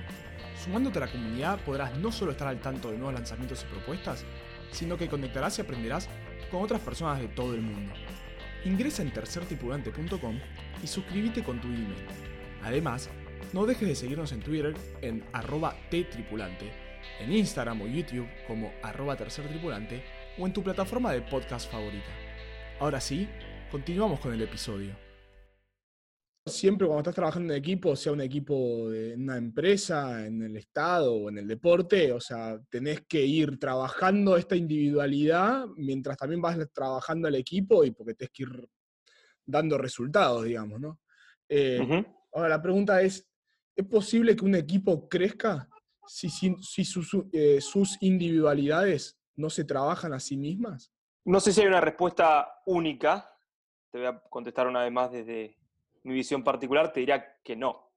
Sumándote 0.56 1.00
a 1.00 1.06
la 1.06 1.12
comunidad 1.12 1.60
podrás 1.66 1.98
no 1.98 2.12
solo 2.12 2.32
estar 2.32 2.48
al 2.48 2.60
tanto 2.60 2.92
de 2.92 2.98
nuevos 2.98 3.16
lanzamientos 3.16 3.64
y 3.64 3.74
propuestas, 3.74 4.26
sino 4.72 4.98
que 4.98 5.10
conectarás 5.10 5.58
y 5.58 5.62
aprenderás 5.62 6.08
con 6.52 6.62
otras 6.62 6.82
personas 6.82 7.20
de 7.20 7.28
todo 7.30 7.54
el 7.56 7.62
mundo. 7.62 7.94
Ingresa 8.66 9.02
en 9.02 9.12
tercertripulante.com 9.12 10.40
y 10.82 10.88
suscríbete 10.88 11.44
con 11.44 11.60
tu 11.60 11.68
email. 11.68 12.06
Además, 12.64 13.10
no 13.52 13.66
dejes 13.66 13.88
de 13.88 13.96
seguirnos 13.96 14.32
en 14.32 14.42
Twitter 14.42 14.74
en 15.02 15.24
arroba 15.34 15.76
ttripulante, 15.90 16.72
en 17.20 17.34
Instagram 17.34 17.82
o 17.82 17.88
YouTube 17.88 18.28
como 18.48 18.72
arroba 18.82 19.16
tercertripulante 19.16 20.04
o 20.38 20.46
en 20.46 20.54
tu 20.54 20.64
plataforma 20.64 21.12
de 21.12 21.22
podcast 21.22 21.72
favorita. 21.72 22.10
Ahora 22.80 23.02
sí, 23.02 23.28
continuamos 23.72 24.20
con 24.20 24.34
el 24.34 24.42
episodio. 24.42 24.96
Siempre 26.46 26.88
cuando 26.88 27.02
estás 27.02 27.16
trabajando 27.16 27.54
en 27.54 27.60
equipo, 27.60 27.96
sea 27.96 28.12
un 28.12 28.22
equipo 28.22 28.90
de 28.90 29.16
una 29.16 29.38
empresa, 29.38 30.26
en 30.26 30.42
el 30.42 30.58
Estado 30.58 31.14
o 31.14 31.30
en 31.30 31.38
el 31.38 31.48
deporte, 31.48 32.12
o 32.12 32.20
sea, 32.20 32.60
tenés 32.70 33.02
que 33.08 33.26
ir 33.26 33.58
trabajando 33.58 34.36
esta 34.36 34.56
individualidad 34.56 35.66
mientras 35.78 36.18
también 36.18 36.42
vas 36.42 36.58
trabajando 36.74 37.30
el 37.30 37.36
equipo 37.36 37.86
y 37.86 37.92
porque 37.92 38.16
tenés 38.16 38.32
que 38.34 38.44
ir 38.44 38.68
dando 39.46 39.78
resultados, 39.78 40.44
digamos, 40.44 40.82
¿no? 40.82 41.00
Eh, 41.48 42.06
ahora, 42.34 42.50
la 42.50 42.62
pregunta 42.62 43.02
es, 43.02 43.26
¿es 43.76 43.86
posible 43.86 44.36
que 44.36 44.46
un 44.46 44.56
equipo 44.56 45.08
crezca 45.10 45.70
si, 46.08 46.30
sus, 46.84 47.18
eh, 47.32 47.62
sus 47.62 47.98
individualidades 48.02 49.20
no 49.36 49.50
se 49.50 49.64
trabajan 49.64 50.14
a 50.14 50.20
sí 50.20 50.38
mismas? 50.38 50.92
No 51.26 51.40
sé 51.40 51.54
si 51.54 51.62
hay 51.62 51.68
una 51.68 51.82
respuesta 51.82 52.62
única. 52.66 53.30
Te 53.92 54.00
voy 54.00 54.08
a 54.08 54.20
contestar 54.30 54.68
una 54.68 54.84
vez 54.84 54.92
más 54.92 55.12
desde, 55.12 55.58
mi 56.04 56.14
visión 56.14 56.44
particular, 56.44 56.92
te 56.92 57.00
diría 57.00 57.38
que 57.44 57.56
no. 57.56 57.92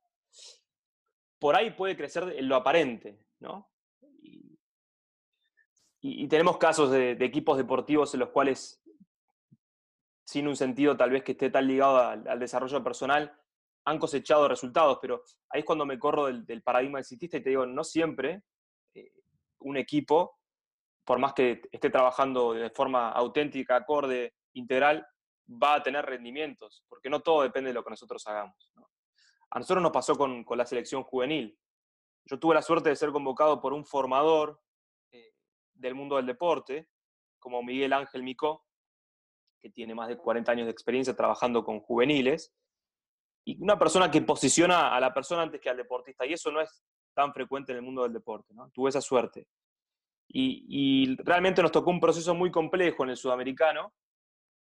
Por 1.38 1.56
ahí 1.56 1.72
puede 1.72 1.96
crecer 1.96 2.34
en 2.36 2.48
lo 2.48 2.56
aparente, 2.56 3.18
¿no? 3.40 3.70
Y, 6.00 6.28
tenemos 6.28 6.58
casos 6.58 6.90
de, 6.90 7.12
equipos 7.12 7.56
deportivos 7.58 8.14
en 8.14 8.20
los 8.20 8.28
cuales, 8.28 8.80
sin 10.24 10.46
un 10.46 10.54
sentido 10.54 10.96
tal 10.96 11.10
vez 11.10 11.24
que 11.24 11.32
esté 11.32 11.50
tan 11.50 11.66
ligado 11.66 11.98
al, 11.98 12.38
desarrollo 12.38 12.82
personal, 12.84 13.36
han 13.86 13.98
cosechado 13.98 14.48
resultados, 14.48 14.98
pero 15.00 15.22
ahí 15.48 15.60
es 15.60 15.64
cuando 15.64 15.86
me 15.86 15.98
corro 15.98 16.26
del, 16.26 16.62
paradigma 16.62 16.98
existista 16.98 17.36
y 17.36 17.42
te 17.42 17.50
digo, 17.50 17.66
no 17.66 17.84
siempre 17.84 18.42
eh, 18.94 19.12
un 19.60 19.76
equipo, 19.76 20.38
por 21.04 21.20
más 21.20 21.32
que 21.32 21.62
esté 21.70 21.88
trabajando 21.88 22.52
de 22.52 22.68
forma 22.70 23.10
auténtica, 23.10 23.76
acorde, 23.76 24.34
integral, 24.54 25.06
va 25.48 25.76
a 25.76 25.82
tener 25.84 26.04
rendimientos, 26.04 26.84
porque 26.88 27.08
no 27.08 27.20
todo 27.20 27.42
depende 27.42 27.70
de 27.70 27.74
lo 27.74 27.84
que 27.84 27.90
nosotros 27.90 28.26
hagamos. 28.26 28.72
A 29.50 29.58
nosotros 29.60 29.80
nos 29.80 29.92
pasó 29.92 30.16
con, 30.16 30.44
la 30.50 30.66
selección 30.66 31.04
juvenil. 31.04 31.56
Yo 32.24 32.40
tuve 32.40 32.56
la 32.56 32.62
suerte 32.62 32.88
de 32.88 32.96
ser 32.96 33.12
convocado 33.12 33.60
por 33.60 33.72
un 33.72 33.86
formador 33.86 34.60
eh, 35.12 35.32
del 35.74 35.94
mundo 35.94 36.16
del 36.16 36.26
deporte, 36.26 36.88
como 37.38 37.62
Miguel 37.62 37.92
Ángel 37.92 38.24
Micó, 38.24 38.66
que 39.60 39.70
tiene 39.70 39.94
más 39.94 40.08
de 40.08 40.16
40 40.16 40.50
años 40.50 40.66
de 40.66 40.72
experiencia 40.72 41.14
trabajando 41.14 41.64
con 41.64 41.78
juveniles, 41.78 42.52
y 43.46 43.62
una 43.62 43.78
persona 43.78 44.10
que 44.10 44.20
posiciona 44.22 44.94
a 44.94 45.00
la 45.00 45.14
persona 45.14 45.42
antes 45.42 45.60
que 45.60 45.70
al 45.70 45.76
deportista, 45.76 46.26
y 46.26 46.32
eso 46.32 46.50
no 46.50 46.60
es 46.60 46.82
tan 47.14 47.32
frecuente 47.32 47.72
en 47.72 47.78
el 47.78 47.84
mundo 47.84 48.02
del 48.02 48.12
deporte. 48.12 48.52
¿no? 48.52 48.68
Tuve 48.70 48.90
esa 48.90 49.00
suerte. 49.00 49.46
y 50.28 51.16
realmente 51.22 51.62
nos 51.62 51.72
tocó 51.72 51.90
un 51.90 52.00
proceso 52.00 52.34
muy 52.34 52.50
complejo 52.50 53.04
en 53.04 53.10
el 53.10 53.16
sudamericano, 53.16 53.94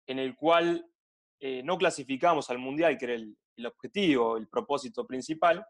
en 0.07 0.19
el 0.19 0.35
cual 0.35 0.85
eh, 1.45 1.61
no 1.65 1.77
clasificamos 1.77 2.51
al 2.51 2.59
Mundial, 2.59 2.97
que 2.97 3.05
era 3.05 3.15
el, 3.15 3.37
objetivo, 3.67 4.37
el 4.37 4.49
propósito 4.49 5.05
principal. 5.07 5.67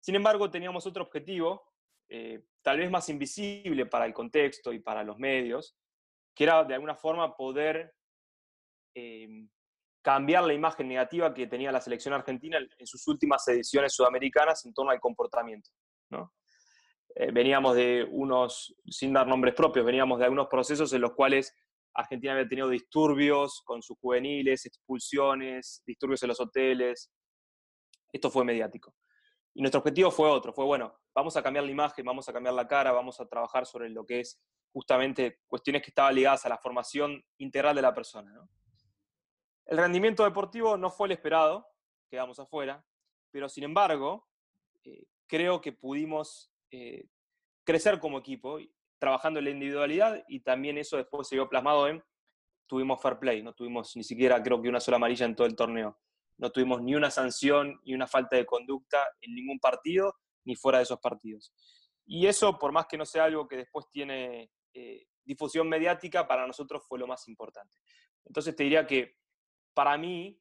Sin 0.00 0.14
embargo, 0.14 0.50
teníamos 0.50 0.86
otro 0.86 1.02
objetivo, 1.02 1.72
eh, 2.08 2.44
tal 2.62 2.78
vez 2.78 2.90
más 2.92 3.08
invisible 3.08 3.86
para 3.86 4.06
el 4.06 4.14
contexto 4.14 4.72
y 4.72 4.78
para 4.78 5.02
los 5.02 5.18
medios, 5.18 5.76
que 6.32 6.44
era 6.44 6.62
de 6.62 6.74
alguna 6.74 6.94
forma 6.94 7.36
poder 7.36 7.92
eh, 8.94 9.48
cambiar 10.04 10.44
la 10.44 10.52
imagen 10.52 10.86
negativa 10.86 11.32
que 11.32 11.46
tenía 11.46 11.72
la 11.72 11.80
selección 11.80 12.12
argentina 12.12 12.58
en 12.58 12.86
sus 12.86 13.08
últimas 13.08 13.48
ediciones 13.48 13.94
sudamericanas 13.94 14.64
en 14.66 14.74
torno 14.74 14.90
al 14.90 15.00
comportamiento. 15.00 15.70
veníamos 17.32 17.74
de 17.74 18.06
unos, 18.10 18.74
sin 18.86 19.14
dar 19.14 19.26
nombres 19.26 19.54
propios, 19.54 19.86
veníamos 19.86 20.18
de 20.18 20.26
algunos 20.26 20.48
procesos 20.48 20.92
en 20.92 21.00
los 21.00 21.12
cuales 21.12 21.54
Argentina 21.94 22.32
había 22.34 22.46
tenido 22.46 22.68
disturbios 22.68 23.62
con 23.64 23.82
sus 23.82 23.96
juveniles, 23.98 24.66
expulsiones, 24.66 25.82
disturbios 25.86 26.22
en 26.22 26.28
los 26.28 26.40
hoteles. 26.40 27.10
Esto 28.12 28.30
fue 28.30 28.44
mediático. 28.44 28.94
Y 29.54 29.62
nuestro 29.62 29.78
objetivo 29.78 30.10
fue 30.10 30.28
otro, 30.28 30.52
fue, 30.52 30.66
bueno, 30.66 30.94
vamos 31.14 31.34
a 31.36 31.42
cambiar 31.42 31.64
la 31.64 31.70
imagen, 31.70 32.04
vamos 32.04 32.28
a 32.28 32.32
cambiar 32.32 32.54
la 32.54 32.68
cara, 32.68 32.92
vamos 32.92 33.20
a 33.20 33.26
trabajar 33.26 33.64
sobre 33.64 33.88
lo 33.88 34.04
que 34.04 34.20
es 34.20 34.38
justamente 34.70 35.38
cuestiones 35.46 35.80
que 35.80 35.92
estaban 35.92 36.14
ligadas 36.14 36.44
a 36.44 36.50
la 36.50 36.58
formación 36.58 37.24
integral 37.38 37.74
de 37.74 37.82
la 37.82 37.94
persona. 37.94 38.30
El 39.66 39.78
rendimiento 39.78 40.24
deportivo 40.24 40.76
no 40.76 40.90
fue 40.90 41.08
el 41.08 41.12
esperado, 41.12 41.66
quedamos 42.08 42.38
afuera, 42.38 42.84
pero 43.30 43.48
sin 43.48 43.64
embargo, 43.64 44.28
eh, 44.84 45.06
creo 45.26 45.60
que 45.60 45.72
pudimos 45.72 46.52
eh, 46.70 47.06
crecer 47.64 47.98
como 47.98 48.18
equipo, 48.18 48.58
trabajando 48.98 49.38
en 49.38 49.46
la 49.46 49.50
individualidad 49.50 50.24
y 50.28 50.40
también 50.40 50.78
eso 50.78 50.96
después 50.96 51.28
se 51.28 51.36
vio 51.36 51.48
plasmado 51.48 51.88
en, 51.88 52.02
tuvimos 52.66 53.00
fair 53.00 53.18
play, 53.18 53.42
no 53.42 53.52
tuvimos 53.54 53.96
ni 53.96 54.04
siquiera 54.04 54.42
creo 54.42 54.60
que 54.60 54.68
una 54.68 54.80
sola 54.80 54.96
amarilla 54.96 55.26
en 55.26 55.34
todo 55.34 55.46
el 55.46 55.56
torneo, 55.56 55.98
no 56.38 56.50
tuvimos 56.50 56.82
ni 56.82 56.94
una 56.94 57.10
sanción 57.10 57.80
ni 57.84 57.94
una 57.94 58.06
falta 58.06 58.36
de 58.36 58.46
conducta 58.46 59.06
en 59.20 59.34
ningún 59.34 59.58
partido 59.58 60.14
ni 60.44 60.56
fuera 60.56 60.78
de 60.78 60.84
esos 60.84 61.00
partidos. 61.00 61.52
Y 62.06 62.26
eso, 62.26 62.58
por 62.58 62.72
más 62.72 62.86
que 62.86 62.98
no 62.98 63.06
sea 63.06 63.24
algo 63.24 63.48
que 63.48 63.56
después 63.56 63.88
tiene 63.90 64.50
eh, 64.74 65.06
difusión 65.24 65.68
mediática, 65.68 66.26
para 66.26 66.46
nosotros 66.46 66.82
fue 66.86 66.98
lo 66.98 67.06
más 67.06 67.26
importante. 67.28 67.78
Entonces 68.24 68.54
te 68.54 68.64
diría 68.64 68.86
que 68.86 69.16
para 69.74 69.98
mí 69.98 70.40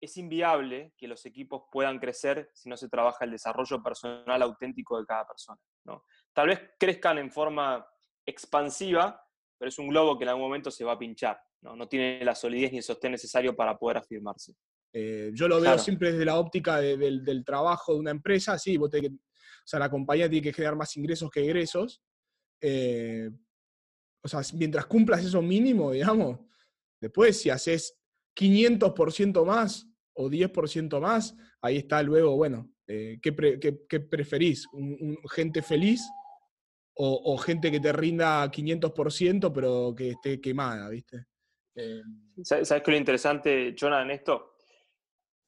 es 0.00 0.16
inviable 0.16 0.92
que 0.96 1.08
los 1.08 1.24
equipos 1.26 1.64
puedan 1.70 1.98
crecer 1.98 2.50
si 2.54 2.68
no 2.68 2.76
se 2.76 2.88
trabaja 2.88 3.24
el 3.24 3.30
desarrollo 3.30 3.82
personal 3.82 4.42
auténtico 4.42 4.98
de 4.98 5.06
cada 5.06 5.26
persona. 5.26 5.60
¿no? 5.84 6.04
Tal 6.32 6.48
vez 6.48 6.60
crezcan 6.78 7.18
en 7.18 7.30
forma 7.30 7.86
expansiva, 8.26 9.22
pero 9.58 9.68
es 9.68 9.78
un 9.78 9.88
globo 9.88 10.18
que 10.18 10.24
en 10.24 10.30
algún 10.30 10.44
momento 10.44 10.70
se 10.70 10.84
va 10.84 10.92
a 10.92 10.98
pinchar. 10.98 11.40
No, 11.62 11.74
no 11.74 11.88
tiene 11.88 12.24
la 12.24 12.34
solidez 12.34 12.72
ni 12.72 12.78
el 12.78 12.84
sostén 12.84 13.12
necesario 13.12 13.56
para 13.56 13.78
poder 13.78 13.98
afirmarse. 13.98 14.54
Eh, 14.92 15.30
yo 15.34 15.48
lo 15.48 15.60
veo 15.60 15.78
siempre 15.78 16.12
desde 16.12 16.24
la 16.24 16.38
óptica 16.38 16.80
del, 16.80 17.44
trabajo 17.44 17.94
de 17.94 18.00
una 18.00 18.10
empresa, 18.10 18.58
sí, 18.58 18.76
vos 18.76 18.90
que, 18.90 19.08
o 19.08 19.66
sea, 19.66 19.78
la 19.78 19.90
compañía 19.90 20.28
tiene 20.28 20.44
que 20.44 20.52
generar 20.52 20.76
más 20.76 20.96
ingresos 20.96 21.30
que 21.30 21.40
egresos. 21.40 22.02
Eh, 22.60 23.30
o 24.22 24.28
sea, 24.28 24.40
mientras 24.54 24.86
cumplas 24.86 25.24
eso 25.24 25.42
mínimo, 25.42 25.92
digamos, 25.92 26.38
después 27.00 27.40
si 27.40 27.50
haces 27.50 27.98
500% 28.36 29.44
más 29.44 29.88
o 30.14 30.28
10% 30.28 31.00
más, 31.00 31.36
ahí 31.60 31.78
está 31.78 32.02
luego, 32.02 32.36
bueno, 32.36 32.70
eh, 32.86 33.18
¿qué, 33.20 33.32
preferís? 34.00 34.66
¿Un, 34.72 35.18
gente 35.30 35.62
feliz 35.62 36.08
o, 36.98 37.36
gente 37.36 37.70
que 37.70 37.80
te 37.80 37.92
rinda 37.92 38.50
500% 38.50 39.52
pero 39.52 39.94
que 39.94 40.10
esté 40.10 40.40
quemada, 40.40 40.88
¿viste? 40.88 41.26
Eh, 41.74 42.00
¿Sabes 42.42 42.68
qué 42.68 42.76
es 42.76 42.88
lo 42.88 42.96
interesante, 42.96 43.74
Jonah, 43.78 44.02
en 44.02 44.12
esto? 44.12 44.56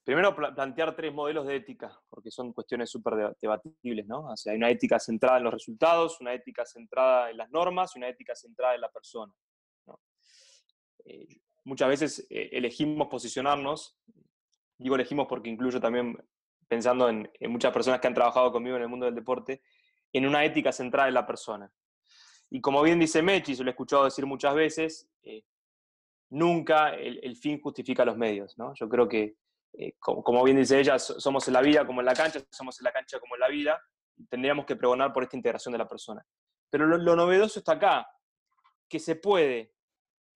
Primero, 0.04 0.34
plantear 0.34 0.96
tres 0.96 1.12
modelos 1.12 1.46
de 1.46 1.56
ética, 1.56 1.98
porque 2.08 2.30
son 2.30 2.54
cuestiones 2.54 2.90
súper 2.90 3.34
debatibles, 3.40 4.06
¿no? 4.06 4.30
O 4.30 4.36
sea, 4.38 4.52
hay 4.52 4.56
una 4.56 4.70
ética 4.70 4.98
centrada 4.98 5.36
en 5.36 5.44
los 5.44 5.52
resultados, 5.52 6.18
una 6.22 6.32
ética 6.32 6.64
centrada 6.64 7.30
en 7.30 7.36
las 7.36 7.50
normas 7.50 7.94
y 7.94 7.98
una 7.98 8.08
ética 8.08 8.34
centrada 8.34 8.74
en 8.74 8.80
la 8.80 8.90
persona. 8.90 9.32
Eh, 11.04 11.26
muchas 11.68 11.88
veces 11.88 12.26
eh, 12.30 12.48
elegimos 12.52 13.08
posicionarnos, 13.08 13.98
digo 14.78 14.94
elegimos 14.94 15.26
porque 15.28 15.50
incluyo 15.50 15.78
también, 15.80 16.16
pensando 16.66 17.10
en, 17.10 17.30
muchas 17.42 17.72
personas 17.72 18.00
que 18.00 18.06
han 18.06 18.14
trabajado 18.14 18.50
conmigo 18.50 18.76
en 18.76 18.82
el 18.82 18.88
mundo 18.88 19.04
del 19.04 19.14
deporte, 19.14 19.62
en 20.12 20.26
una 20.26 20.44
ética 20.44 20.72
centrada 20.72 21.08
en 21.08 21.14
la 21.14 21.26
persona. 21.26 21.70
Y 22.48 22.62
como 22.62 22.80
bien 22.82 22.98
dice 22.98 23.20
Mechi, 23.20 23.54
se 23.54 23.62
lo 23.62 23.68
he 23.68 23.72
escuchado 23.72 24.04
decir 24.04 24.24
muchas 24.24 24.54
veces, 24.54 25.10
eh, 25.22 25.44
nunca 26.30 26.94
el, 26.94 27.36
fin 27.36 27.60
justifica 27.60 28.06
los 28.06 28.16
medios. 28.16 28.56
¿no? 28.56 28.72
Yo 28.74 28.88
creo 28.88 29.06
que, 29.06 29.36
eh, 29.74 29.92
como, 29.98 30.42
bien 30.44 30.56
dice 30.56 30.80
ella, 30.80 30.98
somos 30.98 31.46
en 31.48 31.54
la 31.54 31.60
vida 31.60 31.86
como 31.86 32.00
en 32.00 32.06
la 32.06 32.14
cancha, 32.14 32.40
somos 32.50 32.80
en 32.80 32.84
la 32.84 32.92
cancha 32.92 33.20
como 33.20 33.36
en 33.36 33.40
la 33.40 33.48
vida, 33.48 33.78
tendríamos 34.30 34.64
que 34.64 34.76
pregonar 34.76 35.12
por 35.12 35.22
esta 35.22 35.36
integración 35.36 35.72
de 35.72 35.78
la 35.78 35.88
persona. 35.88 36.24
Pero 36.70 36.86
lo 36.86 37.14
novedoso 37.14 37.58
está 37.58 37.72
acá, 37.72 38.08
que 38.88 38.98
se 38.98 39.16
puede 39.16 39.77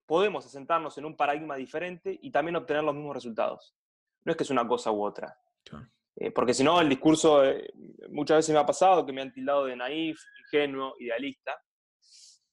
podemos 0.05 0.45
asentarnos 0.45 0.97
en 0.97 1.05
un 1.05 1.15
paradigma 1.15 1.55
diferente 1.55 2.17
y 2.21 2.31
también 2.31 2.55
obtener 2.55 2.83
los 2.83 2.95
mismos 2.95 3.15
resultados. 3.15 3.75
No 4.23 4.31
es 4.31 4.37
que 4.37 4.43
es 4.43 4.49
una 4.49 4.67
cosa 4.67 4.91
u 4.91 5.03
otra. 5.03 5.37
Eh, 6.15 6.31
porque 6.31 6.53
si 6.53 6.63
no, 6.63 6.79
el 6.79 6.89
discurso 6.89 7.43
eh, 7.43 7.71
muchas 8.09 8.37
veces 8.37 8.53
me 8.53 8.59
ha 8.59 8.65
pasado 8.65 9.05
que 9.05 9.13
me 9.13 9.21
han 9.21 9.33
tildado 9.33 9.65
de 9.65 9.75
naif, 9.75 10.19
ingenuo, 10.41 10.95
idealista. 10.99 11.59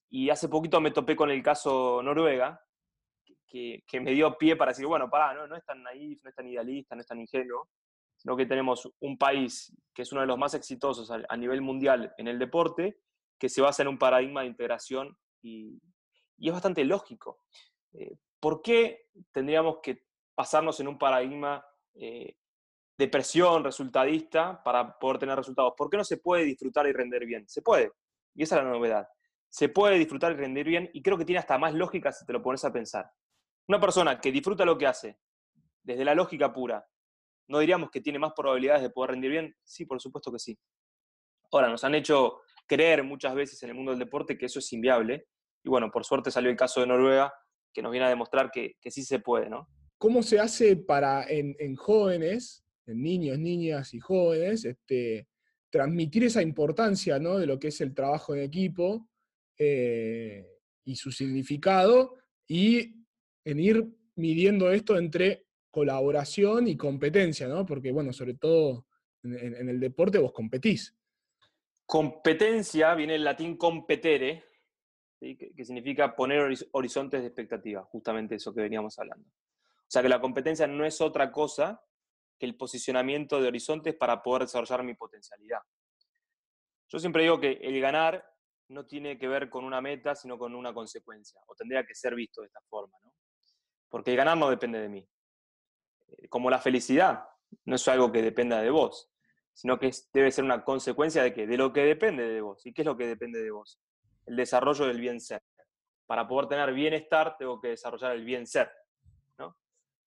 Y 0.09 0.31
hace 0.31 0.49
poquito 0.49 0.81
me 0.81 0.91
topé 0.91 1.15
con 1.15 1.31
el 1.31 1.43
caso 1.43 2.03
Noruega, 2.03 2.61
que, 3.47 3.83
me 4.01 4.13
dio 4.13 4.37
pie 4.39 4.57
para 4.57 4.71
decir, 4.71 4.87
bueno, 4.87 5.11
pará, 5.11 5.35
no, 5.35 5.47
no 5.47 5.57
es 5.57 5.65
tan 5.65 5.83
naif, 5.83 6.23
no 6.23 6.31
es 6.31 6.37
tan 6.37 6.47
idealista, 6.47 6.95
no 6.95 7.01
es 7.01 7.07
tan 7.07 7.21
ingenuo, 7.21 7.69
sino 8.17 8.37
que 8.37 8.47
tenemos 8.47 8.89
un 9.01 9.19
país 9.19 9.77
que 9.93 10.03
es 10.03 10.13
uno 10.13 10.21
de 10.21 10.27
los 10.29 10.39
más 10.39 10.55
exitosos 10.55 11.11
a, 11.11 11.21
a 11.29 11.37
nivel 11.37 11.61
mundial 11.61 12.15
en 12.17 12.29
el 12.29 12.39
deporte, 12.39 13.01
que 13.39 13.49
se 13.49 13.61
basa 13.61 13.83
en 13.83 13.89
un 13.89 13.99
paradigma 13.99 14.43
de 14.43 14.49
integración 14.49 15.17
y, 15.43 15.81
y 16.41 16.49
es 16.49 16.53
bastante 16.53 16.85
lógico. 16.85 17.45
Eh, 17.93 18.17
¿Por 18.41 18.63
qué 18.63 19.09
tendríamos 19.31 19.79
que 19.83 20.07
pasarnos 20.35 20.81
en 20.81 20.89
un 20.89 20.99
paradigma 20.99 21.65
eh, 21.95 22.35
de 22.97 23.09
presión 23.09 23.63
resultadista 23.63 24.63
para 24.63 24.99
poder 24.99 25.19
tener 25.19 25.37
resultados? 25.37 25.75
¿Por 25.77 25.91
qué 25.91 25.99
no 25.99 26.05
se 26.05 26.17
puede 26.17 26.45
disfrutar 26.45 26.87
y 26.87 26.93
render 26.93 27.27
bien? 27.27 27.47
Se 27.49 27.63
puede, 27.63 27.93
y 28.35 28.43
esa 28.43 28.57
es 28.57 28.65
la 28.65 28.71
novedad. 28.71 29.07
Se 29.49 29.69
puede 29.69 29.99
disfrutar 29.99 30.33
y 30.33 30.37
rendir 30.37 30.67
bien, 30.67 30.91
y 30.95 31.03
creo 31.03 31.19
que 31.19 31.25
tiene 31.25 31.39
hasta 31.39 31.59
más 31.59 31.75
lógica 31.75 32.11
si 32.11 32.25
te 32.25 32.33
lo 32.33 32.43
pones 32.43 32.65
a 32.65 32.73
pensar. 32.73 33.11
Una 33.69 33.79
persona 33.79 34.19
que 34.19 34.33
disfruta 34.33 34.65
lo 34.65 34.79
que 34.79 34.87
hace, 34.87 35.19
desde 35.83 36.05
la 36.05 36.15
lógica 36.15 36.53
pura, 36.53 36.87
¿no 37.49 37.59
diríamos 37.59 37.91
que 37.91 38.01
tiene 38.01 38.19
más 38.19 38.33
probabilidades 38.35 38.83
de 38.83 38.91
poder 38.91 39.11
rendir 39.11 39.31
bien? 39.31 39.57
Sí, 39.63 39.85
por 39.85 40.01
supuesto 40.01 40.33
que 40.33 40.39
sí. 40.39 40.59
Ahora, 41.53 41.69
nos 41.69 41.85
han 41.85 41.97
hecho 41.97 42.41
creer 42.67 43.03
muchas 43.03 43.35
veces 43.35 43.63
en 43.63 43.71
el 43.71 43.75
mundo 43.75 43.91
del 43.91 43.99
deporte 43.99 44.39
que 44.39 44.47
eso 44.47 44.61
es 44.61 44.73
inviable, 44.73 45.27
y 45.63 45.69
bueno, 45.69 45.91
por 45.91 46.05
suerte 46.05 46.31
salió 46.31 46.51
el 46.51 46.57
caso 46.57 46.81
de 46.81 46.87
Noruega, 46.87 47.33
que 47.73 47.83
nos 47.83 47.93
viene 47.93 48.07
a 48.07 48.11
demostrar 48.11 48.51
que, 48.51 48.77
sí 48.91 49.03
se 49.03 49.21
puede, 49.21 49.49
¿no? 49.49 49.69
¿Cómo 49.99 50.23
se 50.23 50.41
hace 50.41 50.77
para 50.77 51.27
en, 51.29 51.77
jóvenes, 51.77 52.65
en 52.87 53.03
niños, 53.03 53.39
niñas 53.39 53.93
y 53.93 54.01
jóvenes, 54.01 54.65
este, 54.65 55.29
transmitir 55.69 56.25
esa 56.25 56.43
importancia 56.43 57.19
¿no? 57.19 57.39
de 57.39 57.47
lo 57.47 57.59
que 57.59 57.69
es 57.69 57.81
el 57.83 57.95
trabajo 57.95 58.35
en 58.35 58.43
equipo 58.43 59.09
eh, 59.59 60.47
y 60.85 60.97
su 60.97 61.13
significado 61.13 62.17
y 62.49 63.05
en 63.45 63.61
ir 63.61 63.87
midiendo 64.17 64.71
esto 64.73 64.97
entre 64.97 65.47
colaboración 65.71 66.67
y 66.67 66.77
competencia, 66.77 67.47
¿no? 67.47 67.65
Porque, 67.65 67.93
bueno, 67.93 68.13
sobre 68.13 68.35
todo 68.35 68.87
en, 69.23 69.55
en 69.55 69.69
el 69.69 69.79
deporte 69.79 70.19
vos 70.19 70.33
competís. 70.33 70.97
Competencia 71.87 72.95
viene 72.95 73.17
el 73.17 73.25
latín 73.25 73.57
competere, 73.57 74.45
que, 75.21 75.65
significa 75.65 76.17
poner 76.17 76.55
horizontes 76.73 77.21
de 77.21 77.27
expectativa, 77.27 77.85
justamente 77.85 78.37
eso 78.37 78.55
que 78.55 78.63
veníamos 78.63 78.99
hablando. 78.99 79.29
O 79.29 79.91
sea 79.93 80.03
que 80.03 80.09
la 80.09 80.21
competencia 80.21 80.67
no 80.67 80.85
es 80.85 81.01
otra 81.01 81.31
cosa 81.31 81.83
que 82.39 82.47
el 82.47 82.57
posicionamiento 82.57 83.41
de 83.41 83.49
horizontes 83.49 83.95
para 83.95 84.23
poder 84.23 84.43
desarrollar 84.43 84.83
mi 84.83 84.95
potencialidad. 84.95 85.61
Yo 86.89 86.99
siempre 86.99 87.23
digo 87.23 87.39
que 87.39 87.53
el 87.63 87.81
ganar 87.81 88.25
no 88.69 88.87
tiene 88.87 89.19
que 89.19 89.29
ver 89.29 89.51
con 89.51 89.65
una 89.65 89.81
meta, 89.81 90.15
sino 90.15 90.39
con 90.39 90.55
una 90.55 90.73
consecuencia, 90.73 91.41
o 91.47 91.55
tendría 91.55 91.85
que 91.85 91.95
ser 91.95 92.15
visto 92.15 92.41
de 92.41 92.47
esta 92.47 92.61
forma, 92.63 92.97
¿no? 93.03 93.13
Porque 93.89 94.13
el 94.13 94.17
ganar 94.17 94.39
no 94.39 94.49
depende 94.49 94.81
de 94.81 94.89
mí. 94.89 95.09
Eh, 96.09 96.29
como 96.29 96.49
la 96.49 96.61
felicidad 96.61 97.25
no 97.65 97.75
es 97.75 97.89
algo 97.89 98.11
que 98.11 98.23
dependa 98.23 98.63
de 98.63 98.71
vos, 98.71 99.11
sino 99.53 99.79
que 99.79 99.91
debe 100.13 100.31
ser 100.31 100.45
una 100.45 100.65
consecuencia 100.65 101.23
de 101.23 101.35
que 101.35 101.47
de 101.47 101.57
lo 101.57 101.73
que 101.73 101.85
depende 101.85 102.27
de 102.29 102.41
vos. 102.41 102.65
¿Y 102.65 102.73
qué 102.73 102.83
es 102.83 102.87
lo 102.87 102.97
que 102.97 103.07
depende 103.07 103.43
de 103.43 103.51
vos? 103.51 103.81
El 104.27 104.37
desarrollo 104.37 104.87
del 104.87 105.01
bien 105.01 105.21
ser. 105.21 105.43
Para 106.07 106.27
poder 106.27 106.49
tener 106.49 106.73
bienestar, 106.73 107.37
tengo 107.39 107.61
que 107.61 107.69
desarrollar 107.69 108.13
el 108.13 108.25
bien 108.25 108.47
ser. 108.47 108.71
¿no? 109.39 109.57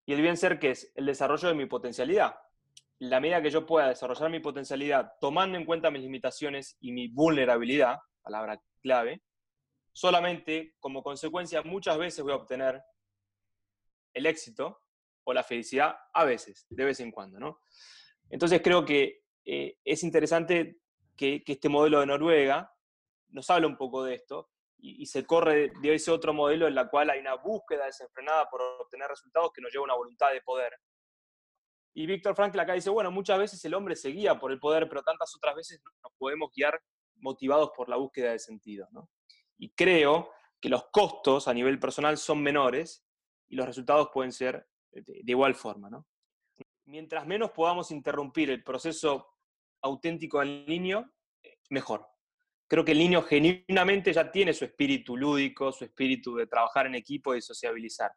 Y 0.05 0.13
el 0.13 0.21
bien 0.21 0.37
ser, 0.37 0.59
¿qué 0.59 0.71
es? 0.71 0.91
El 0.95 1.05
desarrollo 1.05 1.47
de 1.47 1.55
mi 1.55 1.65
potencialidad. 1.65 2.35
La 2.99 3.19
medida 3.19 3.41
que 3.41 3.49
yo 3.49 3.65
pueda 3.65 3.89
desarrollar 3.89 4.29
mi 4.29 4.39
potencialidad, 4.39 5.13
tomando 5.19 5.57
en 5.57 5.65
cuenta 5.65 5.91
mis 5.91 6.03
limitaciones 6.03 6.77
y 6.79 6.91
mi 6.91 7.07
vulnerabilidad, 7.07 7.97
palabra 8.21 8.61
clave, 8.81 9.23
solamente 9.93 10.75
como 10.79 11.03
consecuencia 11.03 11.61
muchas 11.61 11.97
veces 11.97 12.23
voy 12.23 12.33
a 12.33 12.37
obtener 12.37 12.81
el 14.13 14.25
éxito 14.25 14.81
o 15.23 15.33
la 15.33 15.43
felicidad 15.43 15.95
a 16.13 16.25
veces, 16.25 16.65
de 16.69 16.85
vez 16.85 16.99
en 16.99 17.11
cuando, 17.11 17.39
¿no? 17.39 17.59
Entonces 18.29 18.61
creo 18.61 18.83
que 18.83 19.23
eh, 19.45 19.77
es 19.83 20.03
interesante 20.03 20.79
que, 21.15 21.43
que, 21.43 21.53
este 21.53 21.69
modelo 21.69 21.99
de 21.99 22.07
Noruega 22.07 22.72
nos 23.33 23.49
habla 23.49 23.67
un 23.67 23.77
poco 23.77 24.03
de 24.03 24.15
esto 24.15 24.49
y, 24.77 25.05
se 25.05 25.25
corre 25.25 25.71
de 25.81 25.95
ese 25.95 26.11
otro 26.11 26.33
modelo 26.33 26.67
en 26.67 26.75
la 26.75 26.89
cual 26.89 27.09
hay 27.09 27.19
una 27.19 27.35
búsqueda 27.35 27.85
desenfrenada 27.85 28.49
por 28.49 28.61
obtener 28.61 29.07
resultados 29.07 29.51
que 29.53 29.61
nos 29.61 29.71
lleva 29.71 29.83
a 29.83 29.85
una 29.85 29.95
voluntad 29.95 30.31
de 30.31 30.41
poder. 30.41 30.73
Y 31.95 32.05
Víctor 32.05 32.35
Frankl 32.35 32.59
acá 32.59 32.73
dice, 32.73 32.89
bueno, 32.89 33.09
muchas 33.09 33.39
veces 33.39 33.63
el 33.63 33.75
hombre 33.75 33.95
se 33.95 34.09
guía 34.09 34.37
por 34.37 34.51
el 34.51 34.59
poder, 34.59 34.89
pero 34.89 35.01
tantas 35.01 35.33
otras 35.35 35.55
veces 35.55 35.81
nos 36.03 36.11
podemos 36.17 36.51
guiar 36.53 36.81
motivados 37.15 37.71
por 37.75 37.87
la 37.87 37.95
búsqueda 37.95 38.31
de 38.31 38.39
sentido. 38.39 38.89
Y 39.57 39.73
creo 39.73 40.31
que 40.59 40.69
los 40.69 40.85
costos 40.91 41.47
a 41.47 41.53
nivel 41.53 41.79
personal 41.79 42.17
son 42.17 42.41
menores 42.41 43.05
y 43.47 43.55
los 43.55 43.65
resultados 43.65 44.09
pueden 44.13 44.33
ser 44.33 44.67
de, 44.91 45.23
igual 45.25 45.55
forma. 45.55 45.89
Mientras 46.85 47.25
menos 47.25 47.51
podamos 47.51 47.89
interrumpir 47.91 48.49
el 48.49 48.63
proceso 48.63 49.29
auténtico 49.81 50.39
del 50.39 50.65
niño, 50.65 51.09
mejor 51.69 52.12
creo 52.73 52.83
que 52.83 52.93
el 52.93 52.97
niño 52.97 53.21
genuinamente 53.21 54.11
ya 54.11 54.31
tiene 54.31 54.51
su 54.51 54.65
espíritu 54.65 55.15
lúdico, 55.15 55.71
su 55.71 55.83
espíritu 55.83 56.33
de 56.37 56.47
trabajar 56.47 56.87
en 56.87 56.95
equipo 56.95 57.35
y 57.35 57.41
sociabilizar. 57.43 58.11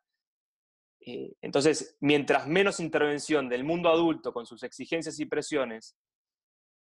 Eh, 0.98 1.34
entonces, 1.42 1.98
mientras 2.00 2.46
menos 2.48 2.80
intervención 2.80 3.50
del 3.50 3.64
mundo 3.64 3.90
adulto 3.90 4.32
con 4.32 4.46
sus 4.46 4.62
exigencias 4.62 5.20
y 5.20 5.26
presiones 5.26 5.98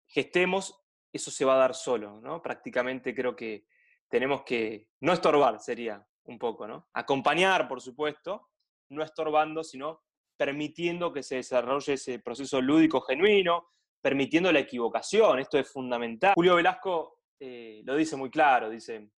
gestemos, 0.05 0.79
eso 1.11 1.31
se 1.31 1.45
va 1.45 1.55
a 1.55 1.57
dar 1.57 1.73
solo, 1.73 2.21
¿no? 2.21 2.43
Prácticamente 2.43 3.15
creo 3.15 3.35
que 3.35 3.65
tenemos 4.07 4.43
que 4.43 4.89
no 4.99 5.11
estorbar, 5.11 5.59
sería 5.59 6.07
un 6.25 6.37
poco, 6.37 6.67
¿no? 6.67 6.89
Acompañar, 6.93 7.67
por 7.67 7.81
supuesto, 7.81 8.51
no 8.89 9.01
estorbando, 9.01 9.63
sino 9.63 10.03
permitiendo 10.37 11.11
que 11.11 11.23
se 11.23 11.37
desarrolle 11.37 11.93
ese 11.93 12.19
proceso 12.19 12.61
lúdico 12.61 13.01
genuino, 13.01 13.71
permitiendo 13.99 14.51
la 14.51 14.59
equivocación, 14.59 15.39
esto 15.39 15.57
es 15.57 15.67
fundamental. 15.67 16.33
Julio 16.35 16.53
Velasco 16.53 17.22
eh, 17.45 17.81
lo 17.83 17.97
dice 17.97 18.15
muy 18.15 18.29
claro, 18.29 18.69
dice, 18.69 19.09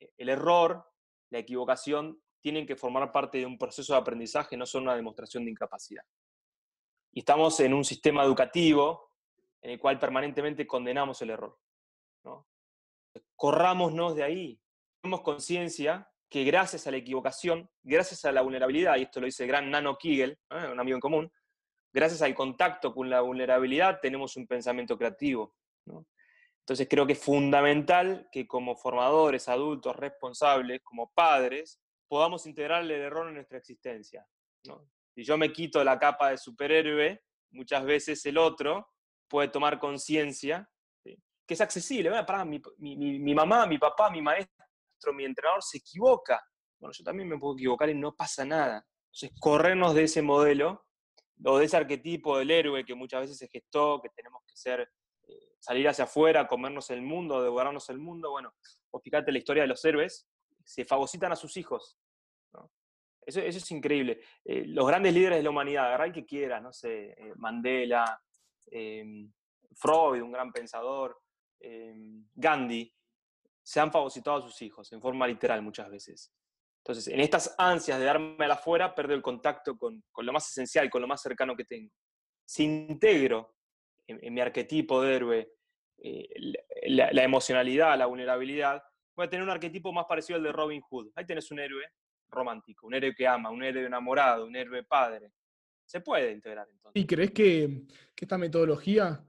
eh, 0.00 0.10
el 0.16 0.30
error, 0.30 0.82
la 1.28 1.40
equivocación, 1.40 2.18
tienen 2.40 2.66
que 2.66 2.74
formar 2.74 3.12
parte 3.12 3.36
de 3.36 3.44
un 3.44 3.58
proceso 3.58 3.92
de 3.92 3.98
aprendizaje, 3.98 4.56
no 4.56 4.64
son 4.64 4.84
una 4.84 4.96
demostración 4.96 5.44
de 5.44 5.50
incapacidad. 5.50 6.02
Y 7.12 7.18
estamos 7.18 7.60
en 7.60 7.74
un 7.74 7.84
sistema 7.84 8.24
educativo 8.24 9.12
en 9.60 9.72
el 9.72 9.78
cual 9.78 9.98
permanentemente 9.98 10.66
condenamos 10.66 11.20
el 11.20 11.28
error. 11.28 11.58
¿no? 12.24 12.48
Corrámonos 13.34 14.16
de 14.16 14.22
ahí, 14.22 14.58
tenemos 15.02 15.20
conciencia 15.20 16.10
que 16.30 16.44
gracias 16.44 16.86
a 16.86 16.90
la 16.90 16.96
equivocación, 16.96 17.68
gracias 17.82 18.24
a 18.24 18.32
la 18.32 18.40
vulnerabilidad, 18.40 18.96
y 18.96 19.02
esto 19.02 19.20
lo 19.20 19.26
dice 19.26 19.42
el 19.42 19.48
gran 19.48 19.70
Nano 19.70 19.98
Kigel, 19.98 20.38
¿eh? 20.48 20.66
un 20.72 20.80
amigo 20.80 20.96
en 20.96 21.00
común, 21.02 21.32
gracias 21.92 22.22
al 22.22 22.34
contacto 22.34 22.94
con 22.94 23.10
la 23.10 23.20
vulnerabilidad 23.20 24.00
tenemos 24.00 24.34
un 24.38 24.46
pensamiento 24.46 24.96
creativo. 24.96 25.54
Entonces 26.66 26.88
creo 26.90 27.06
que 27.06 27.12
es 27.12 27.22
fundamental 27.22 28.28
que 28.32 28.48
como 28.48 28.74
formadores, 28.74 29.48
adultos, 29.48 29.94
responsables, 29.94 30.80
como 30.82 31.12
padres, 31.12 31.80
podamos 32.08 32.44
integrar 32.44 32.82
el 32.82 32.90
error 32.90 33.28
en 33.28 33.34
nuestra 33.34 33.58
existencia. 33.58 34.26
Si 35.14 35.22
yo 35.22 35.38
me 35.38 35.52
quito 35.52 35.84
la 35.84 35.96
capa 35.96 36.30
de 36.30 36.38
superhéroe, 36.38 37.22
muchas 37.52 37.84
veces 37.84 38.26
el 38.26 38.36
otro 38.36 38.88
puede 39.28 39.46
tomar 39.46 39.78
conciencia 39.78 40.68
que 41.04 41.54
es 41.54 41.60
accesible. 41.60 42.10
Mi, 42.78 42.96
mi 43.20 43.32
mamá, 43.32 43.64
mi 43.66 43.78
papá, 43.78 44.10
mi 44.10 44.20
maestro, 44.20 44.56
mi 45.14 45.24
entrenador 45.24 45.62
se 45.62 45.78
equivoca. 45.78 46.44
Bueno, 46.80 46.92
yo 46.92 47.04
también 47.04 47.28
me 47.28 47.38
puedo 47.38 47.54
equivocar 47.54 47.88
y 47.90 47.94
no 47.94 48.16
pasa 48.16 48.44
nada. 48.44 48.84
Entonces, 49.12 49.30
corrernos 49.38 49.94
de 49.94 50.02
ese 50.02 50.20
modelo 50.20 50.84
o 51.44 51.58
de 51.58 51.66
ese 51.66 51.76
arquetipo 51.76 52.38
del 52.38 52.50
héroe 52.50 52.84
que 52.84 52.96
muchas 52.96 53.20
veces 53.20 53.38
se 53.38 53.46
gestó, 53.46 54.00
que 54.02 54.08
tenemos 54.08 54.42
que 54.44 54.56
ser, 54.56 54.90
eh, 55.26 55.54
salir 55.58 55.88
hacia 55.88 56.04
afuera, 56.04 56.46
comernos 56.46 56.90
el 56.90 57.02
mundo, 57.02 57.42
devorarnos 57.42 57.88
el 57.90 57.98
mundo. 57.98 58.30
Bueno, 58.30 58.54
o 58.90 59.00
fíjate 59.00 59.32
la 59.32 59.38
historia 59.38 59.62
de 59.62 59.68
los 59.68 59.84
héroes, 59.84 60.28
se 60.64 60.84
fagocitan 60.84 61.32
a 61.32 61.36
sus 61.36 61.56
hijos. 61.56 61.98
Eso, 63.24 63.40
eso, 63.40 63.58
es 63.58 63.70
increíble. 63.72 64.20
Eh, 64.44 64.64
los 64.66 64.86
grandes 64.86 65.12
líderes 65.12 65.38
de 65.38 65.42
la 65.42 65.50
humanidad, 65.50 65.86
agarrar 65.86 66.12
que 66.12 66.24
quieras, 66.24 66.62
no 66.62 66.72
sé, 66.72 67.10
eh, 67.10 67.32
Mandela, 67.36 68.22
em, 68.70 69.32
Freud, 69.74 70.22
un 70.22 70.30
gran 70.30 70.52
pensador, 70.52 71.20
em, 71.58 72.24
Gandhi, 72.34 72.92
se 73.64 73.80
han 73.80 73.90
fagocitado 73.90 74.36
a 74.36 74.42
sus 74.42 74.62
hijos, 74.62 74.92
en 74.92 75.00
forma 75.00 75.26
literal 75.26 75.60
muchas 75.60 75.90
veces. 75.90 76.32
Entonces, 76.84 77.12
en 77.12 77.18
estas 77.18 77.52
ansias 77.58 77.98
de 77.98 78.04
darme 78.04 78.44
a 78.44 78.48
la 78.48 78.54
afuera, 78.54 78.94
perdo 78.94 79.12
el 79.12 79.22
contacto 79.22 79.76
con, 79.76 80.04
lo 80.18 80.32
más 80.32 80.48
esencial, 80.48 80.88
con 80.88 81.02
lo 81.02 81.08
más 81.08 81.20
cercano 81.20 81.56
que 81.56 81.64
tengo. 81.64 81.92
Si 82.44 82.62
integro 82.62 83.55
en, 84.06 84.34
mi 84.34 84.40
arquetipo 84.40 85.02
de 85.02 85.14
héroe 85.14 85.52
eh, 85.98 86.28
la, 86.88 87.22
emocionalidad, 87.22 87.98
la 87.98 88.06
vulnerabilidad, 88.06 88.82
voy 89.14 89.26
a 89.26 89.30
tener 89.30 89.42
un 89.42 89.50
arquetipo 89.50 89.92
más 89.92 90.06
parecido 90.06 90.36
al 90.36 90.42
de 90.42 90.52
Robin 90.52 90.80
Hood. 90.82 91.10
Ahí 91.14 91.24
tenés 91.24 91.50
un 91.50 91.58
héroe 91.58 91.84
romántico, 92.28 92.86
un 92.86 92.94
héroe 92.94 93.14
que 93.14 93.26
ama, 93.26 93.50
un 93.50 93.62
héroe 93.62 93.86
enamorado, 93.86 94.46
un 94.46 94.56
héroe 94.56 94.82
padre. 94.82 95.32
Se 95.84 96.00
puede 96.00 96.32
integrar 96.32 96.68
entonces. 96.70 97.00
¿Y 97.00 97.06
crees 97.06 97.30
que, 97.30 97.86
que 98.14 98.24
esta 98.24 98.38
metodología 98.38 99.24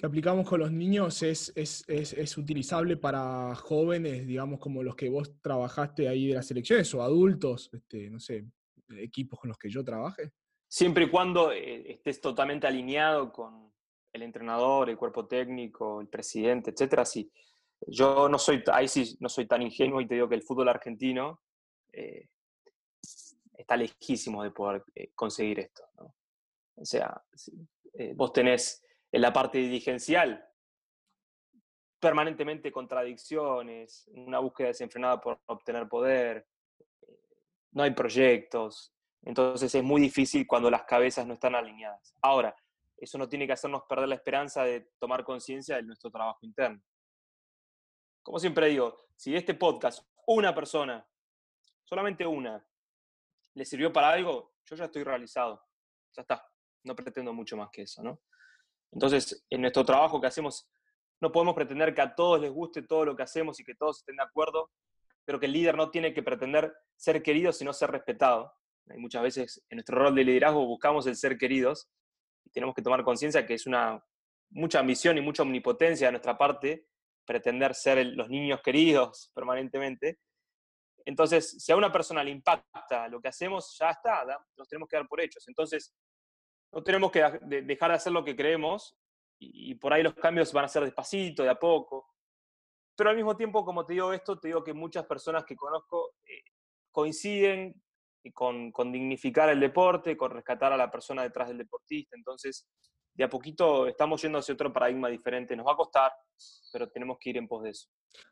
que 0.00 0.06
aplicamos 0.06 0.48
con 0.48 0.60
los 0.60 0.72
niños 0.72 1.22
es, 1.22 1.52
es, 1.54 2.38
utilizable 2.38 2.96
para 2.96 3.54
jóvenes, 3.54 4.26
digamos, 4.26 4.58
como 4.58 4.82
los 4.82 4.96
que 4.96 5.10
vos 5.10 5.30
trabajaste 5.42 6.08
ahí 6.08 6.28
de 6.28 6.36
las 6.36 6.46
selecciones, 6.46 6.94
o 6.94 7.02
adultos, 7.02 7.68
este, 7.74 8.08
no 8.08 8.18
sé, 8.18 8.46
equipos 8.96 9.38
con 9.38 9.48
los 9.48 9.58
que 9.58 9.68
yo 9.68 9.84
trabaje? 9.84 10.32
Siempre 10.72 11.06
y 11.06 11.10
cuando 11.10 11.50
eh, 11.50 11.90
estés 11.90 12.20
totalmente 12.20 12.64
alineado 12.64 13.32
con 13.32 13.72
el 14.12 14.22
entrenador, 14.22 14.88
el 14.88 14.96
cuerpo 14.96 15.26
técnico, 15.26 16.00
el 16.00 16.06
presidente, 16.06 16.70
etcétera, 16.70 17.04
sí. 17.04 17.28
Yo 17.88 18.28
no 18.28 18.38
soy, 18.38 18.62
ahí 18.72 18.86
sí, 18.86 19.16
no 19.18 19.28
soy 19.28 19.46
tan 19.46 19.62
ingenuo 19.62 20.00
y 20.00 20.06
te 20.06 20.14
digo 20.14 20.28
que 20.28 20.36
el 20.36 20.44
fútbol 20.44 20.68
argentino 20.68 21.40
eh, 21.92 22.28
está 23.52 23.76
lejísimo 23.76 24.44
de 24.44 24.52
poder 24.52 24.84
eh, 24.94 25.10
conseguir 25.12 25.58
esto. 25.58 25.82
O 26.76 26.84
sea, 26.84 27.20
vos 28.14 28.32
tenés 28.32 28.80
en 29.10 29.22
la 29.22 29.32
parte 29.32 29.58
dirigencial, 29.58 30.48
permanentemente 31.98 32.70
contradicciones, 32.70 34.08
una 34.14 34.38
búsqueda 34.38 34.68
desenfrenada 34.68 35.20
por 35.20 35.40
obtener 35.46 35.88
poder, 35.88 36.46
no 37.72 37.82
hay 37.82 37.90
proyectos, 37.90 38.94
entonces 39.22 39.74
es 39.74 39.82
muy 39.82 40.00
difícil 40.00 40.46
cuando 40.46 40.70
las 40.70 40.84
cabezas 40.84 41.26
no 41.26 41.34
están 41.34 41.54
alineadas. 41.54 42.14
Ahora, 42.22 42.54
eso 42.96 43.18
no 43.18 43.28
tiene 43.28 43.46
que 43.46 43.52
hacernos 43.52 43.82
perder 43.88 44.08
la 44.08 44.14
esperanza 44.14 44.64
de 44.64 44.90
tomar 44.98 45.24
conciencia 45.24 45.76
de 45.76 45.82
nuestro 45.82 46.10
trabajo 46.10 46.38
interno. 46.42 46.82
Como 48.22 48.38
siempre 48.38 48.68
digo, 48.68 48.96
si 49.16 49.34
este 49.34 49.54
podcast 49.54 50.06
una 50.26 50.54
persona, 50.54 51.06
solamente 51.84 52.26
una, 52.26 52.64
le 53.54 53.64
sirvió 53.64 53.92
para 53.92 54.10
algo, 54.10 54.54
yo 54.64 54.76
ya 54.76 54.84
estoy 54.84 55.02
realizado. 55.02 55.60
Ya 56.14 56.22
está. 56.22 56.46
No 56.84 56.94
pretendo 56.94 57.32
mucho 57.32 57.56
más 57.56 57.70
que 57.70 57.82
eso, 57.82 58.02
¿no? 58.02 58.20
Entonces, 58.92 59.44
en 59.50 59.60
nuestro 59.60 59.84
trabajo 59.84 60.20
que 60.20 60.26
hacemos, 60.26 60.70
no 61.20 61.32
podemos 61.32 61.54
pretender 61.54 61.94
que 61.94 62.00
a 62.00 62.14
todos 62.14 62.40
les 62.40 62.50
guste 62.50 62.82
todo 62.82 63.04
lo 63.04 63.16
que 63.16 63.22
hacemos 63.22 63.58
y 63.60 63.64
que 63.64 63.74
todos 63.74 63.98
estén 63.98 64.16
de 64.16 64.22
acuerdo, 64.22 64.70
pero 65.24 65.38
que 65.38 65.46
el 65.46 65.52
líder 65.52 65.76
no 65.76 65.90
tiene 65.90 66.14
que 66.14 66.22
pretender 66.22 66.74
ser 66.96 67.22
querido, 67.22 67.52
sino 67.52 67.72
ser 67.72 67.90
respetado. 67.90 68.54
Y 68.86 68.98
muchas 68.98 69.22
veces 69.22 69.64
en 69.68 69.76
nuestro 69.76 69.98
rol 69.98 70.14
de 70.14 70.24
liderazgo 70.24 70.66
buscamos 70.66 71.06
el 71.06 71.16
ser 71.16 71.38
queridos 71.38 71.88
y 72.44 72.50
tenemos 72.50 72.74
que 72.74 72.82
tomar 72.82 73.04
conciencia 73.04 73.46
que 73.46 73.54
es 73.54 73.66
una 73.66 74.02
mucha 74.50 74.80
ambición 74.80 75.16
y 75.16 75.20
mucha 75.20 75.42
omnipotencia 75.42 76.08
de 76.08 76.12
nuestra 76.12 76.36
parte 76.36 76.86
pretender 77.24 77.74
ser 77.74 78.04
los 78.06 78.28
niños 78.28 78.60
queridos 78.62 79.30
permanentemente. 79.34 80.18
Entonces, 81.04 81.62
si 81.62 81.72
a 81.72 81.76
una 81.76 81.90
persona 81.90 82.22
le 82.22 82.30
impacta 82.30 83.08
lo 83.08 83.20
que 83.20 83.28
hacemos, 83.28 83.76
ya 83.78 83.90
está, 83.90 84.24
nos 84.56 84.68
tenemos 84.68 84.88
que 84.88 84.96
dar 84.96 85.08
por 85.08 85.20
hechos. 85.20 85.46
Entonces, 85.48 85.94
no 86.72 86.82
tenemos 86.82 87.10
que 87.10 87.20
dejar 87.42 87.90
de 87.90 87.96
hacer 87.96 88.12
lo 88.12 88.24
que 88.24 88.36
creemos 88.36 88.96
y, 89.38 89.74
por 89.76 89.92
ahí 89.92 90.02
los 90.02 90.14
cambios 90.14 90.52
van 90.52 90.66
a 90.66 90.68
ser 90.68 90.84
despacito, 90.84 91.42
de 91.42 91.48
a 91.48 91.58
poco. 91.58 92.14
Pero 92.94 93.10
al 93.10 93.16
mismo 93.16 93.36
tiempo, 93.36 93.64
como 93.64 93.86
te 93.86 93.94
digo 93.94 94.12
esto, 94.12 94.38
te 94.38 94.48
digo 94.48 94.62
que 94.62 94.74
muchas 94.74 95.06
personas 95.06 95.44
que 95.44 95.56
conozco 95.56 96.12
eh, 96.26 96.42
coinciden 96.90 97.82
con, 98.32 98.70
con 98.70 98.92
dignificar 98.92 99.48
el 99.48 99.60
deporte, 99.60 100.16
con 100.16 100.30
rescatar 100.30 100.72
a 100.72 100.76
la 100.76 100.90
persona 100.90 101.22
detrás 101.22 101.48
del 101.48 101.58
deportista. 101.58 102.16
Entonces, 102.16 102.68
de 103.14 103.24
a 103.24 103.28
poquito 103.28 103.86
estamos 103.86 104.22
yendo 104.22 104.38
hacia 104.38 104.54
otro 104.54 104.72
paradigma 104.72 105.08
diferente. 105.08 105.56
Nos 105.56 105.66
va 105.66 105.72
a 105.72 105.76
costar, 105.76 106.12
pero 106.72 106.88
tenemos 106.88 107.18
que 107.20 107.30
ir 107.30 107.36
en 107.36 107.48
pos 107.48 107.62
de 107.62 107.70
eso. 107.70 107.88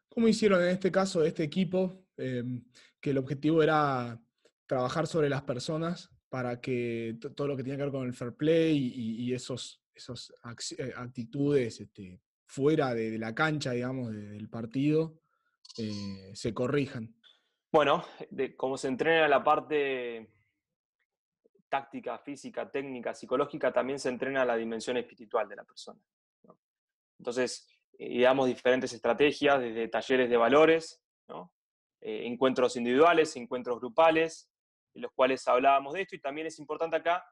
¿Cómo 0.09 0.29
hicieron 0.29 0.63
en 0.63 0.69
este 0.69 0.91
caso 0.91 1.23
este 1.25 1.45
equipo, 1.45 2.07
em, 2.17 2.65
que 3.01 3.11
el 3.11 3.19
objetivo 3.19 3.63
era 3.63 4.21
trabajar 4.67 5.07
sobre 5.07 5.29
las 5.29 5.43
personas 5.43 6.11
para 6.29 6.61
que 6.61 7.19
todo 7.35 7.49
lo 7.49 7.57
que 7.57 7.63
tiene 7.63 7.77
que 7.77 7.85
ver 7.85 7.93
con 7.93 8.07
el 8.07 8.15
fair 8.15 8.35
play 8.35 8.77
y, 8.95 9.33
esos, 9.33 9.83
esos 9.95 10.33
eh, 10.79 10.93
actitudes 10.97 11.81
este, 11.81 12.21
fuera 12.47 12.95
de, 12.95 13.19
la 13.19 13.35
cancha, 13.35 13.73
digamos, 13.73 14.13
del 14.13 14.49
partido, 14.49 15.21
eh, 15.79 16.33
se 16.35 16.53
corrijan? 16.53 17.15
Bueno, 17.71 18.05
como 18.57 18.77
se 18.79 18.89
entrena 18.89 19.29
la 19.29 19.45
parte 19.45 20.33
táctica, 21.69 22.19
física, 22.19 22.71
técnica, 22.71 23.15
psicológica, 23.15 23.73
también 23.73 23.99
se 23.99 24.09
entrena 24.09 24.45
la 24.45 24.57
dimensión 24.57 24.97
espiritual 24.97 25.49
de 25.49 25.57
la 25.57 25.65
persona. 25.65 26.01
Entonces, 27.19 27.69
eh, 27.99 28.27
diferentes 28.47 28.93
estrategias, 28.93 29.61
desde 29.61 29.89
talleres 29.89 30.31
de 30.31 30.37
valores, 30.37 31.03
encuentros 32.01 32.77
individuales, 32.77 33.37
encuentros 33.37 33.81
grupales, 33.81 34.49
en 34.95 35.03
los 35.03 35.13
cuales 35.13 35.47
hablábamos 35.47 35.95
de 35.95 36.03
esto 36.03 36.17
y 36.17 36.21
también 36.21 36.47
es 36.47 36.59
importante 36.59 36.97
acá 36.97 37.25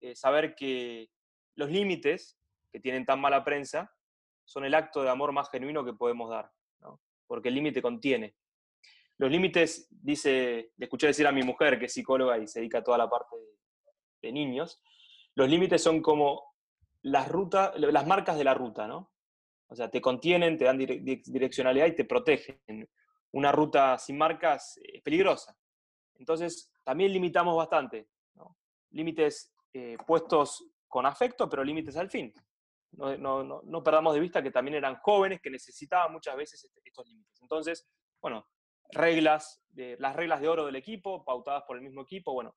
eh, 0.00 0.14
saber 0.14 0.54
que 0.54 1.10
los 1.54 1.70
límites 1.70 2.38
que 2.70 2.80
tienen 2.80 3.06
tan 3.06 3.20
mala 3.20 3.44
prensa 3.44 3.94
son 4.44 4.64
el 4.64 4.74
acto 4.74 5.02
de 5.02 5.10
amor 5.10 5.32
más 5.32 5.50
genuino 5.50 5.84
que 5.84 5.92
podemos 5.92 6.28
dar, 6.30 6.50
porque 7.26 7.48
el 7.48 7.54
límite 7.54 7.80
contiene. 7.80 8.34
Los 9.22 9.30
límites, 9.30 9.86
dice, 9.88 10.72
le 10.76 10.84
escuché 10.84 11.06
decir 11.06 11.28
a 11.28 11.30
mi 11.30 11.44
mujer, 11.44 11.78
que 11.78 11.84
es 11.84 11.92
psicóloga 11.92 12.38
y 12.38 12.48
se 12.48 12.58
dedica 12.58 12.78
a 12.78 12.82
toda 12.82 12.98
la 12.98 13.08
parte 13.08 13.36
de, 14.20 14.32
niños, 14.32 14.82
los 15.36 15.48
límites 15.48 15.80
son 15.80 16.02
como 16.02 16.42
las, 17.02 17.28
rutas, 17.28 17.72
las 17.76 18.04
marcas 18.04 18.36
de 18.36 18.42
la 18.42 18.52
ruta, 18.52 18.88
¿no? 18.88 19.12
O 19.68 19.76
sea, 19.76 19.88
te 19.88 20.00
contienen, 20.00 20.58
te 20.58 20.64
dan 20.64 20.76
direccionalidad 20.76 21.86
y 21.86 21.94
te 21.94 22.04
protegen. 22.04 22.90
Una 23.30 23.52
ruta 23.52 23.96
sin 23.96 24.18
marcas 24.18 24.76
es 24.82 25.00
peligrosa. 25.02 25.56
Entonces, 26.16 26.72
también 26.82 27.12
limitamos 27.12 27.56
bastante. 27.56 28.08
Límites 28.90 29.54
eh, 29.72 29.98
puestos 30.04 30.66
con 30.88 31.06
afecto, 31.06 31.48
pero 31.48 31.62
límites 31.62 31.96
al 31.96 32.10
fin. 32.10 32.34
No, 32.90 33.16
no, 33.16 33.62
no, 33.62 33.82
perdamos 33.84 34.14
de 34.14 34.20
vista 34.20 34.42
que 34.42 34.50
también 34.50 34.78
eran 34.78 34.96
jóvenes 34.96 35.40
que 35.40 35.48
necesitaban 35.48 36.10
muchas 36.10 36.34
veces 36.34 36.64
este, 36.64 36.80
estos 36.84 37.06
límites. 37.06 37.40
Entonces, 37.40 37.88
bueno, 38.20 38.48
reglas, 38.92 39.62
de, 39.70 39.96
las 39.98 40.14
reglas 40.14 40.40
de 40.40 40.48
oro 40.48 40.66
del 40.66 40.76
equipo, 40.76 41.24
pautadas 41.24 41.64
por 41.66 41.76
el 41.76 41.82
mismo 41.82 42.02
equipo, 42.02 42.32
bueno, 42.32 42.54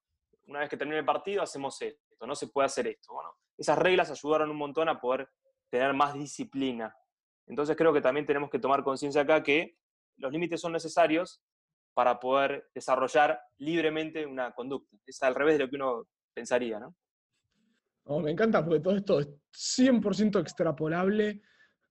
una 0.48 0.60
vez 0.60 0.70
que 0.70 0.78
termine 0.78 1.00
el 1.00 1.06
partido 1.06 1.42
hacemos 1.42 1.82
esto, 1.82 2.28
no 2.28 2.36
se 2.36 2.48
puede 2.48 2.68
hacer 2.68 2.88
esto. 2.88 3.14
Bueno, 3.14 3.36
esas 3.58 3.78
reglas 3.78 4.12
ayudaron 4.12 4.50
un 4.50 4.58
montón 4.58 4.90
a 4.90 5.00
poder 5.00 5.30
tener 5.70 5.94
más 5.94 6.14
disciplina. 6.14 6.96
Entonces 7.48 7.76
creo 7.76 7.94
que 7.94 8.02
también 8.02 8.26
tenemos 8.26 8.50
que 8.50 8.60
tomar 8.60 8.84
conciencia 8.84 9.22
acá 9.22 9.44
que 9.44 9.78
los 10.18 10.32
límites 10.32 10.62
son 10.62 10.72
necesarios 10.72 11.42
para 11.94 12.20
poder 12.20 12.70
desarrollar 12.74 13.40
libremente 13.58 14.26
una 14.26 14.54
conducta. 14.54 14.96
Es 15.06 15.22
al 15.24 15.36
revés 15.36 15.58
de 15.58 15.64
lo 15.64 15.70
que 15.70 15.76
uno 15.76 16.08
pensaría, 16.34 16.80
¿no? 16.80 16.96
me 18.20 18.30
encanta 18.30 18.64
porque 18.64 18.82
todo 18.82 18.96
esto 18.96 19.20
es 19.20 19.28
100% 19.52 20.40
extrapolable 20.40 21.42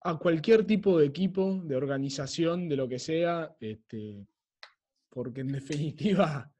a 0.03 0.16
cualquier 0.16 0.64
tipo 0.64 0.99
de 0.99 1.07
equipo, 1.07 1.61
de 1.64 1.74
organización, 1.74 2.68
de 2.68 2.76
lo 2.76 2.88
que 2.88 2.99
sea, 2.99 3.57
este, 3.59 4.26
porque 5.14 5.40
en 5.42 5.48
definitiva, 5.52 6.50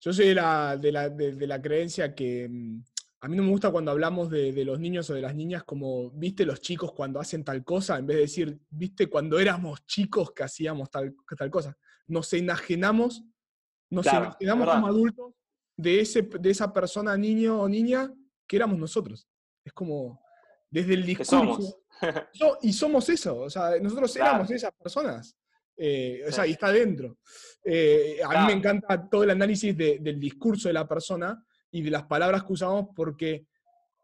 yo 0.00 0.12
soy 0.12 0.28
de 0.28 0.34
la, 0.34 0.76
de 0.76 1.46
la, 1.46 1.62
creencia 1.62 2.14
que 2.14 2.48
mm, 2.48 2.82
a 3.20 3.28
mí 3.28 3.36
no 3.36 3.42
me 3.42 3.50
gusta 3.50 3.70
cuando 3.70 3.90
hablamos 3.90 4.28
de, 4.30 4.64
los 4.64 4.80
niños 4.80 5.08
o 5.10 5.14
de 5.14 5.22
las 5.22 5.34
niñas 5.34 5.64
como, 5.64 6.10
viste 6.10 6.44
los 6.44 6.60
chicos 6.60 6.92
cuando 6.92 7.20
hacen 7.20 7.44
tal 7.44 7.64
cosa, 7.64 7.98
en 7.98 8.06
vez 8.06 8.16
de 8.16 8.22
decir, 8.22 8.58
viste 8.68 9.08
cuando 9.08 9.38
éramos 9.38 9.86
chicos 9.86 10.32
que 10.32 10.42
hacíamos 10.42 10.90
tal, 10.90 11.14
tal 11.38 11.50
cosa. 11.50 11.76
Nos 12.06 12.32
enajenamos, 12.32 13.24
nos 13.88 14.06
enajenamos 14.06 14.68
como 14.68 14.86
adultos 14.86 15.34
de, 15.76 16.00
ese, 16.00 16.22
de 16.22 16.50
esa 16.50 16.72
persona, 16.72 17.16
niño 17.16 17.60
o 17.60 17.68
niña, 17.68 18.12
que 18.46 18.56
éramos 18.56 18.78
nosotros. 18.78 19.26
Es 19.64 19.72
como, 19.72 20.20
desde 20.70 20.94
el 20.94 21.06
discurso. 21.06 21.82
y 22.62 22.72
somos 22.72 23.08
eso, 23.08 23.38
o 23.38 23.48
sea, 23.48 23.78
nosotros 23.80 24.14
éramos 24.16 24.50
esas 24.50 24.72
personas. 24.72 25.34
Eh, 25.76 26.22
o 26.26 26.32
sea, 26.32 26.46
y 26.46 26.52
está 26.52 26.70
dentro. 26.70 27.18
Eh, 27.64 28.20
a 28.24 28.40
mí 28.40 28.46
me 28.46 28.52
encanta 28.52 29.08
todo 29.08 29.24
el 29.24 29.30
análisis 29.30 29.76
del 29.76 30.20
discurso 30.20 30.68
de 30.68 30.74
la 30.74 30.86
persona 30.86 31.44
y 31.70 31.82
de 31.82 31.90
las 31.90 32.04
palabras 32.04 32.44
que 32.44 32.52
usamos 32.52 32.88
porque 32.94 33.46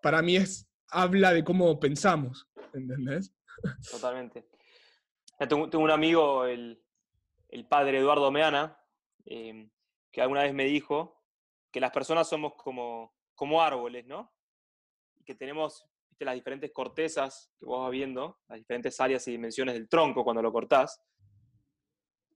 para 0.03 0.23
mí 0.23 0.37
es, 0.37 0.69
habla 0.89 1.33
de 1.33 1.45
cómo 1.45 1.79
pensamos, 1.79 2.49
¿entendés? 2.73 3.33
Totalmente. 3.91 4.47
Tengo, 5.49 5.69
un 5.79 5.91
amigo, 5.91 6.45
el, 6.45 6.83
padre 7.69 7.99
Eduardo 7.99 8.31
Meana, 8.31 8.79
eh, 9.25 9.69
que 10.11 10.21
alguna 10.21 10.43
vez 10.43 10.53
me 10.53 10.65
dijo 10.65 11.23
que 11.71 11.81
las 11.81 11.93
personas 11.93 12.29
somos 12.29 12.55
como, 12.57 13.15
como 13.35 13.63
árboles, 13.63 14.07
¿no? 14.07 14.33
Y 15.17 15.25
que 15.25 15.35
tenemos 15.35 15.91
las 16.25 16.35
diferentes 16.35 16.71
cortezas 16.73 17.51
que 17.59 17.67
vos 17.67 17.83
vas 17.83 17.91
viendo, 17.91 18.41
las 18.49 18.59
diferentes 18.59 19.01
áreas 19.01 19.27
y 19.29 19.33
dimensiones 19.33 19.75
del 19.75 19.89
tronco 19.89 20.25
cuando 20.25 20.43
lo 20.43 20.53
cortás. 20.53 21.01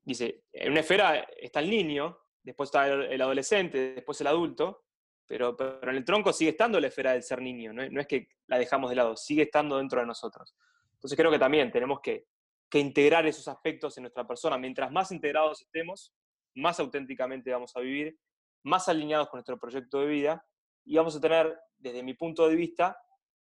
Dice, 0.05 0.45
en 0.53 0.73
una 0.73 0.81
esfera 0.81 1.27
está 1.41 1.61
el 1.61 1.71
niño, 1.71 2.19
después 2.43 2.69
está 2.69 2.87
el, 2.87 3.21
adolescente, 3.21 3.95
después 3.95 4.21
el 4.21 4.27
adulto, 4.27 4.85
pero, 5.27 5.57
pero, 5.57 5.91
en 5.91 5.97
el 5.97 6.05
tronco 6.05 6.33
sigue 6.33 6.51
estando 6.51 6.79
la 6.79 6.89
esfera 6.89 7.13
del 7.13 7.23
ser 7.23 7.41
niño, 7.41 7.73
no, 7.73 8.01
es 8.01 8.07
que 8.07 8.29
la 8.47 8.59
dejamos 8.59 8.91
de 8.91 8.97
lado, 8.97 9.17
sigue 9.17 9.43
estando 9.43 9.79
dentro 9.79 10.01
de 10.01 10.07
nosotros. 10.07 10.55
Entonces 10.93 11.17
creo 11.17 11.31
que 11.31 11.39
también 11.39 11.71
tenemos 11.71 12.01
que, 12.01 12.27
que 12.69 12.79
integrar 12.79 13.27
esos 13.27 13.49
aspectos 13.49 13.97
en 13.97 14.03
nuestra 14.03 14.27
persona. 14.27 14.59
Mientras 14.59 14.91
más 14.91 15.11
integrados 15.13 15.63
estemos, 15.63 16.15
más 16.55 16.79
auténticamente 16.81 17.51
vamos 17.51 17.75
a 17.77 17.81
vivir, 17.81 18.19
más 18.65 18.89
alineados 18.89 19.29
con 19.29 19.39
nuestro 19.39 19.59
proyecto 19.59 20.01
de 20.01 20.07
vida 20.07 20.47
y 20.85 20.97
vamos 20.97 21.17
a 21.17 21.21
tener, 21.21 21.59
desde 21.79 22.03
mi 22.03 22.15
punto 22.15 22.49
de 22.49 22.57
vista, 22.57 22.97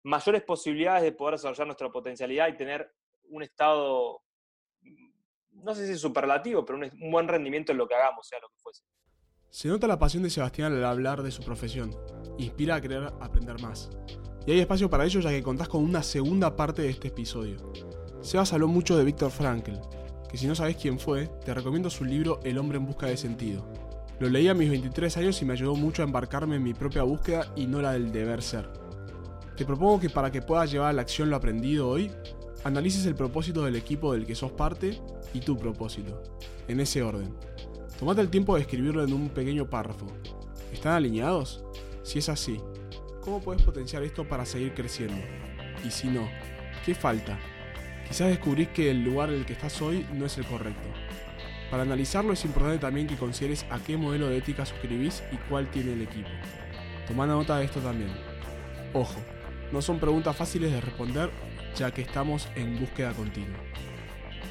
mayores 0.04 0.42
posibilidades 0.42 1.02
de 1.02 1.12
poder 1.12 1.34
desarrollar 1.34 1.66
nuestra 1.66 1.90
potencialidad 1.90 2.48
y 2.48 2.56
tener 2.56 2.90
un 3.28 3.42
estado, 3.42 4.22
no 5.62 5.74
sé 5.74 5.86
si 5.86 5.98
superlativo, 5.98 6.64
pero 6.64 6.78
un, 6.78 7.10
buen 7.10 7.28
rendimiento 7.28 7.72
en 7.72 7.78
lo 7.78 7.88
que 7.88 7.94
hagamos, 7.94 8.26
sea 8.26 8.38
lo 8.40 8.48
que 8.48 8.58
fuese. 8.58 8.82
Se 9.50 9.68
nota 9.68 9.86
la 9.86 9.98
pasión 9.98 10.22
de 10.22 10.30
Sebastián 10.30 10.72
al 10.72 10.84
hablar 10.84 11.22
de 11.22 11.30
su 11.30 11.42
profesión. 11.42 11.96
Inspira 12.38 12.76
a 12.76 12.80
querer 12.80 13.12
aprender 13.20 13.60
más. 13.60 13.90
Y 14.46 14.52
hay 14.52 14.60
espacio 14.60 14.90
para 14.90 15.04
ello 15.04 15.20
ya 15.20 15.30
que 15.30 15.42
contás 15.42 15.68
con 15.68 15.82
una 15.82 16.02
segunda 16.02 16.54
parte 16.54 16.82
de 16.82 16.90
este 16.90 17.08
episodio. 17.08 17.56
Sebas 18.20 18.52
habló 18.52 18.68
mucho 18.68 18.96
de 18.96 19.04
Víctor 19.04 19.30
Frankl, 19.30 19.72
que 20.28 20.36
si 20.36 20.46
no 20.46 20.54
sabes 20.54 20.76
quién 20.76 20.98
fue, 20.98 21.28
te 21.44 21.54
recomiendo 21.54 21.90
su 21.90 22.04
libro 22.04 22.40
El 22.42 22.58
hombre 22.58 22.78
en 22.78 22.86
busca 22.86 23.06
de 23.06 23.16
sentido. 23.16 23.66
Lo 24.18 24.28
leí 24.28 24.48
a 24.48 24.54
mis 24.54 24.70
23 24.70 25.16
años 25.18 25.42
y 25.42 25.44
me 25.44 25.52
ayudó 25.52 25.74
mucho 25.74 26.02
a 26.02 26.06
embarcarme 26.06 26.56
en 26.56 26.62
mi 26.62 26.74
propia 26.74 27.02
búsqueda 27.02 27.52
y 27.54 27.66
no 27.66 27.82
la 27.82 27.92
del 27.92 28.12
deber 28.12 28.42
ser. 28.42 28.68
Te 29.56 29.64
propongo 29.64 30.00
que 30.00 30.10
para 30.10 30.30
que 30.30 30.42
puedas 30.42 30.70
llevar 30.70 30.90
a 30.90 30.92
la 30.92 31.02
acción 31.02 31.30
lo 31.30 31.36
aprendido 31.36 31.88
hoy, 31.88 32.10
analices 32.66 33.06
el 33.06 33.14
propósito 33.14 33.64
del 33.64 33.76
equipo 33.76 34.12
del 34.12 34.26
que 34.26 34.34
sos 34.34 34.50
parte 34.50 35.00
y 35.32 35.38
tu 35.38 35.56
propósito, 35.56 36.20
en 36.66 36.80
ese 36.80 37.00
orden. 37.00 37.32
Tomate 37.96 38.20
el 38.20 38.28
tiempo 38.28 38.56
de 38.56 38.62
escribirlo 38.62 39.04
en 39.04 39.12
un 39.12 39.28
pequeño 39.28 39.70
párrafo. 39.70 40.06
¿Están 40.72 40.94
alineados? 40.94 41.64
Si 42.02 42.18
es 42.18 42.28
así, 42.28 42.60
¿cómo 43.20 43.40
puedes 43.40 43.62
potenciar 43.62 44.02
esto 44.02 44.26
para 44.28 44.44
seguir 44.44 44.74
creciendo? 44.74 45.16
Y 45.84 45.92
si 45.92 46.08
no, 46.08 46.28
¿qué 46.84 46.94
falta? 46.96 47.38
Quizás 48.08 48.28
descubrís 48.28 48.68
que 48.68 48.90
el 48.90 49.04
lugar 49.04 49.30
en 49.30 49.36
el 49.36 49.46
que 49.46 49.52
estás 49.52 49.80
hoy 49.80 50.04
no 50.12 50.26
es 50.26 50.36
el 50.36 50.44
correcto. 50.44 50.88
Para 51.70 51.84
analizarlo 51.84 52.32
es 52.32 52.44
importante 52.44 52.78
también 52.78 53.06
que 53.06 53.16
consideres 53.16 53.64
a 53.70 53.78
qué 53.78 53.96
modelo 53.96 54.28
de 54.28 54.38
ética 54.38 54.66
suscribís 54.66 55.22
y 55.30 55.36
cuál 55.48 55.70
tiene 55.70 55.92
el 55.92 56.02
equipo. 56.02 56.28
Toma 57.06 57.26
nota 57.26 57.58
de 57.58 57.64
esto 57.64 57.78
también. 57.78 58.10
Ojo, 58.92 59.20
no 59.72 59.80
son 59.82 60.00
preguntas 60.00 60.36
fáciles 60.36 60.72
de 60.72 60.80
responder 60.80 61.30
ya 61.76 61.92
que 61.92 62.02
estamos 62.02 62.48
en 62.56 62.78
búsqueda 62.80 63.12
continua. 63.12 63.58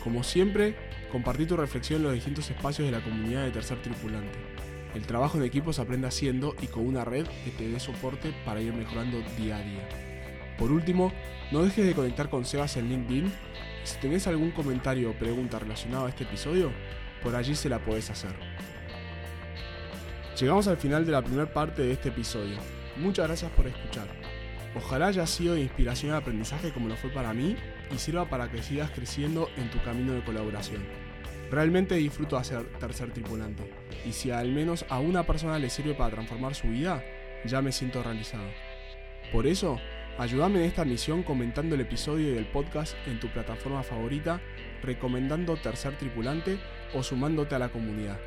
Como 0.04 0.24
siempre, 0.24 0.76
compartí 1.12 1.46
tu 1.46 1.58
reflexión 1.58 2.00
en 2.00 2.04
los 2.04 2.14
distintos 2.14 2.50
espacios 2.50 2.86
de 2.88 2.92
la 2.92 3.04
comunidad 3.04 3.44
de 3.44 3.52
Tercer 3.52 3.82
Tripulante. 3.82 4.38
El 4.94 5.06
trabajo 5.06 5.38
en 5.38 5.44
equipo 5.44 5.74
se 5.74 5.82
aprende 5.82 6.08
haciendo 6.08 6.56
y 6.62 6.68
con 6.68 6.86
una 6.86 7.04
red 7.04 7.26
que 7.44 7.52
te 7.52 7.68
dé 7.68 7.80
soporte 7.80 8.34
para 8.46 8.62
ir 8.62 8.74
mejorando 8.74 9.22
día 9.38 9.58
a 9.58 9.62
día. 9.62 9.90
Por 10.58 10.72
último, 10.72 11.12
no 11.52 11.64
dejes 11.64 11.86
de 11.86 11.94
conectar 11.94 12.30
con 12.30 12.46
Sebas 12.46 12.78
en 12.78 12.90
LinkedIn 12.90 13.26
y 13.26 13.88
si 13.88 13.98
tenés 14.00 14.28
algún 14.28 14.52
comentario 14.52 15.10
o 15.10 15.14
pregunta 15.14 15.60
relacionado 15.60 16.06
a 16.06 16.10
este 16.10 16.24
episodio, 16.24 16.72
por 17.22 17.36
allí 17.36 17.56
se 17.56 17.70
la 17.70 17.80
podés 17.80 18.10
hacer. 18.10 18.32
Llegamos 20.40 20.68
al 20.68 20.78
final 20.78 21.06
de 21.06 21.12
la 21.12 21.22
primera 21.22 21.52
parte 21.52 21.82
de 21.82 21.92
este 21.92 22.10
episodio. 22.10 22.58
Muchas 22.98 23.28
gracias 23.28 23.52
por 23.52 23.68
escuchar. 23.68 24.25
Ojalá 24.76 25.08
haya 25.08 25.26
sido 25.26 25.56
de 25.56 25.62
inspiración 25.62 26.12
y 26.12 26.16
aprendizaje 26.16 26.72
como 26.72 26.90
lo 26.90 26.98
fue 26.98 27.10
para 27.10 27.34
mí 27.34 27.56
y 27.94 27.98
sirva 27.98 28.30
para 28.30 28.52
que 28.52 28.62
sigas 28.62 28.92
creciendo 28.92 29.50
en 29.56 29.70
tu 29.70 29.82
camino 29.84 30.14
de 30.14 30.24
colaboración. 30.24 30.84
Realmente 31.50 31.96
disfruto 31.96 32.38
hacer 32.38 32.66
tercer 32.80 33.12
tripulante 33.12 33.72
y 34.06 34.12
si 34.12 34.32
al 34.32 34.52
menos 34.52 34.86
a 34.90 35.00
una 35.00 35.24
persona 35.24 35.60
le 35.60 35.70
sirve 35.70 35.94
para 35.94 36.12
transformar 36.12 36.56
su 36.56 36.68
vida, 36.68 37.04
ya 37.46 37.62
me 37.62 37.72
siento 37.72 38.04
realizado. 38.04 38.50
Por 39.32 39.48
eso, 39.48 39.80
ayúdame 40.18 40.60
en 40.60 40.66
esta 40.66 40.84
misión 40.84 41.24
comentando 41.24 41.76
el 41.76 41.82
episodio 41.82 42.34
del 42.34 42.46
podcast 42.46 42.96
en 43.08 43.20
tu 43.20 43.28
plataforma 43.30 43.84
favorita, 43.84 44.42
recomendando 44.84 45.56
tercer 45.56 45.98
tripulante 45.98 46.58
o 46.94 47.02
sumándote 47.02 47.56
a 47.56 47.60
la 47.60 47.70
comunidad. 47.70 48.20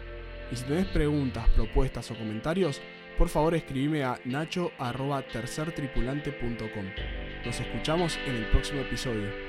Y 0.51 0.57
si 0.57 0.65
tenés 0.65 0.87
preguntas, 0.87 1.47
propuestas 1.51 2.11
o 2.11 2.17
comentarios, 2.17 2.81
por 3.19 3.29
favor 3.29 3.55
escribime 3.55 4.05
a 4.05 4.19
nacho.tercertripulante.com. 4.25 6.87
Nos 7.45 7.61
escuchamos 7.61 8.19
en 8.27 8.37
el 8.37 8.47
próximo 8.47 8.81
episodio. 8.81 9.48